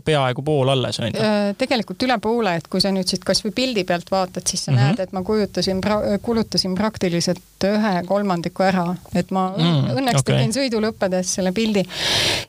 peaaegu 0.05 0.43
pool 0.45 0.69
alles 0.69 0.99
on 1.01 1.09
ju? 1.09 1.23
Äh, 1.23 1.55
tegelikult 1.57 2.05
üle 2.05 2.19
poole, 2.21 2.53
et 2.59 2.67
kui 2.69 2.83
sa 2.83 2.91
nüüd 2.93 3.09
siit 3.09 3.25
kasvõi 3.25 3.55
pildi 3.57 3.85
pealt 3.89 4.11
vaatad, 4.13 4.45
siis 4.45 4.67
sa 4.67 4.71
mm 4.71 4.77
-hmm. 4.77 4.91
näed, 4.91 4.99
et 4.99 5.15
ma 5.17 5.23
kujutasin, 5.25 5.81
kulutasin 6.21 6.75
praktiliselt 6.77 7.65
ühe 7.65 7.93
kolmandiku 8.05 8.67
ära, 8.67 8.85
et 9.15 9.31
ma 9.31 9.47
mm, 9.57 9.97
õnneks 9.97 10.21
okay. 10.21 10.35
tegin 10.35 10.53
sõidu 10.53 10.83
lõppedes 10.83 11.33
selle 11.39 11.51
pildi. 11.51 11.87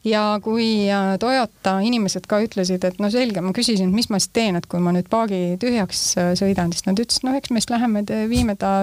ja 0.05 0.39
kui 0.43 0.91
äh, 0.91 1.17
Toyota 1.19 1.79
inimesed 1.81 2.29
ka 2.29 2.43
ütlesid, 2.45 2.74
et 2.83 2.99
no 2.99 3.11
selge, 3.13 3.43
ma 3.45 3.53
küsisin, 3.55 3.93
et 3.93 3.95
mis 3.95 4.11
ma 4.11 4.19
siis 4.19 4.33
teen, 4.35 4.59
et 4.59 4.67
kui 4.67 4.83
ma 4.83 4.95
nüüd 4.97 5.07
paagi 5.13 5.59
tühjaks 5.63 6.03
sõidan, 6.41 6.75
siis 6.75 6.89
nad 6.89 6.99
ütlesid, 6.99 7.27
no 7.29 7.37
eks 7.39 7.53
me 7.55 7.63
siis 7.63 7.71
läheme, 7.71 8.03
viime 8.31 8.57
ta 8.59 8.81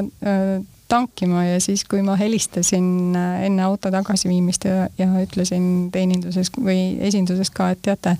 tankima 0.91 1.45
ja 1.45 1.59
siis, 1.63 1.83
kui 1.89 2.03
ma 2.05 2.17
helistasin 2.19 3.15
äh, 3.17 3.45
enne 3.47 3.63
auto 3.65 3.91
tagasiviimist 3.93 4.67
ja, 4.67 4.87
ja 4.99 5.07
ütlesin 5.23 5.89
teeninduses 5.93 6.51
või 6.57 6.97
esinduses 7.07 7.51
ka, 7.53 7.71
et 7.73 7.81
teate, 7.85 8.15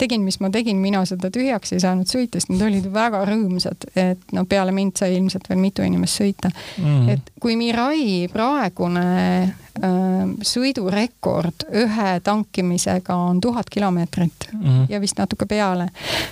tegin, 0.00 0.24
mis 0.26 0.38
ma 0.44 0.50
tegin, 0.52 0.80
mina 0.82 1.02
seda 1.08 1.30
tühjaks 1.32 1.72
ei 1.76 1.82
saanud 1.82 2.10
sõita, 2.10 2.40
sest 2.40 2.52
nad 2.52 2.66
olid 2.68 2.88
väga 2.92 3.22
rõõmsad, 3.28 3.88
et 3.96 4.36
no 4.36 4.44
peale 4.48 4.74
mind 4.76 4.96
sai 5.00 5.16
ilmselt 5.16 5.48
veel 5.50 5.62
mitu 5.62 5.86
inimest 5.86 6.20
sõita. 6.22 6.52
Mm.. 6.82 7.08
et 7.16 7.32
kui 7.42 7.56
Mirai 7.58 8.26
praegune 8.32 9.06
äh, 9.44 10.26
sõidurekord 10.46 11.68
ühe 11.84 12.10
tankimisega 12.24 13.16
on 13.30 13.40
tuhat 13.40 13.70
kilomeetrit 13.72 14.50
mm. 14.52 14.84
ja 14.92 15.00
vist 15.02 15.18
natuke 15.20 15.48
peale, 15.48 15.88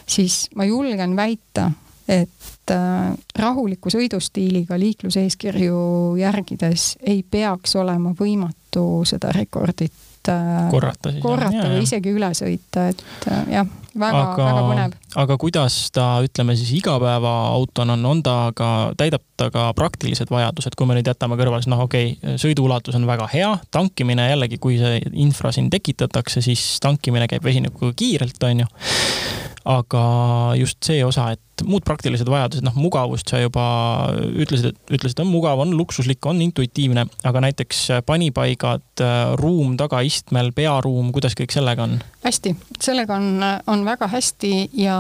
siis 0.07 0.45
ma 0.57 0.69
julgen 0.69 1.17
väita, 1.17 1.71
et 2.09 2.71
äh, 2.71 3.13
rahuliku 3.39 3.93
sõidustiiliga 3.93 4.79
liikluseeskirju 4.81 6.17
järgides 6.21 6.95
ei 7.07 7.23
peaks 7.23 7.77
olema 7.81 8.13
võimatu 8.19 9.05
seda 9.09 9.33
rekordit 9.33 10.29
äh, 10.29 10.67
korrata, 10.71 11.15
siis, 11.15 11.23
korrata 11.25 11.71
või 11.71 11.87
isegi 11.87 12.13
üle 12.13 12.29
sõita, 12.37 12.89
et 12.93 13.29
äh, 13.31 13.41
jah, 13.57 13.71
väga, 13.97 14.25
väga 14.37 14.67
põnev. 14.69 14.99
aga 15.25 15.39
kuidas 15.41 15.79
ta, 15.97 16.09
ütleme 16.27 16.59
siis 16.61 16.75
igapäevaautona 16.77 17.97
on, 17.97 18.05
on 18.13 18.23
ta 18.27 18.37
ka, 18.57 18.69
täidab 19.01 19.25
ta 19.41 19.49
ka 19.55 19.71
praktilised 19.79 20.29
vajadused, 20.35 20.77
kui 20.77 20.91
me 20.91 20.99
nüüd 20.99 21.09
jätame 21.09 21.41
kõrvale, 21.41 21.65
siis 21.65 21.73
noh, 21.73 21.87
okei 21.89 22.15
okay,, 22.19 22.37
sõiduulatus 22.43 23.01
on 23.01 23.09
väga 23.09 23.31
hea, 23.33 23.51
tankimine 23.73 24.29
jällegi, 24.29 24.61
kui 24.61 24.77
see 24.83 25.01
infra 25.25 25.55
siin 25.57 25.73
tekitatakse, 25.73 26.45
siis 26.45 26.67
tankimine 26.85 27.31
käib 27.33 27.49
vesinikuga 27.49 27.97
kiirelt, 27.97 28.45
on 28.45 28.67
ju 28.67 28.73
aga 29.65 30.05
just 30.59 30.83
see 30.85 31.05
osa, 31.05 31.31
et 31.35 31.65
muud 31.65 31.85
praktilised 31.87 32.29
vajadused, 32.29 32.65
noh, 32.67 32.75
mugavust 32.77 33.31
sa 33.31 33.39
juba 33.41 33.65
ütlesid, 34.13 34.75
et 34.75 34.95
ütlesid, 34.99 35.21
on 35.23 35.31
mugav, 35.31 35.61
on 35.63 35.73
luksuslik, 35.79 36.25
on 36.27 36.43
intuitiivne, 36.45 37.07
aga 37.25 37.43
näiteks 37.47 37.81
panipaigad, 38.07 39.05
ruum 39.41 39.77
tagaistmel, 39.81 40.51
pearuum, 40.57 41.13
kuidas 41.15 41.37
kõik 41.39 41.55
sellega 41.55 41.87
on? 41.87 41.97
hästi, 42.25 42.55
sellega 42.83 43.17
on, 43.17 43.45
on 43.71 43.85
väga 43.87 44.09
hästi 44.11 44.53
ja 44.81 44.99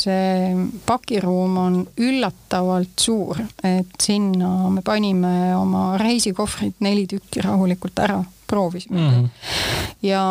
see 0.00 0.52
pakiruum 0.86 1.58
on 1.62 1.80
üllatavalt 2.00 2.94
suur, 3.02 3.42
et 3.66 3.96
sinna 4.02 4.70
me 4.72 4.84
panime 4.86 5.52
oma 5.58 5.92
reisikohvrid 6.00 6.80
neli 6.84 7.06
tükki 7.10 7.44
rahulikult 7.44 8.02
ära 8.02 8.22
proovisime 8.52 9.00
mm. 9.00 9.10
-hmm. 9.10 9.28
ja 10.06 10.22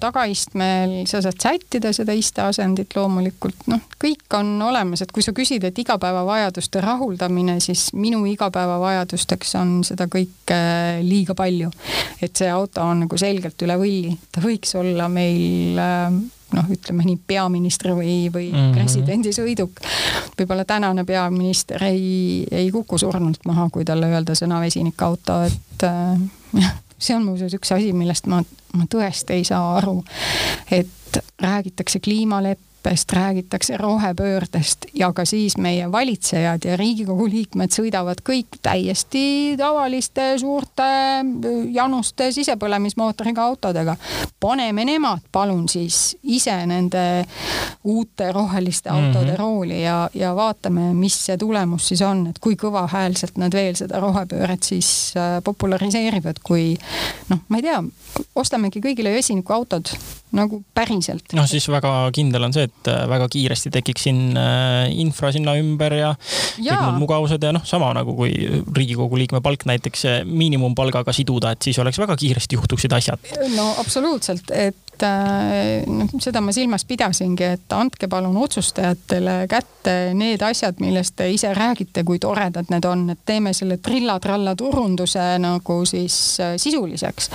tagaistmel 0.00 0.96
sa 1.06 1.22
saad 1.22 1.38
sättida 1.42 1.92
seda 1.94 2.12
isteasendit 2.12 2.96
loomulikult, 2.96 3.68
noh, 3.70 3.80
kõik 4.04 4.38
on 4.38 4.56
olemas, 4.62 5.02
et 5.02 5.12
kui 5.14 5.22
sa 5.22 5.32
küsid, 5.32 5.64
et 5.64 5.78
igapäevavajaduste 5.78 6.82
rahuldamine, 6.82 7.60
siis 7.60 7.92
minu 7.92 8.24
igapäevavajadusteks 8.34 9.54
on 9.62 9.76
seda 9.86 10.08
kõike 10.10 10.60
liiga 11.02 11.34
palju. 11.34 11.70
et 12.22 12.36
see 12.36 12.50
auto 12.50 12.82
on 12.82 13.04
nagu 13.06 13.18
selgelt 13.18 13.62
üle 13.62 13.76
võlli, 13.78 14.16
ta 14.32 14.42
võiks 14.44 14.74
olla 14.78 15.08
meil 15.08 15.78
noh, 16.54 16.70
ütleme 16.70 17.06
nii 17.06 17.18
peaministri 17.26 17.94
või, 17.94 18.14
või 18.32 18.48
mm 18.52 18.58
-hmm. 18.58 18.72
presidendi 18.76 19.32
sõiduk. 19.32 19.80
võib-olla 20.38 20.64
tänane 20.64 21.04
peaminister 21.04 21.82
ei, 21.84 22.46
ei 22.50 22.70
kuku 22.70 22.98
surnult 22.98 23.44
maha, 23.46 23.68
kui 23.72 23.84
talle 23.84 24.10
öelda 24.10 24.34
sõna 24.38 24.60
vesinikauto, 24.60 25.42
et 25.42 25.86
äh, 25.88 26.20
see 26.98 27.16
on 27.16 27.24
muuseas 27.24 27.54
üks 27.56 27.72
asi, 27.74 27.92
millest 27.92 28.28
ma, 28.30 28.42
ma 28.74 28.86
tõesti 28.90 29.38
ei 29.38 29.44
saa 29.44 29.76
aru. 29.78 30.02
et 30.70 31.18
räägitakse 31.42 32.00
kliimaleppest 32.00 32.73
leppest, 32.84 33.12
räägitakse 33.12 33.76
rohepöördest 33.76 34.84
ja 34.94 35.12
ka 35.12 35.24
siis 35.24 35.56
meie 35.56 35.92
valitsejad 35.92 36.64
ja 36.64 36.76
Riigikogu 36.76 37.26
liikmed 37.28 37.72
sõidavad 37.72 38.20
kõik 38.20 38.58
täiesti 38.62 39.56
tavaliste 39.58 40.34
suurte 40.38 40.84
januste 41.72 42.32
sisepõlemismootoriga 42.32 43.42
autodega. 43.42 43.96
paneme 44.40 44.84
nemad 44.84 45.20
palun 45.32 45.68
siis 45.68 46.16
ise 46.22 46.66
nende 46.66 47.24
uute 47.84 48.32
roheliste 48.32 48.90
autode 48.90 49.24
mm 49.24 49.30
-hmm. 49.30 49.38
rooli 49.38 49.82
ja, 49.82 50.10
ja 50.14 50.36
vaatame, 50.36 50.94
mis 50.94 51.26
see 51.26 51.36
tulemus 51.36 51.88
siis 51.88 52.02
on, 52.02 52.26
et 52.26 52.38
kui 52.38 52.54
kõvahäälselt 52.54 53.36
nad 53.36 53.52
veel 53.52 53.76
seda 53.76 54.00
rohepööret 54.00 54.62
siis 54.62 55.14
äh, 55.16 55.42
populariseerivad, 55.44 56.36
kui 56.42 56.76
noh, 57.28 57.38
ma 57.48 57.56
ei 57.56 57.62
tea, 57.62 57.82
ostamegi 58.34 58.80
kõigile 58.80 59.14
vesinikuautod 59.14 59.88
nagu 60.32 60.62
päriselt. 60.74 61.32
noh, 61.32 61.46
siis 61.48 61.68
väga 61.68 62.10
kindel 62.12 62.42
on 62.44 62.52
see, 62.52 62.62
et 62.62 62.73
äh, 62.90 63.04
väga 63.10 63.28
kiiresti 63.32 63.72
tekiks 63.74 64.06
siin 64.08 64.38
äh, 64.38 64.92
infra 65.00 65.32
sinna 65.34 65.56
ümber 65.60 65.96
ja, 65.96 66.12
ja. 66.58 66.74
kõik 66.74 66.84
muud 66.88 67.04
mugavused 67.06 67.44
ja 67.44 67.52
noh, 67.56 67.64
sama 67.68 67.92
nagu 67.96 68.16
kui 68.18 68.32
Riigikogu 68.76 69.18
liikme 69.20 69.42
palk 69.44 69.66
näiteks 69.70 70.06
miinimumpalgaga 70.28 71.14
siduda, 71.16 71.54
et 71.54 71.66
siis 71.66 71.78
oleks 71.82 72.00
väga 72.02 72.16
kiiresti 72.20 72.58
juhtuksid 72.58 72.96
asjad. 72.96 73.32
no 73.56 73.70
absoluutselt, 73.82 74.50
et 74.50 74.83
noh, 75.02 76.12
seda 76.22 76.40
ma 76.44 76.52
silmas 76.54 76.84
pidasingi, 76.88 77.50
et 77.56 77.74
andke 77.74 78.08
palun 78.08 78.36
otsustajatele 78.44 79.44
kätte 79.50 79.96
need 80.14 80.42
asjad, 80.46 80.78
millest 80.80 81.16
te 81.18 81.28
ise 81.32 81.50
räägite, 81.54 82.04
kui 82.06 82.20
toredad 82.22 82.70
need 82.72 82.86
on, 82.88 83.08
et 83.14 83.20
teeme 83.26 83.52
selle 83.56 83.78
trilla-tralla 83.82 84.54
turunduse 84.58 85.34
nagu 85.42 85.80
siis 85.88 86.38
sisuliseks. 86.56 87.30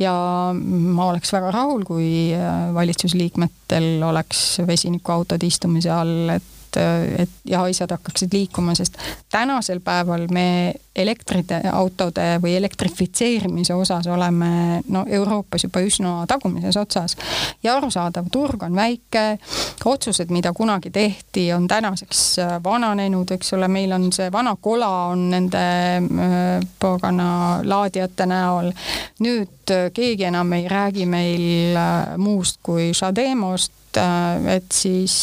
ja 0.00 0.12
ma 0.56 1.10
oleks 1.10 1.32
väga 1.32 1.50
rahul, 1.52 1.84
kui 1.84 2.00
kui 2.00 2.34
äh, 2.34 2.74
valitsusliikmetel 2.74 4.02
oleks 4.02 4.60
vesinikuautod 4.66 5.42
istumise 5.42 5.90
all, 5.90 6.28
et 6.36 6.42
et, 6.76 7.18
et 7.18 7.30
ja 7.44 7.62
asjad 7.62 7.90
hakkaksid 7.90 8.32
liikuma, 8.32 8.74
sest 8.74 8.98
tänasel 9.32 9.80
päeval 9.84 10.26
me 10.30 10.74
elektriautode 10.96 12.40
või 12.42 12.54
elektrifitseerimise 12.58 13.74
osas 13.74 14.06
oleme 14.10 14.80
no 14.88 15.04
Euroopas 15.08 15.64
juba 15.64 15.82
üsna 15.86 16.26
tagumises 16.28 16.76
otsas. 16.76 17.16
ja 17.62 17.76
arusaadav, 17.76 18.26
turg 18.32 18.62
on 18.62 18.74
väike, 18.76 19.38
otsused, 19.84 20.30
mida 20.30 20.52
kunagi 20.52 20.90
tehti, 20.90 21.52
on 21.52 21.68
tänaseks 21.68 22.38
äh, 22.38 22.56
vananenud, 22.64 23.30
eks 23.30 23.52
ole, 23.54 23.68
meil 23.68 23.92
on 23.92 24.10
see 24.12 24.32
vana 24.32 24.56
kola 24.60 24.90
on 25.12 25.30
nende 25.30 25.64
äh, 25.96 26.60
pagana 26.80 27.60
laadijate 27.62 28.26
näol. 28.26 28.72
nüüd 29.20 29.70
äh, 29.70 29.90
keegi 29.94 30.24
enam 30.24 30.52
ei 30.52 30.68
räägi 30.68 31.06
meil 31.06 31.78
muust 32.18 32.58
kui 32.62 32.90
Shademost, 32.94 33.72
et 33.98 34.68
siis 34.72 35.14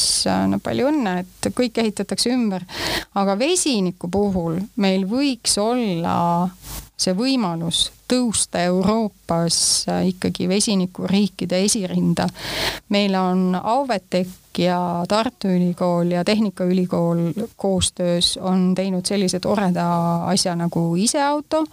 no 0.50 0.60
palju 0.64 0.90
õnne, 0.92 1.20
et 1.24 1.50
kõik 1.56 1.78
ehitatakse 1.84 2.34
ümber. 2.34 2.66
aga 3.16 3.38
vesiniku 3.40 4.10
puhul 4.12 4.60
meil 4.76 5.06
võiks 5.08 5.58
olla 5.62 6.50
see 6.98 7.14
võimalus 7.14 7.92
tõusta 8.10 8.64
Euroopas 8.66 9.86
ikkagi 10.08 10.48
vesinikuriikide 10.50 11.60
esirinda. 11.66 12.28
meil 12.90 13.16
on 13.16 13.60
Auvetec 13.64 14.58
ja 14.58 15.06
Tartu 15.08 15.48
Ülikool 15.48 16.12
ja 16.12 16.24
Tehnikaülikool 16.26 17.20
koostöös 17.56 18.40
on 18.42 18.74
teinud 18.76 19.06
sellise 19.06 19.40
toreda 19.40 19.86
asja 20.26 20.56
nagu 20.56 20.96
iseauto. 20.96 21.66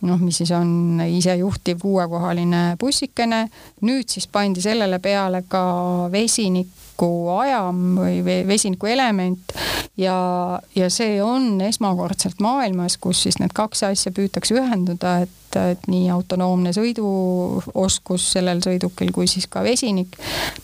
noh, 0.00 0.20
mis 0.20 0.38
siis 0.38 0.50
on 0.50 1.02
isejuhtiv 1.06 1.78
kuuekohaline 1.82 2.76
bussikene. 2.80 3.48
nüüd 3.80 4.08
siis 4.08 4.26
pandi 4.26 4.60
sellele 4.60 4.98
peale 4.98 5.44
ka 5.48 5.64
vesinik 6.12 6.79
vesinikuajam 7.00 7.96
või 7.96 8.46
vesinikuelement 8.46 9.52
ja, 9.96 10.60
ja 10.74 10.90
see 10.90 11.22
on 11.22 11.60
esmakordselt 11.60 12.40
maailmas, 12.40 12.98
kus 12.98 13.22
siis 13.22 13.38
need 13.40 13.52
kaks 13.54 13.82
asja 13.84 14.12
püütakse 14.12 14.54
ühendada, 14.54 15.20
et, 15.24 15.56
et 15.56 15.88
nii 15.88 16.10
autonoomne 16.10 16.72
sõiduoskus 16.72 18.32
sellel 18.32 18.60
sõidukil 18.60 19.12
kui 19.12 19.26
siis 19.26 19.46
ka 19.46 19.62
vesinik. 19.62 20.16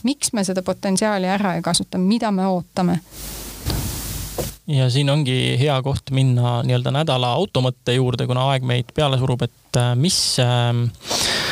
miks 0.03 0.33
me 0.33 0.45
seda 0.45 0.63
potentsiaali 0.63 1.27
ära 1.27 1.57
ei 1.57 1.63
kasuta, 1.63 1.99
mida 1.99 2.31
me 2.31 2.47
ootame? 2.47 3.01
ja 4.67 4.91
siin 4.91 5.11
ongi 5.11 5.57
hea 5.59 5.81
koht 5.83 6.11
minna 6.11 6.63
nii-öelda 6.63 6.91
nädala 6.91 7.33
automõtte 7.39 7.95
juurde, 7.95 8.27
kuna 8.27 8.51
aeg 8.51 8.65
meid 8.67 8.93
peale 8.95 9.19
surub, 9.19 9.43
et 9.43 9.79
äh, 9.79 9.95
mis 9.97 10.39
äh, 10.43 11.46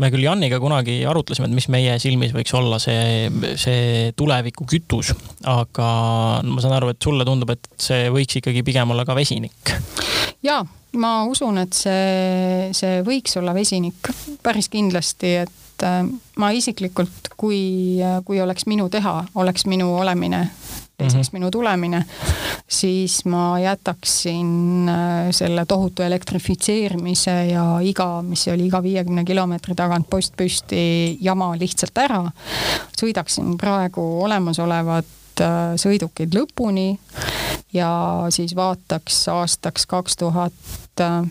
me 0.00 0.10
küll 0.10 0.26
Janniga 0.26 0.58
kunagi 0.62 0.98
arutlesime, 1.06 1.48
et 1.48 1.56
mis 1.56 1.68
meie 1.72 1.96
silmis 2.02 2.34
võiks 2.34 2.54
olla 2.58 2.80
see, 2.82 3.28
see 3.60 4.12
tulevikukütus, 4.18 5.12
aga 5.50 5.88
ma 6.46 6.64
saan 6.64 6.78
aru, 6.78 6.94
et 6.94 7.02
sulle 7.02 7.26
tundub, 7.26 7.54
et 7.54 7.68
see 7.80 8.08
võiks 8.14 8.40
ikkagi 8.40 8.64
pigem 8.66 8.94
olla 8.94 9.06
ka 9.06 9.16
vesinik. 9.16 9.74
ja 10.42 10.62
ma 10.98 11.12
usun, 11.30 11.60
et 11.62 11.76
see, 11.76 12.70
see 12.76 13.02
võiks 13.06 13.38
olla 13.40 13.54
vesinik 13.54 14.10
päris 14.42 14.70
kindlasti, 14.72 15.36
et 15.44 15.86
äh, 15.86 16.02
ma 16.42 16.50
isiklikult, 16.54 17.34
kui, 17.38 18.02
kui 18.26 18.42
oleks 18.42 18.66
minu 18.70 18.90
teha, 18.90 19.20
oleks 19.38 19.68
minu 19.70 19.92
olemine 20.00 20.48
teiseks 20.96 21.32
mm 21.32 21.36
-hmm. 21.36 21.40
minu 21.40 21.50
tulemine, 21.50 22.04
siis 22.68 23.24
ma 23.24 23.58
jätaksin 23.58 24.88
äh, 24.88 25.30
selle 25.30 25.66
tohutu 25.66 26.02
elektrifitseerimise 26.02 27.46
ja 27.46 27.78
iga, 27.80 28.22
mis 28.22 28.48
oli 28.48 28.66
iga 28.66 28.82
viiekümne 28.82 29.24
kilomeetri 29.24 29.74
tagant 29.74 30.10
post 30.10 30.36
püsti 30.36 31.18
jama 31.20 31.54
lihtsalt 31.58 31.98
ära. 31.98 32.30
sõidaksin 33.00 33.56
praegu 33.58 34.22
olemasolevat 34.22 35.40
äh, 35.40 35.74
sõidukid 35.76 36.34
lõpuni 36.34 36.98
ja 37.72 38.26
siis 38.30 38.56
vaataks 38.56 39.28
aastaks 39.28 39.86
kaks 39.86 40.16
tuhat 40.16 40.52
äh, 41.02 41.26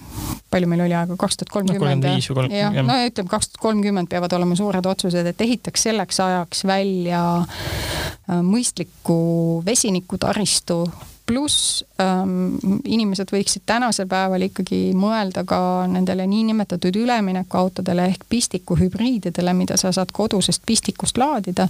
palju 0.52 0.70
meil 0.70 0.84
oli 0.86 0.96
aega, 0.98 1.18
kaks 1.20 1.40
tuhat 1.40 1.54
kolmkümmend 1.54 2.08
jah, 2.08 2.76
no 2.84 2.98
ütleme 3.08 3.32
kaks 3.32 3.52
tuhat 3.52 3.64
kolmkümmend 3.64 4.12
peavad 4.12 4.36
olema 4.38 4.58
suured 4.60 4.86
otsused, 4.90 5.32
et 5.32 5.42
ehitaks 5.48 5.88
selleks 5.90 6.20
ajaks 6.24 6.66
välja 6.70 7.24
äh, 7.42 8.44
mõistliku 8.44 9.64
vesinikutaristu 9.66 10.84
pluss 11.26 11.84
ähm, 12.02 12.56
inimesed 12.84 13.32
võiksid 13.32 13.64
tänasel 13.66 14.08
päeval 14.12 14.44
ikkagi 14.50 14.92
mõelda 14.98 15.46
ka 15.48 15.60
nendele 15.88 16.26
niinimetatud 16.28 16.96
üleminekuautodele 17.00 18.10
ehk 18.12 18.26
pistikuhübriididele, 18.30 19.54
mida 19.56 19.78
sa 19.80 19.94
saad 19.96 20.12
kodusest 20.16 20.66
pistikust 20.66 21.18
laadida 21.22 21.70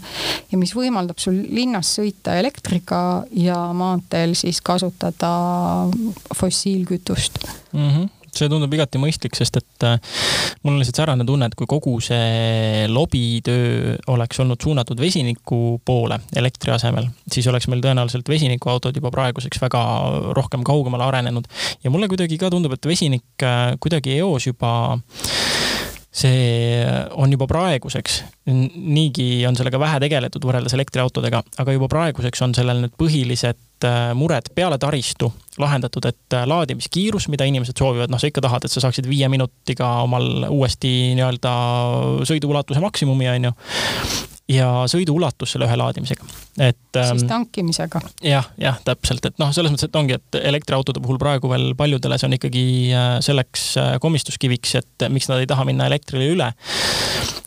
ja 0.52 0.58
mis 0.58 0.74
võimaldab 0.78 1.22
sul 1.22 1.38
linnas 1.54 1.94
sõita 2.00 2.38
elektriga 2.42 3.24
ja 3.38 3.60
maanteel 3.78 4.34
siis 4.38 4.62
kasutada 4.62 5.34
fossiilkütust 6.36 7.46
mm. 7.74 7.90
-hmm 7.90 8.23
see 8.38 8.50
tundub 8.52 8.74
igati 8.74 9.02
mõistlik, 9.02 9.36
sest 9.38 9.60
et 9.62 9.86
äh, 9.88 9.98
mul 10.64 10.76
on 10.76 10.82
lihtsalt 10.82 11.02
säärane 11.02 11.26
tunne, 11.28 11.50
et 11.50 11.58
kui 11.60 11.70
kogu 11.70 11.96
see 12.04 12.88
lobitöö 12.92 13.96
oleks 14.14 14.42
olnud 14.44 14.62
suunatud 14.64 15.00
vesiniku 15.00 15.80
poole 15.86 16.20
elektri 16.40 16.74
asemel, 16.76 17.10
siis 17.32 17.48
oleks 17.52 17.70
meil 17.72 17.84
tõenäoliselt 17.86 18.30
vesinikuautod 18.30 18.98
juba 19.00 19.12
praeguseks 19.14 19.62
väga 19.64 19.84
rohkem 20.38 20.66
kaugemale 20.68 21.08
arenenud. 21.08 21.50
ja 21.84 21.94
mulle 21.94 22.10
kuidagi 22.12 22.38
ka 22.42 22.52
tundub, 22.54 22.76
et 22.76 22.90
vesinik 22.90 23.46
äh, 23.46 23.76
kuidagi 23.80 24.18
eos 24.20 24.48
juba 24.48 24.74
see 26.14 26.84
on 27.18 27.32
juba 27.34 27.48
praeguseks, 27.50 28.20
niigi 28.46 29.46
on 29.50 29.58
sellega 29.58 29.80
vähe 29.82 29.98
tegeletud 30.04 30.46
võrreldes 30.46 30.76
elektriautodega, 30.78 31.42
aga 31.64 31.74
juba 31.74 31.90
praeguseks 31.90 32.44
on 32.46 32.54
sellel 32.54 32.84
need 32.84 32.94
põhilised 33.00 33.88
äh, 33.90 34.12
mured 34.18 34.52
peale 34.54 34.78
taristu 34.82 35.32
lahendatud, 35.62 36.06
et 36.10 36.38
äh, 36.38 36.46
laadimiskiirus, 36.50 37.28
mida 37.34 37.48
inimesed 37.50 37.82
soovivad, 37.82 38.14
noh, 38.14 38.22
sa 38.22 38.30
ikka 38.30 38.46
tahad, 38.46 38.68
et 38.68 38.74
sa 38.74 38.86
saaksid 38.86 39.10
viie 39.10 39.30
minutiga 39.32 39.90
omal 40.06 40.46
uuesti 40.52 40.94
nii-öelda 41.18 41.56
sõiduulatuse 42.30 42.84
maksimumi, 42.84 43.32
on 43.34 43.50
ju 43.50 43.56
ja 44.52 44.68
sõidu 44.92 45.16
ulatus 45.16 45.54
selle 45.54 45.68
ühe 45.70 45.76
laadimisega, 45.80 46.26
et. 46.60 46.80
siis 46.98 47.24
ähm, 47.24 47.30
tankimisega. 47.30 48.02
jah, 48.28 48.50
jah, 48.60 48.80
täpselt, 48.84 49.26
et 49.30 49.40
noh, 49.40 49.54
selles 49.56 49.72
mõttes, 49.72 49.88
et 49.88 50.00
ongi, 50.00 50.18
et 50.20 50.40
elektriautode 50.42 51.02
puhul 51.04 51.20
praegu 51.22 51.52
veel 51.52 51.72
paljudele 51.80 52.20
see 52.20 52.28
on 52.28 52.38
ikkagi 52.38 52.66
äh, 52.92 53.16
selleks 53.24 53.66
äh, 53.80 53.94
komistuskiviks, 54.04 54.76
et 54.82 55.08
miks 55.14 55.32
nad 55.32 55.44
ei 55.44 55.50
taha 55.50 55.64
minna 55.70 55.88
elektrile 55.88 56.28
üle. 56.36 56.52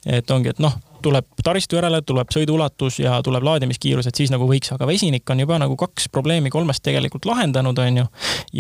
et 0.07 0.31
ongi, 0.31 0.55
et 0.55 0.63
noh, 0.63 0.79
tuleb 1.05 1.29
taristu 1.45 1.77
järele, 1.79 2.01
tuleb 2.07 2.33
sõiduulatus 2.33 3.01
ja 3.03 3.21
tuleb 3.25 3.45
laadimiskiirus, 3.45 4.09
et 4.09 4.17
siis 4.17 4.33
nagu 4.33 4.49
võiks, 4.49 4.73
aga 4.75 4.89
vesinik 4.89 5.29
on 5.31 5.45
juba 5.45 5.61
nagu 5.63 5.77
kaks 5.79 6.09
probleemi 6.15 6.51
kolmest 6.55 6.85
tegelikult 6.87 7.29
lahendanud, 7.29 7.79
on 7.79 8.03
ju. 8.03 8.09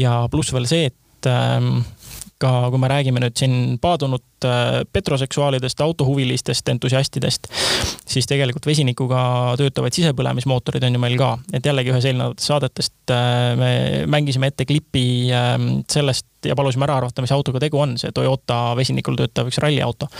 ja 0.05 0.19
pluss 0.31 0.53
veel 0.53 0.69
see, 0.69 0.93
et 0.93 1.31
ähm, 1.31 1.81
ka 2.39 2.69
kui 2.73 2.81
me 2.81 2.91
räägime 2.91 3.21
nüüd 3.23 3.37
siin 3.39 3.79
paadunud 3.81 4.45
äh, 4.45 4.83
petroseksuaalidest, 4.93 5.81
autohuvilistest, 5.81 6.69
entusiastidest, 6.69 7.49
siis 8.09 8.29
tegelikult 8.29 8.69
vesinikuga 8.69 9.21
töötavaid 9.61 9.97
sisepõlemismootorid 9.97 10.85
on 10.89 10.99
ju 10.99 11.03
meil 11.03 11.17
ka. 11.21 11.31
et 11.57 11.67
jällegi 11.67 11.95
ühes 11.95 12.09
eelnevatest 12.11 12.51
saadetest 12.51 13.15
äh, 13.15 13.55
me 13.57 13.73
mängisime 14.13 14.53
ette 14.53 14.69
klipi 14.69 15.33
ähm, 15.33 15.81
sellest 15.91 16.29
ja 16.45 16.57
palusime 16.59 16.85
ära 16.87 17.01
arvata, 17.01 17.25
mis 17.25 17.33
autoga 17.33 17.63
tegu 17.63 17.81
on, 17.81 17.97
see 18.01 18.13
Toyota 18.15 18.61
vesinikul 18.77 19.17
töötav 19.19 19.49
üks 19.51 19.63
ralliauto. 19.63 20.11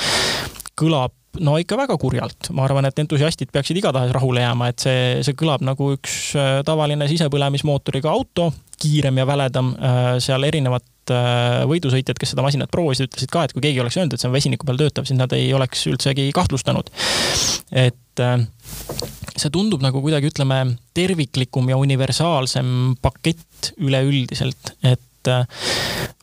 kõlab 0.77 1.15
no 1.45 1.57
ikka 1.61 1.79
väga 1.81 1.97
kurjalt, 2.01 2.51
ma 2.57 2.65
arvan, 2.67 2.89
et 2.89 2.99
entusiastid 3.03 3.53
peaksid 3.55 3.81
igatahes 3.83 4.13
rahule 4.15 4.45
jääma, 4.45 4.71
et 4.73 4.87
see, 4.87 5.01
see 5.27 5.39
kõlab 5.39 5.65
nagu 5.67 5.93
üks 5.97 6.35
äh, 6.39 6.61
tavaline 6.67 7.09
sisepõlemismootoriga 7.11 8.13
auto, 8.13 8.51
kiirem 8.77 9.23
ja 9.23 9.25
väledam, 9.25 9.71
seal 10.21 10.45
erinevad 10.45 10.85
Äh, 11.07 11.63
võidusõitjad, 11.71 12.19
kes 12.19 12.33
seda 12.35 12.43
masinat 12.43 12.71
proovisid, 12.73 13.07
ütlesid 13.07 13.31
ka, 13.31 13.45
et 13.47 13.53
kui 13.55 13.63
keegi 13.63 13.79
oleks 13.79 13.95
öelnud, 13.99 14.17
et 14.17 14.23
see 14.23 14.27
on 14.27 14.35
vesiniku 14.35 14.67
peal 14.67 14.81
töötav, 14.81 15.07
siis 15.07 15.19
nad 15.19 15.31
ei 15.37 15.53
oleks 15.55 15.85
üldsegi 15.87 16.25
kahtlustanud. 16.35 16.91
et 17.71 18.23
äh, 18.23 18.41
see 19.37 19.53
tundub 19.55 19.85
nagu 19.85 20.03
kuidagi, 20.03 20.33
ütleme, 20.33 20.59
terviklikum 20.99 21.71
ja 21.71 21.79
universaalsem 21.79 22.97
pakett 23.03 23.71
üleüldiselt, 23.79 24.75
et 24.83 25.05
äh, 25.33 25.45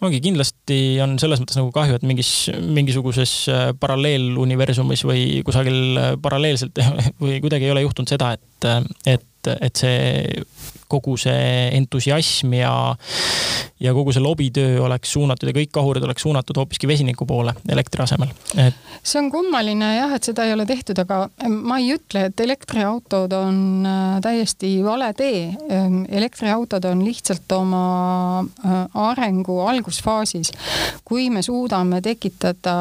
ongi 0.03 0.21
kindlasti 0.23 0.79
on 1.03 1.17
selles 1.21 1.41
mõttes 1.41 1.59
nagu 1.59 1.71
kahju, 1.75 1.99
et 1.99 2.07
mingis, 2.07 2.31
mingisuguses 2.53 3.35
paralleeluniversumis 3.79 5.05
või 5.07 5.27
kusagil 5.47 6.17
paralleelselt 6.23 6.81
või 7.23 7.39
kuidagi 7.43 7.69
ei 7.69 7.75
ole 7.75 7.85
juhtunud 7.85 8.11
seda, 8.11 8.33
et, 8.37 8.69
et, 9.15 9.29
et 9.59 9.75
see 9.75 10.43
kogu 10.93 11.15
see 11.17 11.69
entusiasm 11.77 12.53
ja, 12.57 12.73
ja 13.81 13.93
kogu 13.95 14.13
see 14.13 14.23
lobitöö 14.23 14.81
oleks 14.85 15.13
suunatud 15.15 15.49
ja 15.49 15.55
kõik 15.55 15.71
kahurid 15.73 16.05
oleks 16.05 16.25
suunatud 16.25 16.57
hoopiski 16.59 16.89
vesiniku 16.89 17.25
poole 17.29 17.55
elektri 17.69 18.03
asemel 18.05 18.31
et.... 18.57 18.77
see 19.01 19.21
on 19.21 19.31
kummaline 19.33 19.93
jah, 19.95 20.13
et 20.15 20.29
seda 20.29 20.45
ei 20.47 20.53
ole 20.55 20.67
tehtud, 20.69 20.99
aga 21.03 21.27
ma 21.49 21.79
ei 21.81 21.93
ütle, 21.95 22.27
et 22.29 22.43
elektriautod 22.45 23.33
on 23.37 23.87
äh, 23.87 24.19
täiesti 24.23 24.75
vale 24.85 25.09
tee. 25.17 25.45
Elektriautod 26.09 26.85
on 26.89 27.03
lihtsalt 27.05 27.51
oma 27.55 27.83
äh, 28.41 28.77
arengu 29.07 29.59
algusfaasis. 29.67 30.51
kui 31.05 31.29
me 31.29 31.41
suudame 31.41 32.01
tekitada 32.01 32.75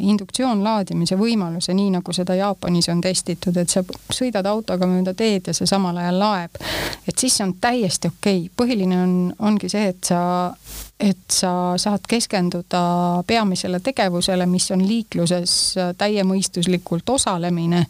induktsioonlaadimise 0.00 1.18
võimaluse, 1.18 1.74
nii 1.74 1.90
nagu 1.98 2.12
seda 2.14 2.36
Jaapanis 2.38 2.88
on 2.92 3.00
testitud, 3.04 3.56
et 3.56 3.70
sa 3.70 3.82
sõidad 4.12 4.46
autoga 4.46 4.86
mööda 4.86 5.14
teed 5.14 5.50
ja 5.50 5.56
see 5.56 5.68
samal 5.88 6.02
ajal 6.02 6.18
laeb, 6.20 6.60
et 7.08 7.18
siis 7.18 7.38
see 7.38 7.46
on 7.46 7.54
täiesti 7.60 8.10
okei 8.10 8.44
okay., 8.44 8.52
põhiline 8.56 9.00
on, 9.02 9.14
ongi 9.38 9.70
see, 9.72 9.88
et 9.94 10.04
sa 10.04 10.20
et 11.00 11.30
sa 11.30 11.78
saad 11.78 12.02
keskenduda 12.10 13.22
peamisele 13.26 13.78
tegevusele, 13.80 14.46
mis 14.50 14.66
on 14.74 14.82
liikluses 14.82 15.52
täiemõistuslikult 15.98 17.10
osalemine 17.14 17.84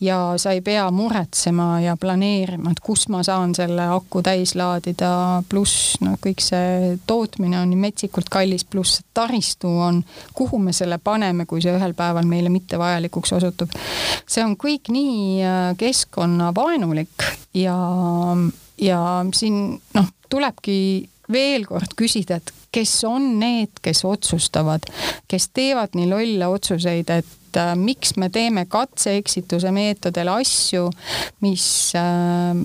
ja 0.00 0.18
sa 0.38 0.52
ei 0.54 0.60
pea 0.62 0.84
muretsema 0.94 1.80
ja 1.82 1.96
planeerima, 1.98 2.70
et 2.70 2.80
kus 2.84 3.08
ma 3.10 3.24
saan 3.26 3.56
selle 3.58 3.88
aku 3.90 4.22
täis 4.22 4.54
laadida, 4.58 5.10
pluss 5.50 5.98
noh, 6.04 6.14
kõik 6.22 6.44
see 6.44 6.94
tootmine 7.10 7.58
on 7.58 7.72
nii 7.72 7.82
metsikult 7.88 8.30
kallis, 8.30 8.62
pluss 8.64 9.02
taristu 9.14 9.72
on, 9.88 10.04
kuhu 10.34 10.62
me 10.62 10.72
selle 10.76 11.00
paneme, 11.02 11.46
kui 11.46 11.62
see 11.64 11.74
ühel 11.74 11.96
päeval 11.98 12.28
meile 12.30 12.54
mittevajalikuks 12.54 13.34
osutub. 13.40 13.74
see 14.28 14.44
on 14.46 14.54
kõik 14.54 14.92
nii 14.94 15.42
äh, 15.42 15.74
keskkonnavaenulik 15.78 17.30
ja, 17.58 17.76
ja 18.78 19.02
siin 19.34 19.80
noh, 19.98 20.10
tulebki 20.30 20.78
veel 21.32 21.66
kord 21.68 21.94
küsida, 21.98 22.38
et 22.38 22.52
kes 22.72 22.92
on 23.08 23.34
need, 23.40 23.80
kes 23.82 24.04
otsustavad, 24.08 24.86
kes 25.28 25.50
teevad 25.56 25.96
nii 25.98 26.08
lolle 26.10 26.50
otsuseid, 26.52 27.10
et 27.10 27.58
äh, 27.58 27.74
miks 27.78 28.16
me 28.16 28.30
teeme 28.32 28.66
katse-eksituse 28.70 29.72
meetodil 29.74 30.30
asju, 30.32 30.88
mis 31.44 31.66
äh, 31.98 32.64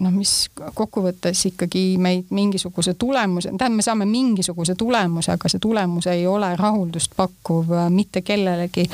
noh, 0.00 0.12
mis 0.14 0.34
kokkuvõttes 0.56 1.42
ikkagi 1.50 1.84
meid 2.00 2.30
mingisuguse 2.34 2.94
tulemuse, 2.98 3.52
tähendab, 3.52 3.78
me 3.80 3.84
saame 3.84 4.06
mingisuguse 4.08 4.74
tulemuse, 4.78 5.34
aga 5.34 5.50
see 5.52 5.62
tulemus 5.62 6.08
ei 6.10 6.26
ole 6.28 6.52
rahuldust 6.58 7.16
pakkuv 7.16 7.74
mitte 7.92 8.24
kellelegi. 8.26 8.86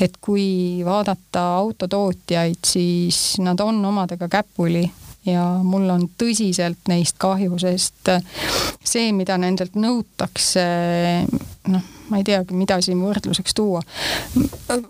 et 0.00 0.18
kui 0.20 0.82
vaadata 0.84 1.46
autotootjaid, 1.56 2.60
siis 2.66 3.38
nad 3.38 3.60
on 3.60 3.84
omadega 3.84 4.28
käpuli 4.28 4.84
ja 5.26 5.44
mul 5.62 5.88
on 5.90 6.08
tõsiselt 6.20 6.88
neist 6.88 7.18
kahju, 7.18 7.58
sest 7.58 8.10
see, 8.84 9.10
mida 9.16 9.38
nendelt 9.40 9.76
nõutakse, 9.78 10.64
noh, 11.72 11.90
ma 12.08 12.20
ei 12.20 12.26
teagi, 12.26 12.56
mida 12.56 12.76
siin 12.84 13.00
võrdluseks 13.02 13.54
tuua. 13.56 13.80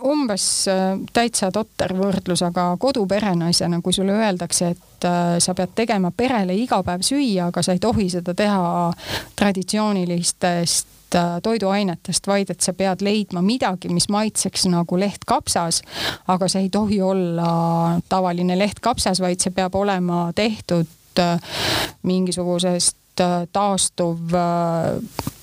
umbes 0.05 0.47
äh, 0.69 0.99
täitsa 1.13 1.51
totter 1.55 1.95
võrdlus, 1.97 2.43
aga 2.47 2.75
koduperenaisena, 2.81 3.81
kui 3.81 3.93
sulle 3.93 4.17
öeldakse, 4.19 4.73
et 4.75 5.07
äh, 5.09 5.37
sa 5.39 5.55
pead 5.55 5.75
tegema 5.75 6.11
perele 6.11 6.57
iga 6.59 6.83
päev 6.83 7.05
süüa, 7.07 7.49
aga 7.49 7.63
sa 7.63 7.77
ei 7.77 7.83
tohi 7.83 8.09
seda 8.11 8.35
teha 8.35 8.93
traditsioonilistest 9.39 10.89
äh, 10.91 10.94
toiduainetest, 11.43 12.27
vaid 12.27 12.51
et 12.51 12.61
sa 12.61 12.73
pead 12.73 13.05
leidma 13.05 13.43
midagi, 13.43 13.89
mis 13.89 14.09
maitseks 14.09 14.67
nagu 14.73 14.99
lehtkapsas. 15.01 15.83
aga 16.29 16.49
see 16.49 16.67
ei 16.67 16.71
tohi 16.71 17.03
olla 17.03 18.01
tavaline 18.09 18.59
lehtkapsas, 18.59 19.21
vaid 19.21 19.41
see 19.41 19.55
peab 19.55 19.75
olema 19.75 20.33
tehtud 20.35 20.87
mingisugusest 22.03 22.97
taastuv 23.53 24.33
noh, 24.35 25.34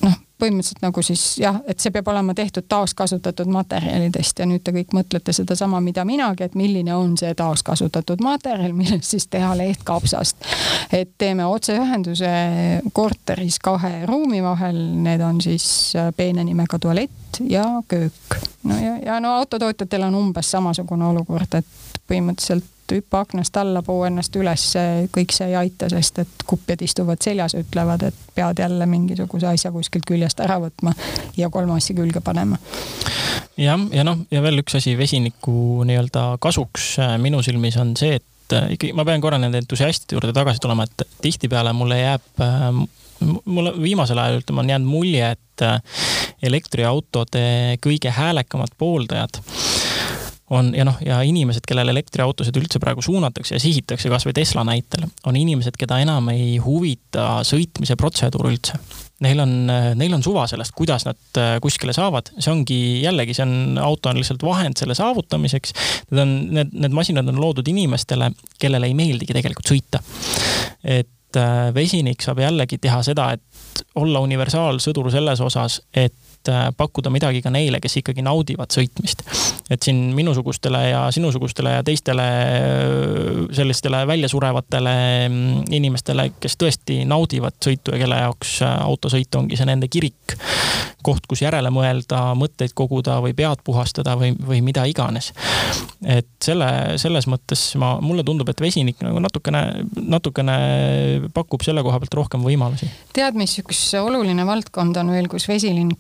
põhimõtteliselt 0.42 0.82
nagu 0.84 1.04
siis 1.06 1.24
jah, 1.42 1.60
et 1.70 1.80
see 1.82 1.94
peab 1.94 2.10
olema 2.12 2.34
tehtud 2.38 2.66
taaskasutatud 2.72 3.50
materjalidest 3.52 4.42
ja 4.42 4.48
nüüd 4.50 4.64
te 4.66 4.74
kõik 4.76 4.96
mõtlete 4.98 5.36
sedasama, 5.36 5.82
mida 5.84 6.06
minagi, 6.08 6.48
et 6.48 6.58
milline 6.58 6.96
on 6.96 7.14
see 7.20 7.34
taaskasutatud 7.38 8.24
materjal, 8.26 8.74
millest 8.78 9.14
siis 9.14 9.28
teha 9.32 9.54
lehtkapsast. 9.58 10.50
et 10.94 11.14
teeme 11.18 11.46
otseühenduse 11.46 12.34
korteris 12.94 13.60
kahe 13.60 14.06
ruumi 14.10 14.42
vahel, 14.44 14.78
need 15.06 15.22
on 15.26 15.42
siis 15.42 15.94
äh, 15.96 16.12
peene 16.16 16.44
nimega 16.48 16.80
tualett 16.80 17.42
ja 17.48 17.66
köök. 17.88 18.38
no 18.64 18.78
ja, 18.78 18.98
ja 19.06 19.20
no 19.20 19.36
autotootjatel 19.38 20.10
on 20.10 20.20
umbes 20.26 20.52
samasugune 20.52 21.06
olukord, 21.14 21.60
et 21.62 21.66
põhimõtteliselt 22.10 22.66
hüppa 22.96 23.24
aknast 23.26 23.58
alla, 23.58 23.82
puu 23.86 24.04
ennast 24.08 24.36
üles, 24.40 24.66
kõik 25.16 25.34
see 25.36 25.50
ei 25.52 25.58
aita, 25.60 25.90
sest 25.92 26.22
et 26.24 26.46
kupjad 26.48 26.82
istuvad 26.86 27.22
seljas, 27.24 27.56
ütlevad, 27.58 28.06
et 28.10 28.22
pead 28.36 28.62
jälle 28.64 28.86
mingisuguse 28.90 29.48
asja 29.52 29.72
kuskilt 29.72 30.08
küljest 30.08 30.40
ära 30.44 30.60
võtma 30.62 30.94
ja 31.38 31.50
kolme 31.54 31.76
asja 31.78 31.96
külge 31.98 32.22
panema. 32.24 32.60
jah, 33.58 33.80
ja 33.92 34.06
noh, 34.08 34.26
ja 34.32 34.42
veel 34.44 34.64
üks 34.64 34.78
asi 34.80 34.96
vesiniku 34.98 35.86
nii-öelda 35.88 36.26
kasuks 36.42 36.94
äh, 37.02 37.16
minu 37.22 37.42
silmis 37.46 37.78
on 37.82 37.96
see, 38.00 38.20
et 38.22 38.56
äh, 38.58 38.74
ikkagi 38.76 38.94
ma 38.98 39.06
pean 39.08 39.22
korra 39.24 39.40
nende 39.42 39.62
entusiastide 39.62 40.18
juurde 40.18 40.34
tagasi 40.36 40.64
tulema, 40.64 40.88
et 40.88 41.08
tihtipeale 41.22 41.74
mulle 41.78 42.00
jääb 42.02 42.44
äh, 42.46 42.70
mulle 43.46 43.76
viimasel 43.82 44.18
ajal 44.18 44.42
ütleme, 44.42 44.64
on 44.64 44.72
jäänud 44.74 44.90
mulje, 44.90 45.36
et 45.36 45.66
elektriautode 46.42 47.78
kõige 47.86 48.10
häälekamad 48.16 48.74
pooldajad 48.82 49.38
on 50.52 50.72
ja 50.76 50.86
noh, 50.88 50.98
ja 51.06 51.22
inimesed, 51.26 51.64
kellele 51.68 51.94
elektriautosid 51.96 52.58
üldse 52.60 52.80
praegu 52.84 53.04
suunatakse 53.06 53.56
ja 53.56 53.62
sihitakse, 53.64 54.10
kasvõi 54.12 54.34
Tesla 54.36 54.66
näitel, 54.68 55.06
on 55.28 55.38
inimesed, 55.40 55.78
keda 55.80 56.02
enam 56.04 56.28
ei 56.34 56.58
huvita 56.62 57.40
sõitmise 57.48 57.96
protseduur 58.00 58.52
üldse. 58.52 58.76
Neil 59.22 59.40
on, 59.44 59.54
neil 59.96 60.16
on 60.18 60.24
suva 60.26 60.48
sellest, 60.50 60.74
kuidas 60.76 61.06
nad 61.06 61.40
äh, 61.40 61.54
kuskile 61.62 61.94
saavad, 61.94 62.34
see 62.40 62.52
ongi 62.52 62.80
jällegi, 63.04 63.36
see 63.38 63.46
on, 63.46 63.78
auto 63.82 64.10
on 64.10 64.18
lihtsalt 64.18 64.44
vahend 64.44 64.82
selle 64.82 64.98
saavutamiseks. 64.98 65.76
Need 66.10 66.24
on, 66.24 66.36
need, 66.58 66.74
need 66.74 66.98
masinad 66.98 67.30
on 67.30 67.40
loodud 67.40 67.68
inimestele, 67.70 68.32
kellele 68.60 68.90
ei 68.90 68.98
meeldigi 68.98 69.38
tegelikult 69.38 69.72
sõita. 69.72 70.02
et 70.82 71.38
äh, 71.38 71.70
vesinik 71.76 72.26
saab 72.26 72.42
jällegi 72.42 72.82
teha 72.82 73.04
seda, 73.06 73.30
et 73.38 73.46
olla 73.96 74.20
universaalsõdur 74.24 75.12
selles 75.12 75.42
osas, 75.42 75.82
et 75.94 76.14
Äh, 76.50 76.72
pakkuda 76.78 77.12
midagi 77.14 77.38
ka 77.46 77.52
neile, 77.54 77.78
kes 77.78 78.00
ikkagi 78.00 78.24
naudivad 78.26 78.74
sõitmist. 78.74 79.20
et 79.70 79.84
siin 79.86 79.96
minusugustele 80.18 80.80
ja 80.90 81.02
sinusugustele 81.14 81.70
ja 81.70 81.84
teistele 81.86 82.24
äh, 82.24 83.44
sellistele 83.54 84.00
väljasurevatele 84.08 84.94
mm, 85.30 85.60
inimestele, 85.70 86.32
kes 86.42 86.58
tõesti 86.58 87.04
naudivad 87.06 87.60
sõitu 87.62 87.94
ja 87.94 88.00
kelle 88.02 88.18
jaoks 88.24 88.56
äh, 88.66 88.74
autosõit 88.82 89.38
ongi 89.38 89.60
see 89.60 89.70
nende 89.70 89.86
kirik, 89.86 90.34
koht, 91.06 91.28
kus 91.30 91.44
järele 91.46 91.70
mõelda, 91.70 92.24
mõtteid 92.34 92.74
koguda 92.74 93.20
või 93.22 93.36
pead 93.38 93.62
puhastada 93.64 94.18
või, 94.18 94.34
või 94.34 94.64
mida 94.66 94.88
iganes. 94.90 95.30
et 96.02 96.32
selle, 96.42 96.98
selles 96.98 97.30
mõttes 97.30 97.68
ma, 97.78 97.94
mulle 98.02 98.26
tundub, 98.26 98.50
et 98.50 98.66
vesinik 98.66 98.98
nagu 99.06 99.22
natukene, 99.22 99.86
natukene 99.94 100.58
pakub 101.38 101.62
selle 101.62 101.86
koha 101.86 102.02
pealt 102.02 102.18
rohkem 102.18 102.50
võimalusi. 102.50 102.90
tead, 103.14 103.38
mis 103.38 103.61
üks 103.62 103.80
oluline 104.00 104.46
valdkond 104.46 104.98
on 104.98 105.12
veel, 105.14 105.30
kus 105.32 105.48
vesinik 105.50 106.00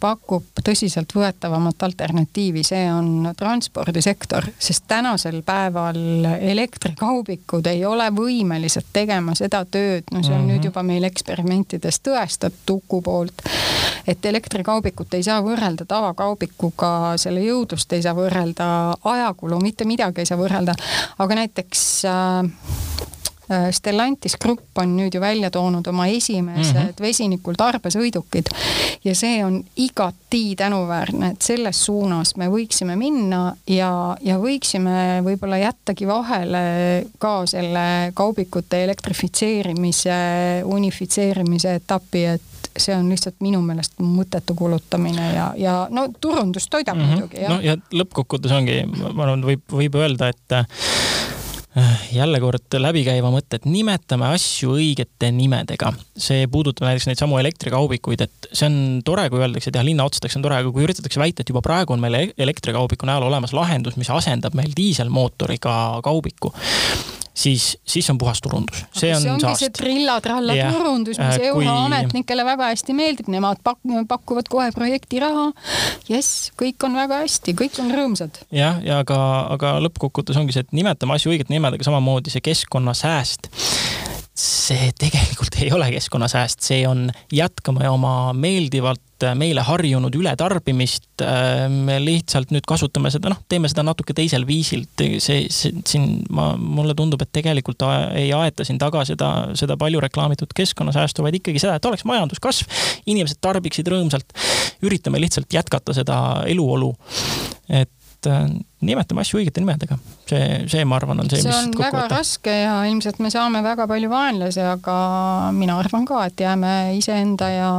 pakub 0.00 0.60
tõsiseltvõetavamat 0.60 1.86
alternatiivi, 1.86 2.60
see 2.66 2.82
on 2.92 3.30
transpordisektor, 3.38 4.44
sest 4.60 4.84
tänasel 4.90 5.38
päeval 5.46 6.26
elektrikaubikud 6.36 7.70
ei 7.70 7.80
ole 7.88 8.10
võimelised 8.12 8.90
tegema 8.92 9.32
seda 9.38 9.62
tööd, 9.64 10.10
no 10.12 10.20
see 10.20 10.34
on 10.34 10.42
mm 10.42 10.48
-hmm. 10.48 10.52
nüüd 10.52 10.68
juba 10.68 10.82
meil 10.82 11.08
eksperimentides 11.08 12.00
tõestatud 12.04 12.74
Uku 12.74 13.00
poolt, 13.02 13.42
et 14.06 14.26
elektrikaubikut 14.26 15.14
ei 15.14 15.22
saa 15.22 15.40
võrrelda 15.42 15.86
tavakaubikuga, 15.88 17.14
selle 17.16 17.40
jõudlust 17.40 17.92
ei 17.92 18.02
saa 18.02 18.14
võrrelda, 18.14 18.66
ajakulu, 19.04 19.60
mitte 19.60 19.84
midagi 19.84 20.20
ei 20.20 20.26
saa 20.26 20.38
võrrelda, 20.38 20.74
aga 21.18 21.34
näiteks 21.34 22.04
äh, 22.04 22.34
Äh, 22.44 23.23
Stellantis 23.70 24.36
Grupp 24.40 24.78
on 24.78 24.96
nüüd 24.96 25.14
ju 25.14 25.20
välja 25.20 25.50
toonud 25.50 25.86
oma 25.86 26.06
esimesed 26.06 26.74
mm 26.74 26.88
-hmm. 26.88 27.02
vesinikul 27.02 27.54
tarbesõidukid 27.58 28.48
ja 29.04 29.14
see 29.14 29.44
on 29.44 29.64
igati 29.76 30.56
tänuväärne, 30.56 31.30
et 31.30 31.42
selles 31.42 31.84
suunas 31.84 32.36
me 32.36 32.48
võiksime 32.48 32.96
minna 32.96 33.56
ja, 33.66 34.16
ja 34.20 34.38
võiksime 34.38 35.20
võib-olla 35.24 35.58
jättagi 35.58 36.06
vahele 36.06 36.64
ka 37.18 37.46
selle 37.46 38.12
kaubikute 38.14 38.84
elektrifitseerimise, 38.84 40.16
unifitseerimise 40.64 41.74
etapi, 41.74 42.24
et 42.24 42.70
see 42.76 42.96
on 42.96 43.08
lihtsalt 43.10 43.36
minu 43.44 43.60
meelest 43.62 44.00
mõttetu 44.02 44.54
kulutamine 44.58 45.28
ja, 45.34 45.50
ja 45.56 45.74
no 45.90 46.08
turundus 46.20 46.66
toidab 46.68 46.96
mm 46.96 47.02
-hmm. 47.02 47.20
muidugi. 47.20 47.48
no 47.48 47.60
ja 47.62 47.76
lõppkokkuvõttes 47.92 48.56
ongi, 48.56 48.80
ma 49.12 49.22
arvan, 49.22 49.44
võib, 49.44 49.62
võib 49.70 49.94
öelda, 50.00 50.28
et 50.28 50.58
jälle 52.14 52.38
kord 52.40 52.76
läbikäiva 52.78 53.30
mõtte, 53.34 53.58
et 53.58 53.64
nimetame 53.66 54.28
asju 54.34 54.76
õigete 54.76 55.30
nimedega. 55.34 55.92
see 56.16 56.46
puudutab 56.50 56.86
näiteks 56.86 57.08
neid 57.10 57.18
samu 57.18 57.38
elektrikaubikuid, 57.40 58.22
et 58.26 58.48
see 58.52 58.68
on 58.68 58.78
tore, 59.04 59.26
kui 59.30 59.42
öeldakse, 59.42 59.72
et 59.72 59.80
jah, 59.80 59.86
linna 59.86 60.06
otsteks 60.06 60.38
on 60.38 60.46
tore, 60.46 60.60
aga 60.62 60.70
kui 60.70 60.86
üritatakse 60.86 61.20
väita, 61.20 61.42
et 61.42 61.50
juba 61.50 61.64
praegu 61.64 61.96
on 61.96 62.04
meil 62.04 62.30
elektrikaubiku 62.38 63.08
näol 63.10 63.26
olemas 63.26 63.56
lahendus, 63.56 63.98
mis 63.98 64.12
asendab 64.14 64.54
meil 64.54 64.70
diiselmootoriga 64.76 66.00
kaubiku 66.06 66.54
siis, 67.34 67.78
siis 67.86 68.10
on 68.10 68.18
puhas 68.18 68.40
turundus. 68.40 68.84
see 68.94 69.10
on 69.14 69.22
see 69.22 69.32
ongi 69.32 69.46
saast. 69.46 69.64
see 69.64 69.74
trilla-tralla 69.74 70.56
turundus, 70.72 71.18
mis 71.18 71.38
äh, 71.38 71.48
euroametnikele 71.50 72.42
kui... 72.44 72.50
väga 72.52 72.70
hästi 72.72 72.96
meeldib, 72.96 73.30
nemad 73.34 73.60
pak-, 73.66 73.82
pakuvad 74.08 74.48
kohe 74.50 74.70
projekti 74.74 75.20
raha. 75.22 75.50
jess, 76.08 76.50
kõik 76.60 76.86
on 76.86 76.96
väga 76.98 77.22
hästi, 77.24 77.56
kõik 77.58 77.80
on 77.82 77.92
rõõmsad. 77.94 78.42
jah, 78.54 78.80
ja 78.86 79.00
aga, 79.04 79.18
aga 79.56 79.76
lõppkokkuvõttes 79.88 80.38
ongi 80.40 80.56
see, 80.56 80.66
et 80.66 80.76
nimetame 80.76 81.18
asju 81.18 81.34
õigete 81.34 81.54
nimedega, 81.54 81.86
samamoodi 81.86 82.34
see 82.34 82.44
keskkonnasääst 82.52 83.50
see 84.34 84.90
tegelikult 84.98 85.60
ei 85.62 85.70
ole 85.72 85.86
keskkonnasääst, 85.94 86.64
see 86.66 86.82
on 86.88 87.06
jätkame 87.32 87.86
oma 87.88 88.32
meeldivalt 88.34 89.02
meile 89.38 89.64
harjunud 89.64 90.14
ületarbimist. 90.18 91.06
me 91.70 91.96
lihtsalt 92.02 92.50
nüüd 92.54 92.66
kasutame 92.68 93.10
seda, 93.14 93.30
noh, 93.32 93.40
teeme 93.48 93.70
seda 93.70 93.84
natuke 93.86 94.14
teisel 94.16 94.46
viisil. 94.46 94.84
see, 94.98 95.46
see 95.50 95.72
siin 95.86 96.22
ma, 96.30 96.52
mulle 96.58 96.94
tundub, 96.98 97.22
et 97.22 97.32
tegelikult 97.32 97.84
ei 98.14 98.32
aeta 98.36 98.64
siin 98.64 98.78
taga 98.78 99.04
seda, 99.08 99.30
seda 99.58 99.78
palju 99.80 100.02
reklaamitud 100.04 100.52
keskkonnasäästu, 100.56 101.24
vaid 101.24 101.40
ikkagi 101.40 101.62
seda, 101.62 101.78
et 101.78 101.90
oleks 101.90 102.04
majanduskasv, 102.08 102.68
inimesed 103.06 103.40
tarbiksid 103.44 103.88
rõõmsalt. 103.88 104.36
üritame 104.84 105.20
lihtsalt 105.22 105.52
jätkata 105.52 105.94
seda 105.96 106.18
eluolu. 106.50 106.94
et 107.68 107.90
et 108.24 108.30
äh, 108.32 108.44
nimetame 108.84 109.22
asju 109.22 109.40
õigete 109.40 109.62
nimedega. 109.62 109.98
see, 110.28 110.64
see, 110.70 110.84
ma 110.88 110.96
arvan, 110.98 111.20
on 111.22 111.30
see, 111.30 111.42
see 111.42 111.50
mis 111.50 111.58
on 111.58 111.74
väga 111.76 112.04
võtta. 112.04 112.16
raske 112.16 112.54
ja 112.54 112.76
ilmselt 112.88 113.20
me 113.24 113.30
saame 113.32 113.62
väga 113.64 113.86
palju 113.90 114.10
vaenlasi, 114.12 114.62
aga 114.74 114.96
mina 115.56 115.76
arvan 115.80 116.06
ka, 116.08 116.24
et 116.28 116.44
jääme 116.44 116.72
iseenda 116.98 117.50
ja 117.52 117.70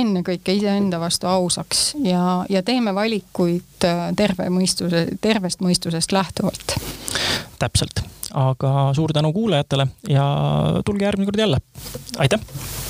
ennekõike 0.00 0.54
iseenda 0.58 1.00
vastu 1.02 1.28
ausaks 1.30 1.94
ja, 2.04 2.44
ja 2.52 2.62
teeme 2.66 2.94
valikuid 2.96 3.88
äh, 3.88 4.06
terve 4.18 4.50
mõistuse, 4.52 5.06
tervest 5.20 5.64
mõistusest 5.64 6.14
lähtuvalt. 6.16 6.76
täpselt, 7.60 8.04
aga 8.36 8.90
suur 8.96 9.16
tänu 9.16 9.32
kuulajatele 9.36 9.88
ja 10.08 10.28
tulge 10.84 11.08
järgmine 11.08 11.32
kord 11.32 11.44
jälle. 11.46 11.64
aitäh! 12.18 12.89